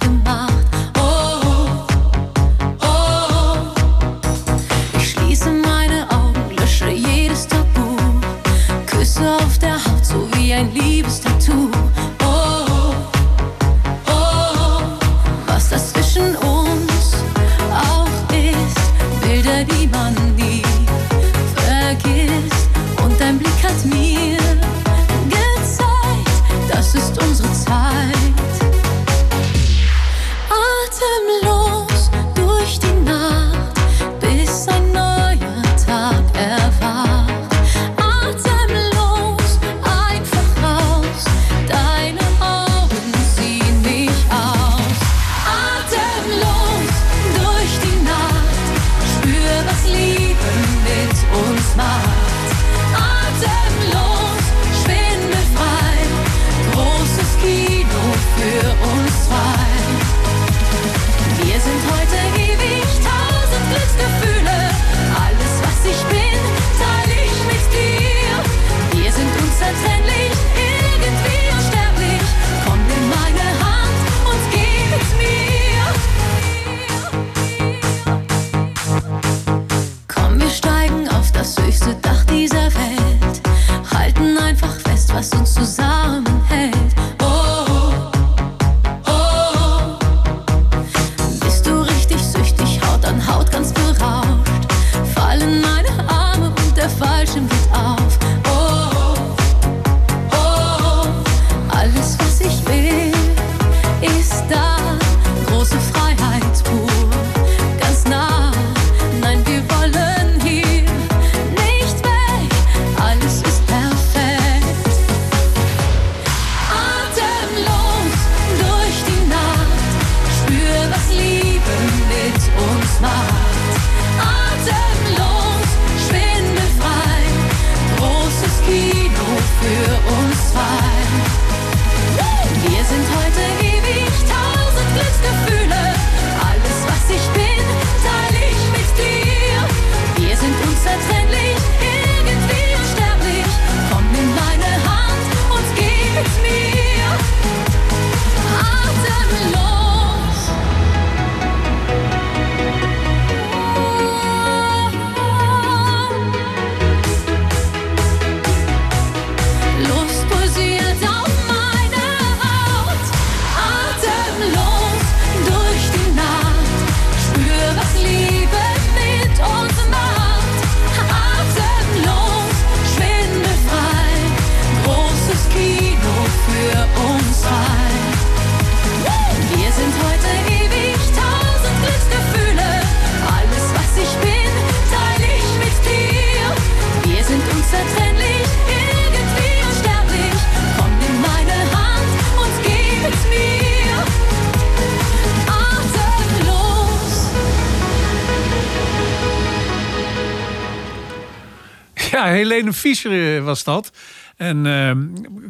Helene 202.59 202.77
Fischer 202.77 203.37
eh, 203.37 203.45
was 203.45 203.65
dat. 203.65 203.93
En 204.37 204.63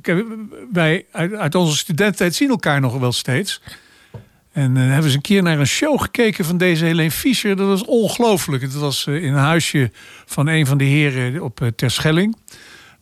kijk, 0.03 0.25
wij 0.73 1.07
uit, 1.13 1.35
uit 1.35 1.55
onze 1.55 1.77
studententijd 1.77 2.35
zien 2.35 2.51
elkaar 2.51 2.81
nog 2.81 2.99
wel 2.99 3.13
steeds. 3.13 3.61
En 4.59 4.77
eh, 4.77 4.83
hebben 4.83 5.11
ze 5.11 5.17
een 5.17 5.23
keer 5.23 5.43
naar 5.43 5.59
een 5.59 5.67
show 5.67 6.01
gekeken 6.01 6.45
van 6.45 6.57
deze 6.57 6.85
Helene 6.85 7.11
Fischer. 7.11 7.57
Dat 7.57 7.67
was 7.67 7.85
ongelooflijk. 7.85 8.63
Het 8.63 8.75
was 8.75 9.07
eh, 9.07 9.23
in 9.23 9.33
een 9.33 9.39
huisje 9.39 9.91
van 10.27 10.47
een 10.47 10.67
van 10.67 10.79
de 10.79 10.85
heren 10.85 11.43
op 11.43 11.71
Terschelling. 11.77 12.37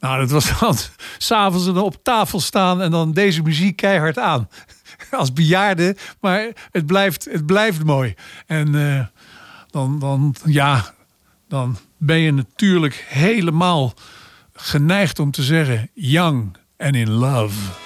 Nou, 0.01 0.19
dat 0.19 0.31
was 0.31 0.59
dan 0.59 0.77
s'avonds 1.19 1.69
op 1.69 1.99
tafel 2.03 2.41
staan 2.41 2.83
en 2.83 2.91
dan 2.91 3.13
deze 3.13 3.43
muziek 3.43 3.77
keihard 3.77 4.19
aan. 4.19 4.49
Als 5.11 5.33
bejaarde, 5.33 5.97
maar 6.21 6.49
het 6.71 6.87
blijft, 6.87 7.29
het 7.31 7.47
blijft 7.47 7.85
mooi. 7.85 8.15
En 8.47 8.73
dan, 9.71 9.99
dan, 9.99 10.35
ja, 10.45 10.95
dan 11.49 11.77
ben 11.97 12.19
je 12.19 12.33
natuurlijk 12.33 13.05
helemaal 13.09 13.95
geneigd 14.53 15.19
om 15.19 15.31
te 15.31 15.43
zeggen: 15.43 15.91
young 15.95 16.57
and 16.77 16.95
in 16.95 17.11
love. 17.11 17.86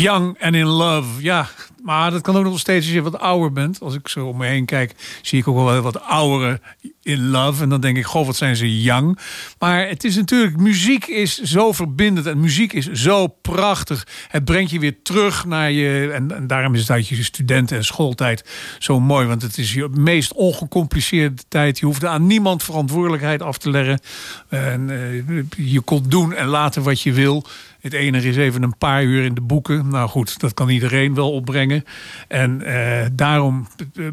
Young 0.00 0.36
and 0.40 0.54
in 0.54 0.66
love. 0.66 1.22
Ja, 1.22 1.48
maar 1.82 2.10
dat 2.10 2.22
kan 2.22 2.36
ook 2.36 2.44
nog 2.44 2.58
steeds 2.58 2.86
als 2.86 2.94
je 2.94 3.02
wat 3.02 3.18
ouder 3.18 3.52
bent. 3.52 3.80
Als 3.80 3.94
ik 3.94 4.08
zo 4.08 4.26
om 4.26 4.36
me 4.36 4.46
heen 4.46 4.64
kijk, 4.64 4.94
zie 5.22 5.38
ik 5.38 5.48
ook 5.48 5.56
wel 5.56 5.80
wat 5.80 6.00
ouderen 6.00 6.60
in 7.10 7.28
love. 7.28 7.62
En 7.62 7.68
dan 7.68 7.80
denk 7.80 7.96
ik, 7.96 8.04
goh, 8.04 8.26
wat 8.26 8.36
zijn 8.36 8.56
ze 8.56 8.82
young. 8.82 9.18
Maar 9.58 9.88
het 9.88 10.04
is 10.04 10.16
natuurlijk, 10.16 10.56
muziek 10.56 11.06
is 11.06 11.40
zo 11.42 11.72
verbindend. 11.72 12.26
En 12.26 12.40
muziek 12.40 12.72
is 12.72 12.86
zo 12.92 13.26
prachtig. 13.26 14.06
Het 14.28 14.44
brengt 14.44 14.70
je 14.70 14.78
weer 14.78 15.02
terug 15.02 15.44
naar 15.44 15.70
je... 15.70 16.10
En, 16.12 16.46
daarom 16.46 16.74
is 16.74 16.80
het 16.80 16.90
uit 16.90 17.08
je 17.08 17.22
studenten- 17.22 17.76
en 17.76 17.84
schooltijd 17.84 18.44
zo 18.78 19.00
mooi. 19.00 19.26
Want 19.26 19.42
het 19.42 19.58
is 19.58 19.74
je 19.74 19.88
meest 19.88 20.32
ongecompliceerde 20.32 21.42
tijd. 21.48 21.78
Je 21.78 21.86
hoeft 21.86 22.04
aan 22.04 22.26
niemand 22.26 22.62
verantwoordelijkheid 22.62 23.42
af 23.42 23.58
te 23.58 23.70
leggen. 23.70 24.00
En, 24.48 24.90
eh, 24.90 25.44
je 25.56 25.80
kon 25.80 26.04
doen 26.08 26.34
en 26.34 26.46
laten 26.46 26.82
wat 26.82 27.00
je 27.00 27.12
wil. 27.12 27.44
Het 27.80 27.92
enige 27.92 28.28
is 28.28 28.36
even 28.36 28.62
een 28.62 28.78
paar 28.78 29.02
uur 29.02 29.24
in 29.24 29.34
de 29.34 29.40
boeken. 29.40 29.88
Nou 29.88 30.08
goed, 30.08 30.40
dat 30.40 30.54
kan 30.54 30.68
iedereen 30.68 31.14
wel 31.14 31.32
opbrengen. 31.32 31.84
En 32.28 32.62
eh, 32.62 33.06
daarom 33.12 33.68
eh, 33.94 34.06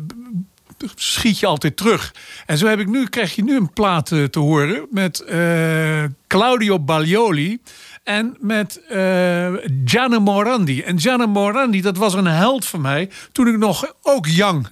schiet 0.96 1.40
je 1.40 1.46
altijd 1.46 1.78
terug. 1.78 2.14
En 2.46 2.58
zo 2.58 2.68
heb 2.68 2.80
ik 2.80 2.88
nu, 2.88 3.06
krijg 3.06 3.36
je 3.36 3.44
nu 3.44 3.56
een 3.56 3.74
plaat 3.74 4.12
eh, 4.12 4.24
te 4.24 4.40
horen 4.40 4.88
met 4.92 5.20
eh, 5.20 6.04
Claudio 6.28 6.80
Baglioli. 6.80 7.60
En 8.04 8.38
met 8.40 8.82
eh 8.88 9.54
Gianna 9.86 10.20
Morandi. 10.20 10.82
En 10.82 11.00
Gianna 11.00 11.26
Morandi, 11.26 11.82
dat 11.82 11.98
was 11.98 12.14
een 12.14 12.26
held 12.26 12.66
van 12.66 12.82
mij. 12.82 13.10
Toen 13.32 13.48
ik 13.48 13.58
nog 13.58 13.94
ook 14.02 14.26
young 14.26 14.68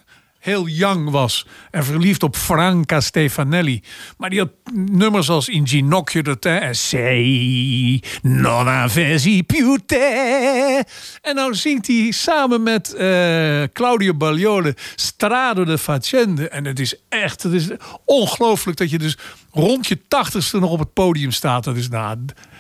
heel 0.46 0.68
young 0.68 1.10
was 1.10 1.46
en 1.72 1.84
verliefd 1.84 2.24
op 2.24 2.36
Franca 2.36 3.02
Stefanelli. 3.02 3.84
Maar 4.18 4.30
die 4.30 4.40
had 4.40 4.50
nummers 4.74 5.30
als 5.30 5.50
In 5.50 5.68
Ginocchio 5.68 6.22
de 6.22 6.40
te 6.40 6.50
en 6.50 6.76
Sei 6.76 8.04
non 8.22 8.68
avesi 8.68 9.44
più 9.44 9.78
te. 9.86 10.84
En 11.22 11.36
nou 11.36 11.56
zingt 11.56 11.88
hij 11.88 12.12
samen 12.12 12.64
met 12.64 12.94
eh, 12.94 13.64
Claudio 13.74 14.14
Baglione 14.14 14.76
Strado 14.96 15.64
de 15.64 15.78
Facende. 15.78 16.50
En 16.50 16.66
het 16.66 16.80
is 16.80 16.96
echt, 17.10 17.44
het 17.44 17.54
is 17.54 17.68
ongelooflijk 18.06 18.78
dat 18.78 18.90
je 18.90 18.98
dus 18.98 19.18
rond 19.52 19.88
je 19.88 20.08
tachtigste 20.08 20.60
nog 20.60 20.72
op 20.72 20.80
het 20.80 20.94
podium 20.94 21.32
staat. 21.32 21.64
Dat 21.64 21.76
is 21.76 21.90
nou 21.90 22.18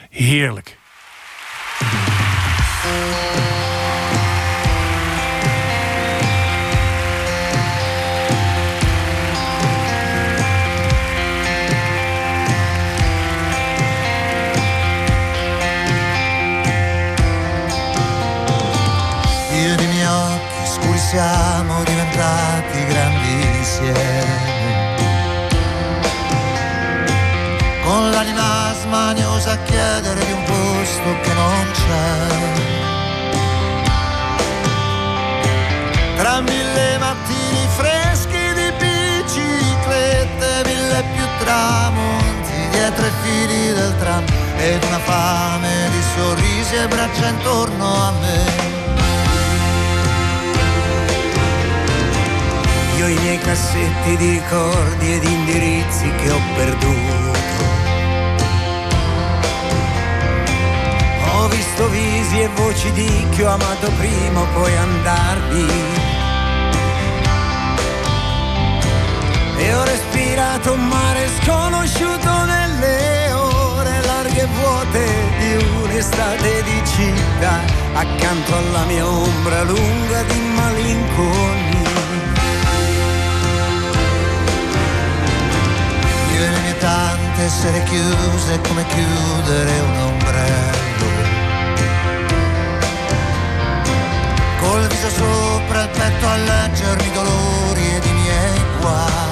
heerlijk. 0.10 0.78
siamo 21.16 21.82
diventati 21.86 22.86
grandi 22.88 23.58
insieme. 23.58 24.26
Con 27.86 28.10
l'anima 28.10 28.74
smaniosa 28.82 29.52
a 29.52 29.58
chiedere 29.60 30.26
di 30.26 30.32
un 30.34 30.44
posto 30.44 31.10
che 31.22 31.34
non 31.34 31.72
c'è. 31.72 32.18
Tra 36.18 36.42
mille 36.42 36.98
mattini 36.98 37.66
freschi 37.78 38.46
di 38.60 38.74
biciclette, 38.78 40.50
mille 40.66 41.04
più 41.16 41.26
tramonti 41.46 42.68
dietro 42.72 43.06
i 43.06 43.12
fili 43.24 43.74
del 43.74 43.96
tram 44.00 44.26
ed 44.58 44.84
una 44.84 45.00
fame 45.00 45.90
di 45.92 46.02
sorrisi 46.18 46.76
e 46.76 46.88
braccia 46.90 47.28
intorno 47.30 47.86
a 47.86 48.12
me. 48.20 48.75
Io 53.06 53.12
i 53.12 53.20
miei 53.20 53.38
cassetti 53.38 54.18
di 54.18 54.30
ricordi 54.32 55.14
ed 55.14 55.24
indirizzi 55.24 56.10
che 56.10 56.32
ho 56.32 56.40
perduto. 56.56 57.38
Ho 61.36 61.48
visto 61.50 61.88
visi 61.90 62.42
e 62.42 62.50
voci 62.56 62.92
di 62.94 63.28
chi 63.30 63.44
ho 63.44 63.50
amato 63.50 63.92
prima 63.92 64.42
poi 64.56 64.76
andar 64.76 65.40
via. 65.50 66.04
E 69.58 69.76
ho 69.76 69.84
respirato 69.84 70.74
un 70.74 70.88
mare 70.88 71.30
sconosciuto 71.44 72.44
nelle 72.46 73.32
ore 73.34 74.02
larghe 74.04 74.42
e 74.42 74.48
vuote 74.48 75.06
di 75.38 75.66
un'estate 75.84 76.64
di 76.64 76.82
città, 76.84 77.62
accanto 77.94 78.56
alla 78.56 78.84
mia 78.86 79.08
ombra 79.08 79.62
lunga 79.62 80.24
di 80.24 80.40
malinconia. 80.56 81.75
Io 86.86 86.92
e 86.92 86.94
le 86.94 86.94
mie 86.94 86.94
tante 87.26 87.50
sere 87.50 87.84
chiuse 87.84 88.60
come 88.68 88.86
chiudere 88.86 89.80
un 89.80 89.98
ombrello. 89.98 91.10
Col 94.60 94.88
viso 94.88 95.10
sopra 95.10 95.82
il 95.82 95.90
petto 95.90 96.28
a 96.28 96.36
leggermi 96.36 97.12
dolori 97.12 97.96
ed 97.96 98.06
i 98.06 98.14
miei 98.14 98.62
guai. 98.80 99.24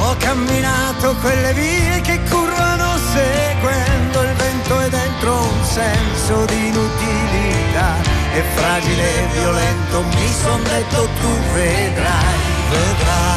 Ho 0.00 0.16
camminato 0.18 1.14
quelle 1.16 1.52
vie 1.54 2.00
che 2.02 2.20
curvano 2.28 2.96
seguendo 3.12 4.22
il 4.22 4.32
vento 4.34 4.80
e 4.80 4.88
dentro 4.90 5.34
un 5.34 5.64
senso 5.64 6.44
di 6.46 6.68
inutilità 6.68 7.96
e 8.34 8.42
fragile 8.54 9.02
e 9.02 9.26
violento 9.32 10.02
mi 10.02 10.32
son 10.40 10.62
detto 10.62 11.08
tu 11.20 11.38
vedrai, 11.52 12.38
vedrai, 12.70 13.31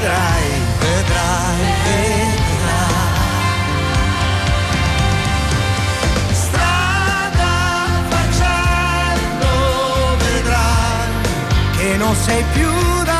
vedrai, 0.00 0.48
vedrai, 0.78 1.60
vedrai. 1.84 2.38
Strada 6.32 7.52
facendo 8.08 9.50
vedrai 10.24 11.10
che 11.76 11.96
non 11.96 12.14
sei 12.14 12.44
più 12.54 12.72
da 13.04 13.19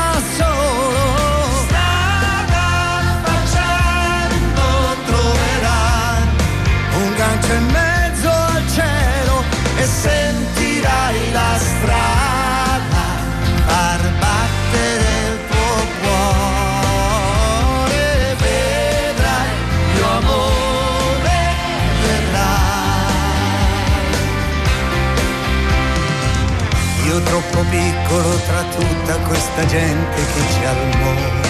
troppo 27.61 27.71
piccolo 27.71 28.37
tra 28.47 28.63
tutta 28.63 29.17
questa 29.29 29.67
gente 29.67 30.17
che 30.17 30.41
c'è 30.49 30.65
al 30.65 30.97
mondo. 30.99 31.49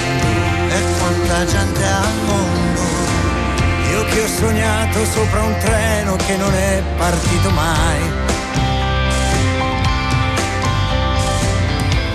e 0.68 0.82
quanta 0.98 1.44
gente 1.44 1.84
al 1.84 2.14
mondo 2.26 2.80
Io 3.90 4.04
che 4.04 4.22
ho 4.22 4.26
sognato 4.26 5.04
sopra 5.04 5.42
un 5.42 5.56
treno 5.58 6.16
che 6.16 6.36
non 6.36 6.54
è 6.54 6.82
partito 6.96 7.50
mai. 7.50 8.00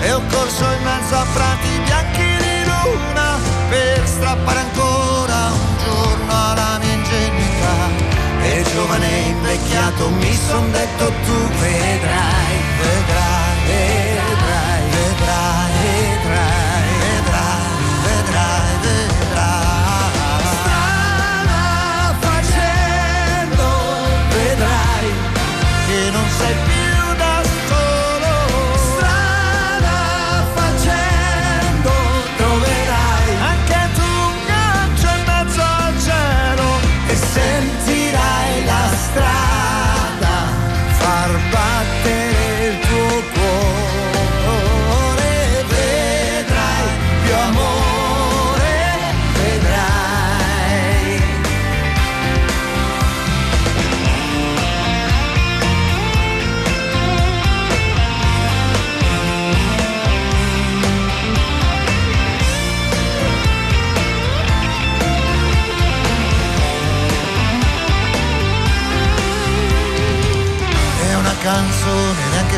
e 0.02 0.12
ho 0.12 0.22
corso 0.30 0.64
in 0.64 0.82
mezzo 0.82 1.16
a 1.16 1.26
prati 1.32 1.68
bianchi 1.84 2.36
di 2.44 2.64
luna 2.64 3.38
per 3.68 4.06
strappare 4.06 4.58
ancora 4.60 5.50
un 5.52 5.76
giorno 5.84 6.32
alla 6.32 6.78
mia 6.78 6.92
ingenuità 6.92 8.14
e 8.42 8.64
giovane 8.72 9.08
invecchiato 9.08 10.10
mi 10.10 10.38
son 10.46 10.70
detto 10.70 11.12
tu 11.24 11.48
vedrai, 11.60 12.56
vedrai, 12.80 13.25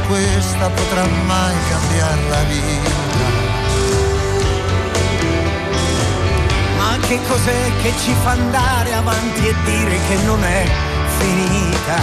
questa 0.08 0.70
potrà 0.70 1.04
mai 1.26 1.54
cambiare 1.68 2.28
la 2.28 2.42
vita. 2.48 2.96
Ma 6.78 6.96
che 7.06 7.20
cos'è 7.28 7.72
che 7.82 7.92
ci 8.02 8.14
fa 8.22 8.30
andare 8.30 8.94
avanti 8.94 9.46
e 9.46 9.54
dire 9.64 9.98
che 10.08 10.16
non 10.24 10.42
è 10.42 10.66
finita? 11.18 11.96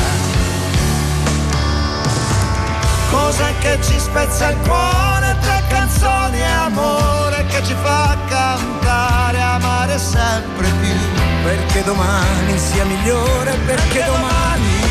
Cos'è 3.11 3.53
che 3.59 3.79
ci 3.81 3.99
spezza 3.99 4.49
il 4.49 4.57
cuore 4.57 5.35
tra 5.41 5.61
canzoni 5.67 6.37
e 6.37 6.43
amore 6.43 7.45
che 7.47 7.63
ci 7.63 7.75
fa 7.81 8.15
cantare, 8.27 9.41
amare 9.41 9.97
sempre 9.97 10.67
più? 10.81 10.95
Perché 11.43 11.83
domani 11.83 12.57
sia 12.57 12.85
migliore, 12.85 13.53
perché 13.65 14.03
domani 14.05 14.84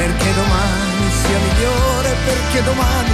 perché 0.00 0.32
domani 0.32 1.10
sia 1.10 1.38
migliore, 1.38 2.16
perché 2.24 2.62
domani 2.62 3.10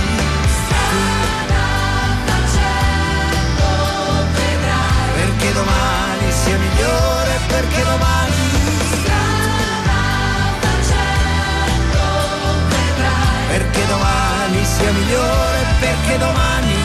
perché 5.17 5.53
domani 5.53 6.31
sia 6.31 6.57
migliore, 6.57 7.41
perché 7.49 7.83
domani 7.83 8.35
perché 13.49 13.87
domani 13.87 14.65
sia 14.65 14.93
migliore, 14.93 15.67
perché 15.81 16.19
domani 16.19 16.76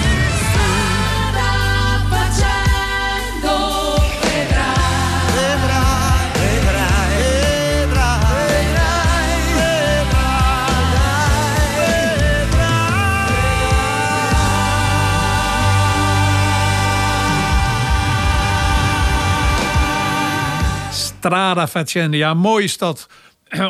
Strada 21.21 21.67
Facende. 21.67 22.17
Ja, 22.17 22.33
mooi 22.33 22.63
is 22.63 22.77
dat. 22.77 23.07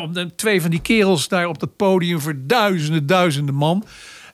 Op 0.02 0.14
de, 0.14 0.34
twee 0.34 0.60
van 0.60 0.70
die 0.70 0.80
kerels 0.80 1.28
daar 1.28 1.46
op 1.46 1.58
dat 1.58 1.76
podium 1.76 2.20
voor 2.20 2.34
duizenden, 2.36 3.06
duizenden 3.06 3.54
man. 3.54 3.84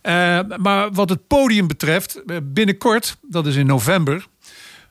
Eh, 0.02 0.40
maar 0.56 0.92
wat 0.92 1.08
het 1.08 1.26
podium 1.26 1.66
betreft, 1.66 2.22
eh, 2.26 2.36
binnenkort, 2.42 3.16
dat 3.22 3.46
is 3.46 3.56
in 3.56 3.66
november, 3.66 4.26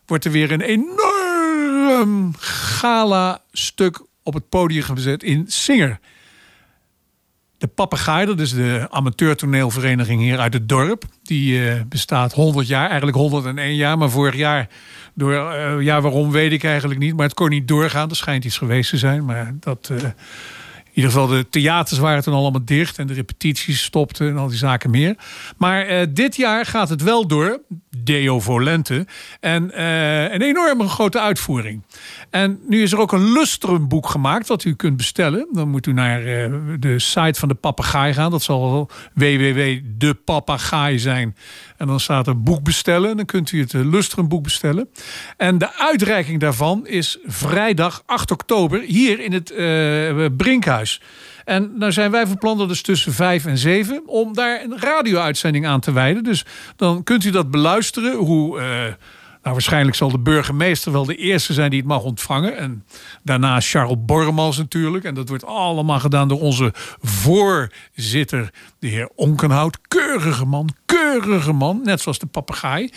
wordt 0.06 0.26
er 0.26 0.32
weer 0.32 0.52
een 0.52 0.62
enorm 0.62 2.34
gala-stuk 2.40 4.02
op 4.24 4.34
het 4.34 4.50
podium 4.50 4.84
gezet 4.84 5.24
in 5.24 5.44
Singer. 5.48 6.00
De 7.58 7.68
Papegaai, 7.68 8.26
dat 8.26 8.40
is 8.40 8.54
de 8.54 8.88
amateurtoneelvereniging 8.90 10.22
hier 10.22 10.40
uit 10.40 10.54
het 10.54 10.70
dorp. 10.70 11.04
Die 11.24 11.70
eh, 11.70 11.82
bestaat 11.90 12.34
100 12.34 12.68
jaar, 12.68 12.88
eigenlijk 12.88 13.18
101 13.18 13.76
jaar. 13.76 13.98
Maar 13.98 14.10
vorig 14.10 14.36
jaar, 14.36 14.70
door, 15.14 15.34
eh, 15.34 15.82
ja, 15.82 16.02
waarom 16.02 16.32
weet 16.32 16.52
ik 16.52 16.64
eigenlijk 16.64 17.00
niet. 17.00 17.16
Maar 17.16 17.26
het 17.26 17.36
kon 17.36 17.50
niet 17.50 17.68
doorgaan. 17.68 18.10
Er 18.10 18.16
schijnt 18.16 18.46
iets 18.46 18.58
geweest 18.58 18.90
te 18.90 18.98
zijn. 18.98 19.26
Maar 19.26 19.54
dat, 19.60 19.90
eh, 19.92 20.04
in 20.04 20.14
ieder 20.94 21.12
geval, 21.12 21.28
de 21.28 21.50
theaters 21.50 22.00
waren 22.00 22.24
toen 22.24 22.34
allemaal 22.34 22.66
dicht. 22.66 22.98
En 22.98 23.08
de 23.08 23.14
repetities 23.14 23.84
stopten 23.84 24.30
en 24.30 24.38
al 24.38 24.48
die 24.48 24.58
zaken 24.58 24.90
meer. 24.90 25.16
Maar 25.58 26.14
dit 26.14 26.36
jaar 26.36 26.66
gaat 26.66 26.90
het 26.90 27.04
wel 27.04 27.28
door. 27.28 27.62
Deo 28.04 28.40
Volente. 28.40 29.06
En 29.40 29.72
eh, 29.72 30.24
een 30.34 30.42
enorme 30.42 30.88
grote 30.88 31.20
uitvoering. 31.20 31.82
En 32.30 32.60
nu 32.68 32.82
is 32.82 32.92
er 32.92 33.00
ook 33.00 33.12
een 33.12 33.32
lustrumboek 33.32 34.10
gemaakt. 34.10 34.48
Wat 34.48 34.64
u 34.64 34.76
kunt 34.76 34.98
bestellen. 34.98 35.48
Dan 35.52 35.70
moet 35.70 35.86
u 35.86 35.94
naar 35.94 36.20
eh, 36.20 36.52
de 36.80 37.00
site 37.00 37.40
van 37.40 37.48
de 37.48 37.56
papegaai 37.56 38.14
gaan. 38.14 38.32
Dat 38.32 38.42
zal 38.44 38.90
www.depapegaai 39.14 41.00
zijn. 41.00 41.36
En 41.78 41.88
dan 41.88 42.00
staat 42.00 42.28
er 42.28 42.42
boek 42.42 42.64
bestellen. 42.64 43.10
En 43.10 43.18
dan 43.18 43.26
kunt 43.26 43.52
u 43.52 43.60
het 43.60 43.74
eh, 43.74 43.82
lustrumboek 43.86 44.44
bestellen. 44.44 44.90
En 45.38 45.58
de 45.58 45.74
uitreiking 45.74 46.40
daarvan 46.40 46.88
is 46.88 47.18
vrijdag 47.26 48.04
8 48.06 48.32
oktober. 48.32 48.82
Hier 48.82 49.20
in 49.20 49.34
het 49.34 49.54
Brinkhuis. 50.38 51.02
En 51.48 51.72
nou 51.76 51.92
zijn 51.92 52.12
wij 52.12 52.28
van 52.28 52.38
plan 52.38 52.58
dat 52.58 52.68
dus 52.68 52.82
tussen 52.82 53.14
vijf 53.14 53.46
en 53.46 53.58
zeven... 53.58 54.02
om 54.06 54.34
daar 54.34 54.64
een 54.64 54.80
radio-uitzending 54.80 55.68
aan 55.68 55.80
te 55.80 55.92
wijden. 55.92 56.24
Dus 56.24 56.46
dan 56.76 57.04
kunt 57.04 57.24
u 57.24 57.30
dat 57.30 57.52
beluisteren. 57.52 58.16
Hoe... 58.16 58.60
eh, 58.60 58.94
nou, 59.48 59.60
waarschijnlijk 59.60 59.98
zal 59.98 60.12
de 60.12 60.20
burgemeester 60.20 60.92
wel 60.92 61.06
de 61.06 61.16
eerste 61.16 61.54
zijn 61.54 61.70
die 61.70 61.80
het 61.80 61.88
mag 61.88 62.04
ontvangen. 62.04 62.58
En 62.58 62.86
daarna 63.24 63.60
Charles 63.60 63.96
Bormans 64.00 64.58
natuurlijk. 64.58 65.04
En 65.04 65.14
dat 65.14 65.30
wordt 65.30 65.46
allemaal 65.46 66.00
gedaan 66.00 66.28
door 66.28 66.42
onze 66.42 66.74
voorzitter, 67.02 68.50
de 68.80 68.88
heer 68.88 69.10
Onkenhout. 69.16 69.78
Keurige 69.88 70.46
man, 70.46 70.70
keurige 70.86 71.52
man. 71.54 71.80
Net 71.84 72.02
zoals 72.02 72.20
de 72.20 72.26
papegaai. 72.26 72.90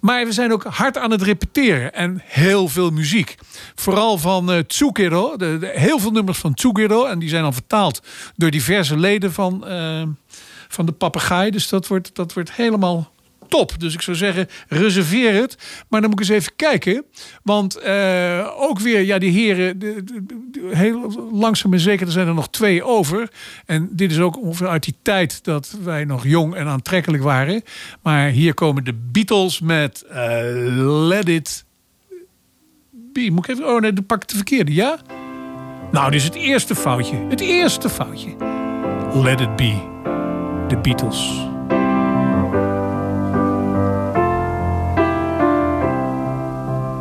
Maar 0.00 0.24
we 0.24 0.32
zijn 0.32 0.52
ook 0.52 0.64
hard 0.64 0.98
aan 0.98 1.10
het 1.10 1.22
repeteren. 1.22 1.94
En 1.94 2.20
heel 2.24 2.68
veel 2.68 2.90
muziek. 2.90 3.34
Vooral 3.74 4.18
van 4.18 4.46
de- 4.46 5.70
heel 5.74 5.98
veel 5.98 6.10
nummers 6.10 6.38
van 6.38 6.54
Tsukiro. 6.54 7.04
En 7.04 7.18
die 7.18 7.28
zijn 7.28 7.42
dan 7.42 7.52
vertaald 7.52 8.02
door 8.36 8.50
diverse 8.50 8.96
leden 8.96 9.32
van, 9.32 9.66
eh, 9.66 10.02
van 10.68 10.86
de 10.86 10.92
papegaai. 10.92 11.50
Dus 11.50 11.68
dat 11.68 11.86
wordt, 11.86 12.10
dat 12.14 12.32
wordt 12.32 12.52
helemaal 12.52 13.12
top. 13.48 13.80
Dus 13.80 13.94
ik 13.94 14.02
zou 14.02 14.16
zeggen, 14.16 14.48
reserveer 14.68 15.34
het. 15.34 15.56
Maar 15.88 16.00
dan 16.00 16.10
moet 16.10 16.20
ik 16.20 16.28
eens 16.28 16.38
even 16.38 16.56
kijken. 16.56 17.04
Want 17.42 17.76
eh, 17.76 18.48
ook 18.56 18.78
weer, 18.78 19.00
ja, 19.00 19.18
die 19.18 19.30
heren, 19.30 19.78
de, 19.78 20.04
heel 20.70 21.28
langzaam 21.32 21.72
en 21.72 21.80
zeker, 21.80 22.06
er 22.06 22.12
zijn 22.12 22.26
er 22.26 22.34
nog 22.34 22.50
twee 22.50 22.84
over. 22.84 23.30
En 23.66 23.88
dit 23.92 24.10
is 24.10 24.18
ook 24.18 24.42
ongeveer 24.42 24.68
uit 24.68 24.84
die 24.84 24.94
tijd 25.02 25.44
dat 25.44 25.76
wij 25.82 26.04
nog 26.04 26.26
jong 26.26 26.54
en 26.54 26.66
aantrekkelijk 26.66 27.22
waren. 27.22 27.62
Maar 28.02 28.28
hier 28.28 28.54
komen 28.54 28.84
de 28.84 28.94
Beatles 29.12 29.60
met 29.60 30.02
eh, 30.02 30.40
Let 31.08 31.28
It 31.28 31.64
Be. 32.90 33.30
Moet 33.32 33.48
ik 33.48 33.54
even, 33.54 33.68
oh 33.68 33.80
nee, 33.80 33.92
dan 33.92 34.06
pak 34.06 34.22
ik 34.22 34.28
de 34.28 34.36
verkeerde, 34.36 34.74
ja? 34.74 34.98
Nou, 35.92 36.10
dit 36.10 36.20
is 36.20 36.26
het 36.26 36.34
eerste 36.34 36.74
foutje. 36.74 37.16
Het 37.28 37.40
eerste 37.40 37.88
foutje. 37.88 38.36
Let 39.14 39.40
It 39.40 39.56
Be. 39.56 39.96
De 40.68 40.76
Beatles. 40.76 41.48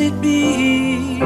Let 0.00 0.12
it 0.14 0.20
be. 0.22 1.20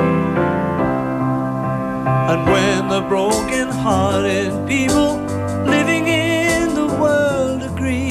And 2.31 2.45
when 2.51 2.89
the 2.89 3.03
broken 3.09 3.69
hearted 3.69 4.51
people 4.67 5.19
living 5.65 6.09
in 6.09 6.75
the 6.75 6.87
world 7.01 7.63
agree, 7.63 8.11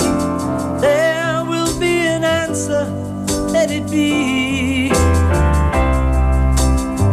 there 0.79 1.43
will 1.43 1.77
be 1.79 1.97
an 2.15 2.23
answer, 2.23 2.85
let 3.51 3.71
it 3.71 3.89
be. 3.91 4.89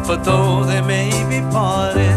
For 0.07 0.17
though 0.17 0.65
they 0.65 0.81
may 0.81 1.11
be 1.29 1.41
parted, 1.51 2.10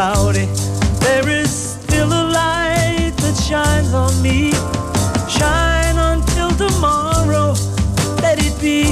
cloudy, 0.00 0.46
there 1.04 1.28
is 1.28 1.50
still 1.72 2.08
a 2.08 2.24
light 2.32 3.12
that 3.18 3.36
shines 3.36 3.92
on 3.92 4.10
me. 4.22 4.50
Shine 5.28 5.98
until 6.12 6.50
tomorrow, 6.52 7.52
let 8.22 8.38
it 8.40 8.58
be. 8.62 8.88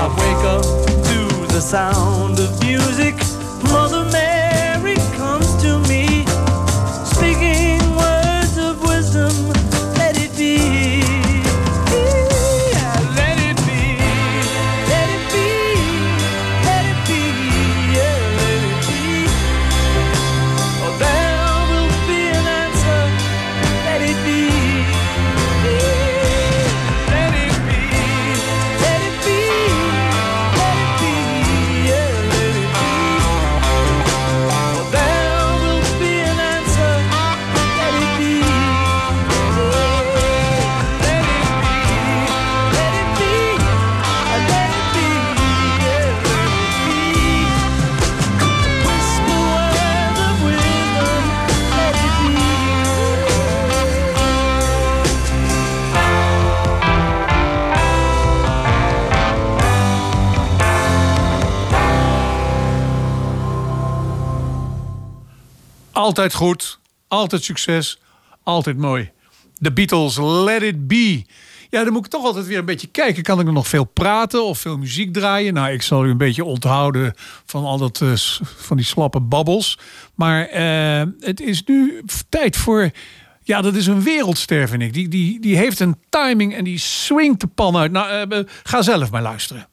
I 0.00 0.06
wake 0.20 0.44
up 0.56 0.64
to 1.08 1.18
the 1.52 1.60
sound 1.60 2.01
Altijd 65.92 66.34
goed, 66.34 66.78
altijd 67.08 67.42
succes, 67.42 67.98
altijd 68.42 68.76
mooi. 68.76 69.10
De 69.54 69.72
Beatles, 69.72 70.16
Let 70.20 70.62
It 70.62 70.86
Be. 70.86 71.24
Ja, 71.70 71.84
dan 71.84 71.92
moet 71.92 72.04
ik 72.04 72.10
toch 72.10 72.24
altijd 72.24 72.46
weer 72.46 72.58
een 72.58 72.64
beetje 72.64 72.86
kijken. 72.86 73.22
Kan 73.22 73.40
ik 73.40 73.50
nog 73.50 73.68
veel 73.68 73.84
praten 73.84 74.44
of 74.44 74.58
veel 74.58 74.78
muziek 74.78 75.12
draaien? 75.12 75.54
Nou, 75.54 75.72
ik 75.72 75.82
zal 75.82 76.06
u 76.06 76.10
een 76.10 76.16
beetje 76.16 76.44
onthouden 76.44 77.14
van 77.46 77.64
al 77.64 77.78
dat, 77.78 78.00
eh, 78.00 78.12
van 78.66 78.76
die 78.76 78.86
slappe 78.86 79.20
babbels. 79.20 79.78
Maar 80.14 80.46
eh, 80.46 81.08
het 81.20 81.40
is 81.40 81.64
nu 81.64 82.02
tijd 82.28 82.56
voor... 82.56 82.90
Ja, 83.42 83.60
dat 83.60 83.74
is 83.74 83.86
een 83.86 84.02
wereldster, 84.02 84.68
vind 84.68 84.82
ik. 84.82 84.92
Die, 84.92 85.08
die, 85.08 85.40
die 85.40 85.56
heeft 85.56 85.80
een 85.80 85.96
timing 86.08 86.54
en 86.54 86.64
die 86.64 86.78
swingt 86.78 87.40
de 87.40 87.46
pan 87.46 87.76
uit. 87.76 87.92
Nou, 87.92 88.30
eh, 88.30 88.38
ga 88.62 88.82
zelf 88.82 89.10
maar 89.10 89.22
luisteren. 89.22 89.66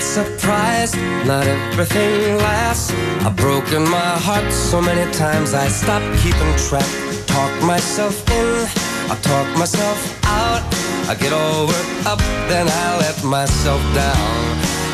Not 0.00 0.06
surprised, 0.06 0.96
not 1.26 1.46
everything 1.46 2.36
lasts. 2.38 2.92
I've 3.24 3.36
broken 3.36 3.82
my 3.82 4.12
heart 4.26 4.50
so 4.52 4.80
many 4.80 5.10
times 5.12 5.52
I 5.52 5.68
stopped 5.68 6.06
keeping 6.22 6.52
track. 6.68 6.88
Talk 7.26 7.52
myself 7.62 8.16
in, 8.30 8.48
I 9.10 9.16
talk 9.20 9.46
myself 9.58 9.98
out. 10.24 10.62
I 11.08 11.14
get 11.14 11.32
all 11.32 11.66
worked 11.66 12.06
up, 12.06 12.18
then 12.48 12.66
I 12.68 12.98
let 12.98 13.22
myself 13.24 13.82
down. 13.94 14.40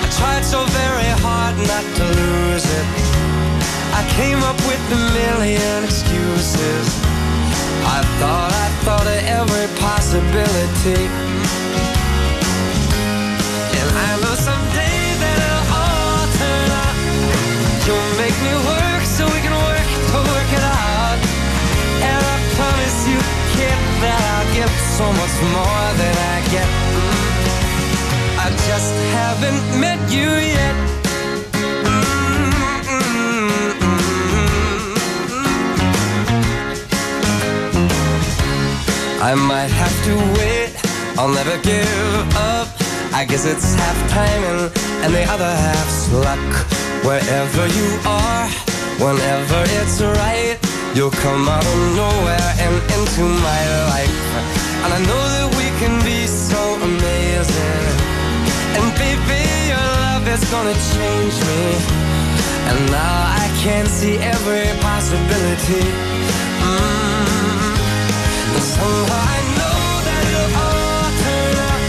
I 0.02 0.08
tried 0.18 0.44
so 0.44 0.64
very 0.80 1.10
hard 1.22 1.54
not 1.70 1.86
to 1.98 2.04
lose 2.20 2.66
it. 2.66 2.86
I 3.94 4.02
came 4.18 4.42
up 4.42 4.58
with 4.66 4.82
a 4.98 5.00
million 5.20 5.84
excuses. 5.84 6.86
I 7.96 8.02
thought 8.18 8.52
I 8.52 8.68
thought 8.84 9.06
of 9.06 9.20
every 9.38 9.68
possibility. 9.78 11.02
And 13.78 13.88
I 14.08 14.10
know 14.22 14.34
someday 14.34 14.75
so 24.96 25.12
much 25.12 25.36
more 25.52 25.86
than 26.00 26.16
I 26.34 26.36
get. 26.54 26.64
Mm. 26.64 27.36
I 28.44 28.48
just 28.68 28.94
haven't 29.18 29.62
met 29.78 30.00
you 30.10 30.30
yet. 30.56 30.76
Mm, 31.84 32.44
mm, 32.92 33.76
mm, 33.84 34.96
I 39.20 39.32
might 39.34 39.72
have 39.82 39.96
to 40.08 40.14
wait, 40.38 40.72
I'll 41.18 41.34
never 41.40 41.56
give 41.60 42.36
up. 42.54 42.68
I 43.12 43.26
guess 43.28 43.44
it's 43.44 43.74
half 43.74 43.98
timing 44.08 44.72
and 45.04 45.12
the 45.12 45.24
other 45.34 45.52
half's 45.66 46.10
luck. 46.24 46.48
Wherever 47.04 47.66
you 47.78 47.88
are, 48.06 48.48
whenever 49.04 49.60
it's 49.78 50.00
right, 50.00 50.56
you'll 50.94 51.16
come 51.26 51.48
out 51.48 51.66
of 51.66 51.78
nowhere 52.00 52.50
and 52.64 52.76
into 52.96 53.24
my 53.44 53.60
life. 53.92 54.65
And 54.86 54.94
I 54.94 55.02
know 55.02 55.24
that 55.34 55.50
we 55.58 55.66
can 55.82 55.98
be 56.06 56.30
so 56.30 56.62
amazing. 56.78 57.86
And 58.78 58.86
baby, 58.94 59.42
your 59.66 59.82
love 60.06 60.22
is 60.30 60.38
gonna 60.46 60.78
change 60.94 61.34
me. 61.42 61.62
And 62.70 62.78
now 62.94 63.18
I 63.34 63.50
can 63.66 63.84
see 63.90 64.14
every 64.22 64.70
possibility. 64.78 65.82
Mm. 66.62 67.74
And 68.54 68.62
somehow 68.62 69.26
I 69.34 69.38
know 69.58 69.82
that 70.06 70.22
it'll 70.30 70.54
all 70.54 71.10
turn 71.18 71.56
out. 71.66 71.82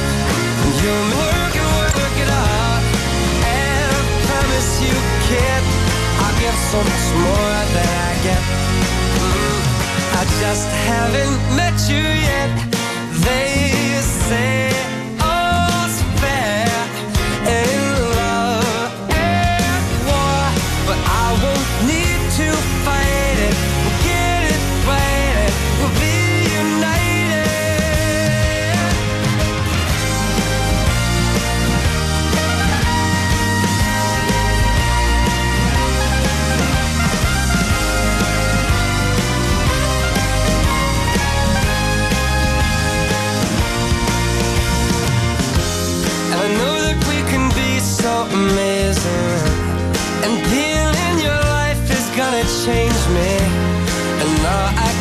And 0.66 0.74
you'll 0.82 1.10
work 1.22 1.54
and 1.54 1.70
work, 1.78 2.18
it 2.18 2.32
out. 2.34 2.82
And 3.46 3.94
I 3.94 4.02
promise 4.26 4.72
you, 4.82 4.96
kid, 5.30 5.64
I'll 6.18 6.38
give 6.42 6.58
so 6.74 6.80
much 6.82 7.08
more 7.22 7.58
than 7.78 7.94
I 8.10 8.14
get. 8.26 8.42
Mm. 9.22 9.62
I 10.18 10.24
just 10.42 10.66
haven't 10.90 11.38
met 11.54 11.78
you 11.94 12.02
yet. 12.02 12.87
They 13.20 14.00
say 14.02 14.97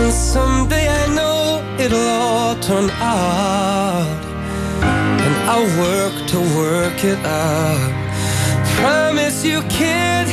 And 0.00 0.12
someday 0.12 0.86
I 0.88 1.06
know 1.14 1.62
it'll 1.78 2.10
all 2.22 2.54
turn 2.56 2.90
out. 2.98 4.20
And 5.24 5.34
I'll 5.50 5.70
work 5.86 6.14
to 6.32 6.38
work 6.58 6.98
it 7.04 7.20
out. 7.24 7.92
Promise 8.80 9.44
you, 9.44 9.62
kid, 9.78 10.26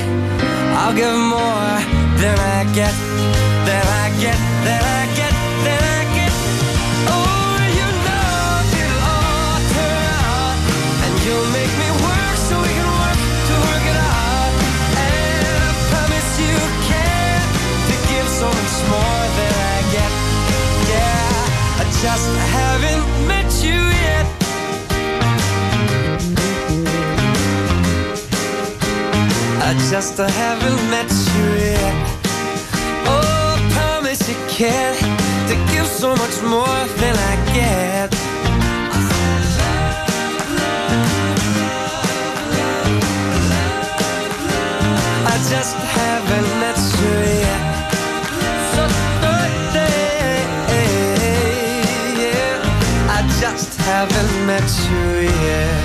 I'll 0.80 0.96
give 0.96 1.20
more 1.38 1.76
than 2.22 2.38
I 2.58 2.60
get, 2.80 2.96
than 3.68 3.86
I 4.04 4.08
get, 4.24 4.40
than 4.66 4.82
I 5.00 5.04
get, 5.20 5.29
I 30.00 30.02
just 30.02 30.18
haven't 30.18 30.90
met 30.90 31.12
you 31.36 31.48
yet. 31.60 31.94
Oh, 33.06 33.58
I 33.58 33.70
promise 33.74 34.30
you 34.30 34.36
can 34.48 34.96
to 35.50 35.56
give 35.74 35.86
so 35.88 36.16
much 36.16 36.42
more 36.42 36.80
than 37.02 37.16
I 37.32 37.36
get. 37.54 38.10
I 45.28 45.36
just 45.52 45.76
haven't 45.76 46.50
met 46.64 46.80
you 47.00 47.16
yet. 47.44 47.64
So 48.72 48.84
birthday, 49.20 50.40
yeah. 52.24 53.18
I 53.18 53.20
just 53.42 53.78
haven't 53.82 54.46
met 54.48 54.70
you 54.90 55.30
yet. 55.46 55.79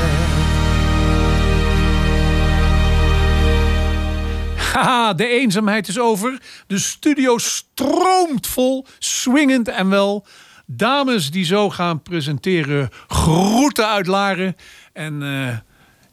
Haha, 4.74 5.12
de 5.14 5.26
eenzaamheid 5.26 5.88
is 5.88 5.98
over. 5.98 6.40
De 6.66 6.78
studio 6.78 7.38
stroomt 7.38 8.46
vol, 8.46 8.86
swingend 8.98 9.68
en 9.68 9.88
wel. 9.88 10.26
Dames 10.66 11.30
die 11.30 11.44
zo 11.44 11.70
gaan 11.70 12.02
presenteren, 12.02 12.90
groeten 13.08 13.88
uit 13.88 14.06
Laren. 14.06 14.56
En 14.92 15.22
eh, 15.22 15.56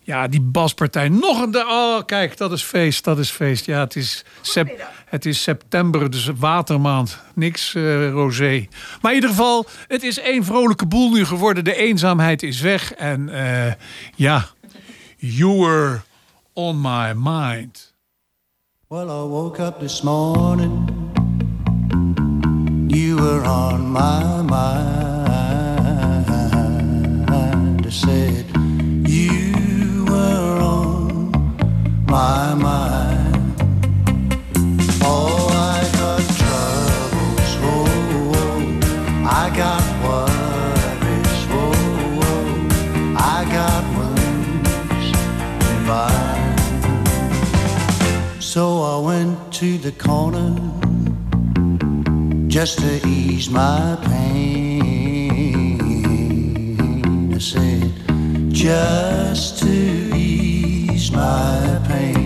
ja, 0.03 0.27
die 0.27 0.41
baspartij 0.41 1.09
nog 1.09 1.41
een... 1.41 1.55
Oh, 1.55 2.05
kijk, 2.05 2.37
dat 2.37 2.51
is 2.51 2.63
feest, 2.63 3.03
dat 3.03 3.19
is 3.19 3.29
feest. 3.29 3.65
Ja, 3.65 3.79
het 3.79 3.95
is, 3.95 4.23
sep- 4.41 4.87
het 5.05 5.25
is 5.25 5.41
september, 5.43 6.09
dus 6.09 6.29
watermaand. 6.35 7.19
Niks 7.35 7.75
eh 7.75 8.09
rosé. 8.09 8.67
Maar 9.01 9.11
in 9.11 9.15
ieder 9.15 9.29
geval, 9.29 9.65
het 9.87 10.03
is 10.03 10.19
één 10.19 10.43
vrolijke 10.45 10.85
boel 10.85 11.11
nu 11.11 11.25
geworden. 11.25 11.63
De 11.63 11.75
eenzaamheid 11.75 12.43
is 12.43 12.59
weg. 12.61 12.93
En 12.93 13.29
eh, 13.29 13.73
ja, 14.15 14.47
you 15.17 15.59
were 15.59 16.01
on 16.53 16.81
my 16.81 17.13
mind. 17.15 17.90
Well, 18.91 19.09
I 19.09 19.23
woke 19.23 19.61
up 19.61 19.79
this 19.79 20.03
morning, 20.03 20.75
you 22.91 23.15
were 23.15 23.45
on 23.45 23.87
my 23.87 24.41
mind. 24.41 25.37
I 27.85 27.89
said, 27.89 28.45
You 29.07 30.03
were 30.09 30.59
on 30.59 31.31
my 32.05 32.53
mind. 32.53 33.00
So 48.51 48.81
I 48.81 48.97
went 48.99 49.53
to 49.53 49.77
the 49.77 49.93
corner 49.93 50.51
just 52.49 52.79
to 52.79 52.99
ease 53.07 53.49
my 53.49 53.97
pain. 54.03 55.79
I 57.33 57.37
said, 57.37 57.93
just 58.49 59.59
to 59.59 59.69
ease 60.13 61.13
my 61.13 61.79
pain. 61.87 62.20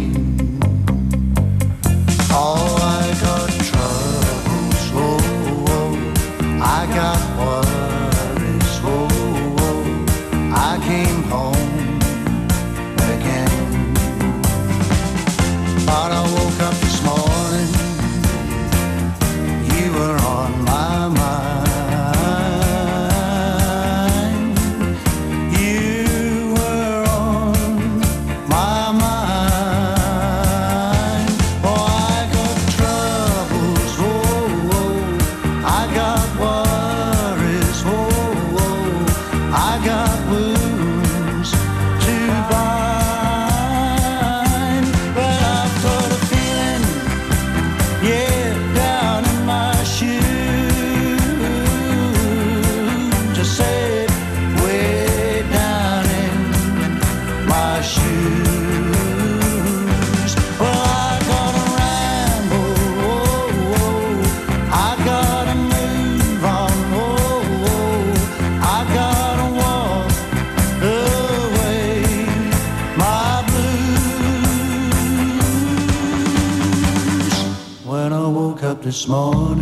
small 79.06 79.55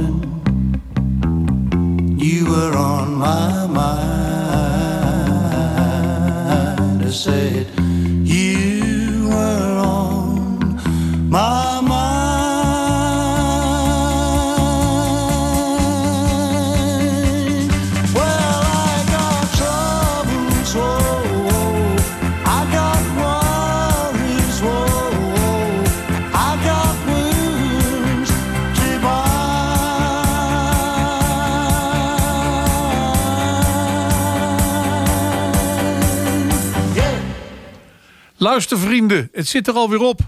Luister 38.43 38.79
vrienden, 38.79 39.29
het 39.31 39.47
zit 39.47 39.67
er 39.67 39.73
alweer 39.73 40.01
op. 40.01 40.19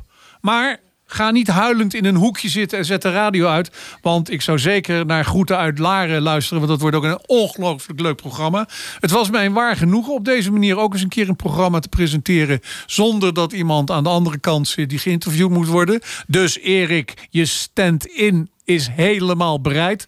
Maar 0.42 0.80
ga 1.06 1.32
niet 1.32 1.48
huilend 1.48 1.94
in 1.94 2.06
een 2.06 2.16
hoekje 2.16 2.50
zitten 2.50 2.78
en 2.78 2.86
zet 2.86 3.02
de 3.02 3.12
radio 3.12 3.48
uit. 3.48 3.72
Want 4.02 4.32
ik 4.32 4.42
zou 4.42 4.60
zeker 4.60 5.06
naar 5.06 5.26
Groeten 5.26 5.58
uit 5.58 5.80
Laren 5.80 6.22
luisteren. 6.22 6.58
Want 6.58 6.72
dat 6.72 6.82
wordt 6.82 6.96
ook 6.96 7.04
een 7.04 7.28
ongelooflijk 7.28 8.00
leuk 8.00 8.16
programma. 8.16 8.68
Het 9.00 9.12
was 9.12 9.30
mij 9.30 9.46
een 9.46 9.54
waar 9.54 9.78
genoegen 9.78 10.14
op 10.14 10.26
deze 10.26 10.52
manier 10.52 10.78
ook 10.78 10.94
eens 10.94 11.02
een 11.02 11.10
keer 11.10 11.30
een 11.30 11.36
programma 11.36 11.80
te 11.80 11.90
presenteren. 11.90 12.60
Zonder 12.86 13.34
dat 13.34 13.54
iemand 13.54 13.92
aan 13.92 14.04
de 14.04 14.10
andere 14.10 14.40
kant 14.40 14.68
zit 14.68 14.90
die 14.90 15.00
geïnterviewd 15.00 15.50
moet 15.50 15.68
worden. 15.68 16.02
Dus 16.28 16.60
Erik, 16.60 17.28
je 17.30 17.46
stand-in 17.46 18.50
is 18.64 18.88
helemaal 18.88 19.62
bereid. 19.62 20.08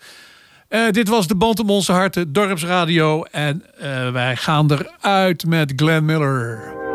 Eh, 0.70 0.90
dit 0.90 1.08
was 1.08 1.28
de 1.28 1.36
Band 1.36 1.60
om 1.60 1.70
onze 1.70 1.92
harten, 1.92 2.34
Dorpsradio. 2.34 3.24
En 3.24 3.64
eh, 3.78 4.12
wij 4.12 4.36
gaan 4.36 4.72
eruit 4.72 5.46
met 5.46 5.74
Glenn 5.76 6.06
Miller. 6.06 6.87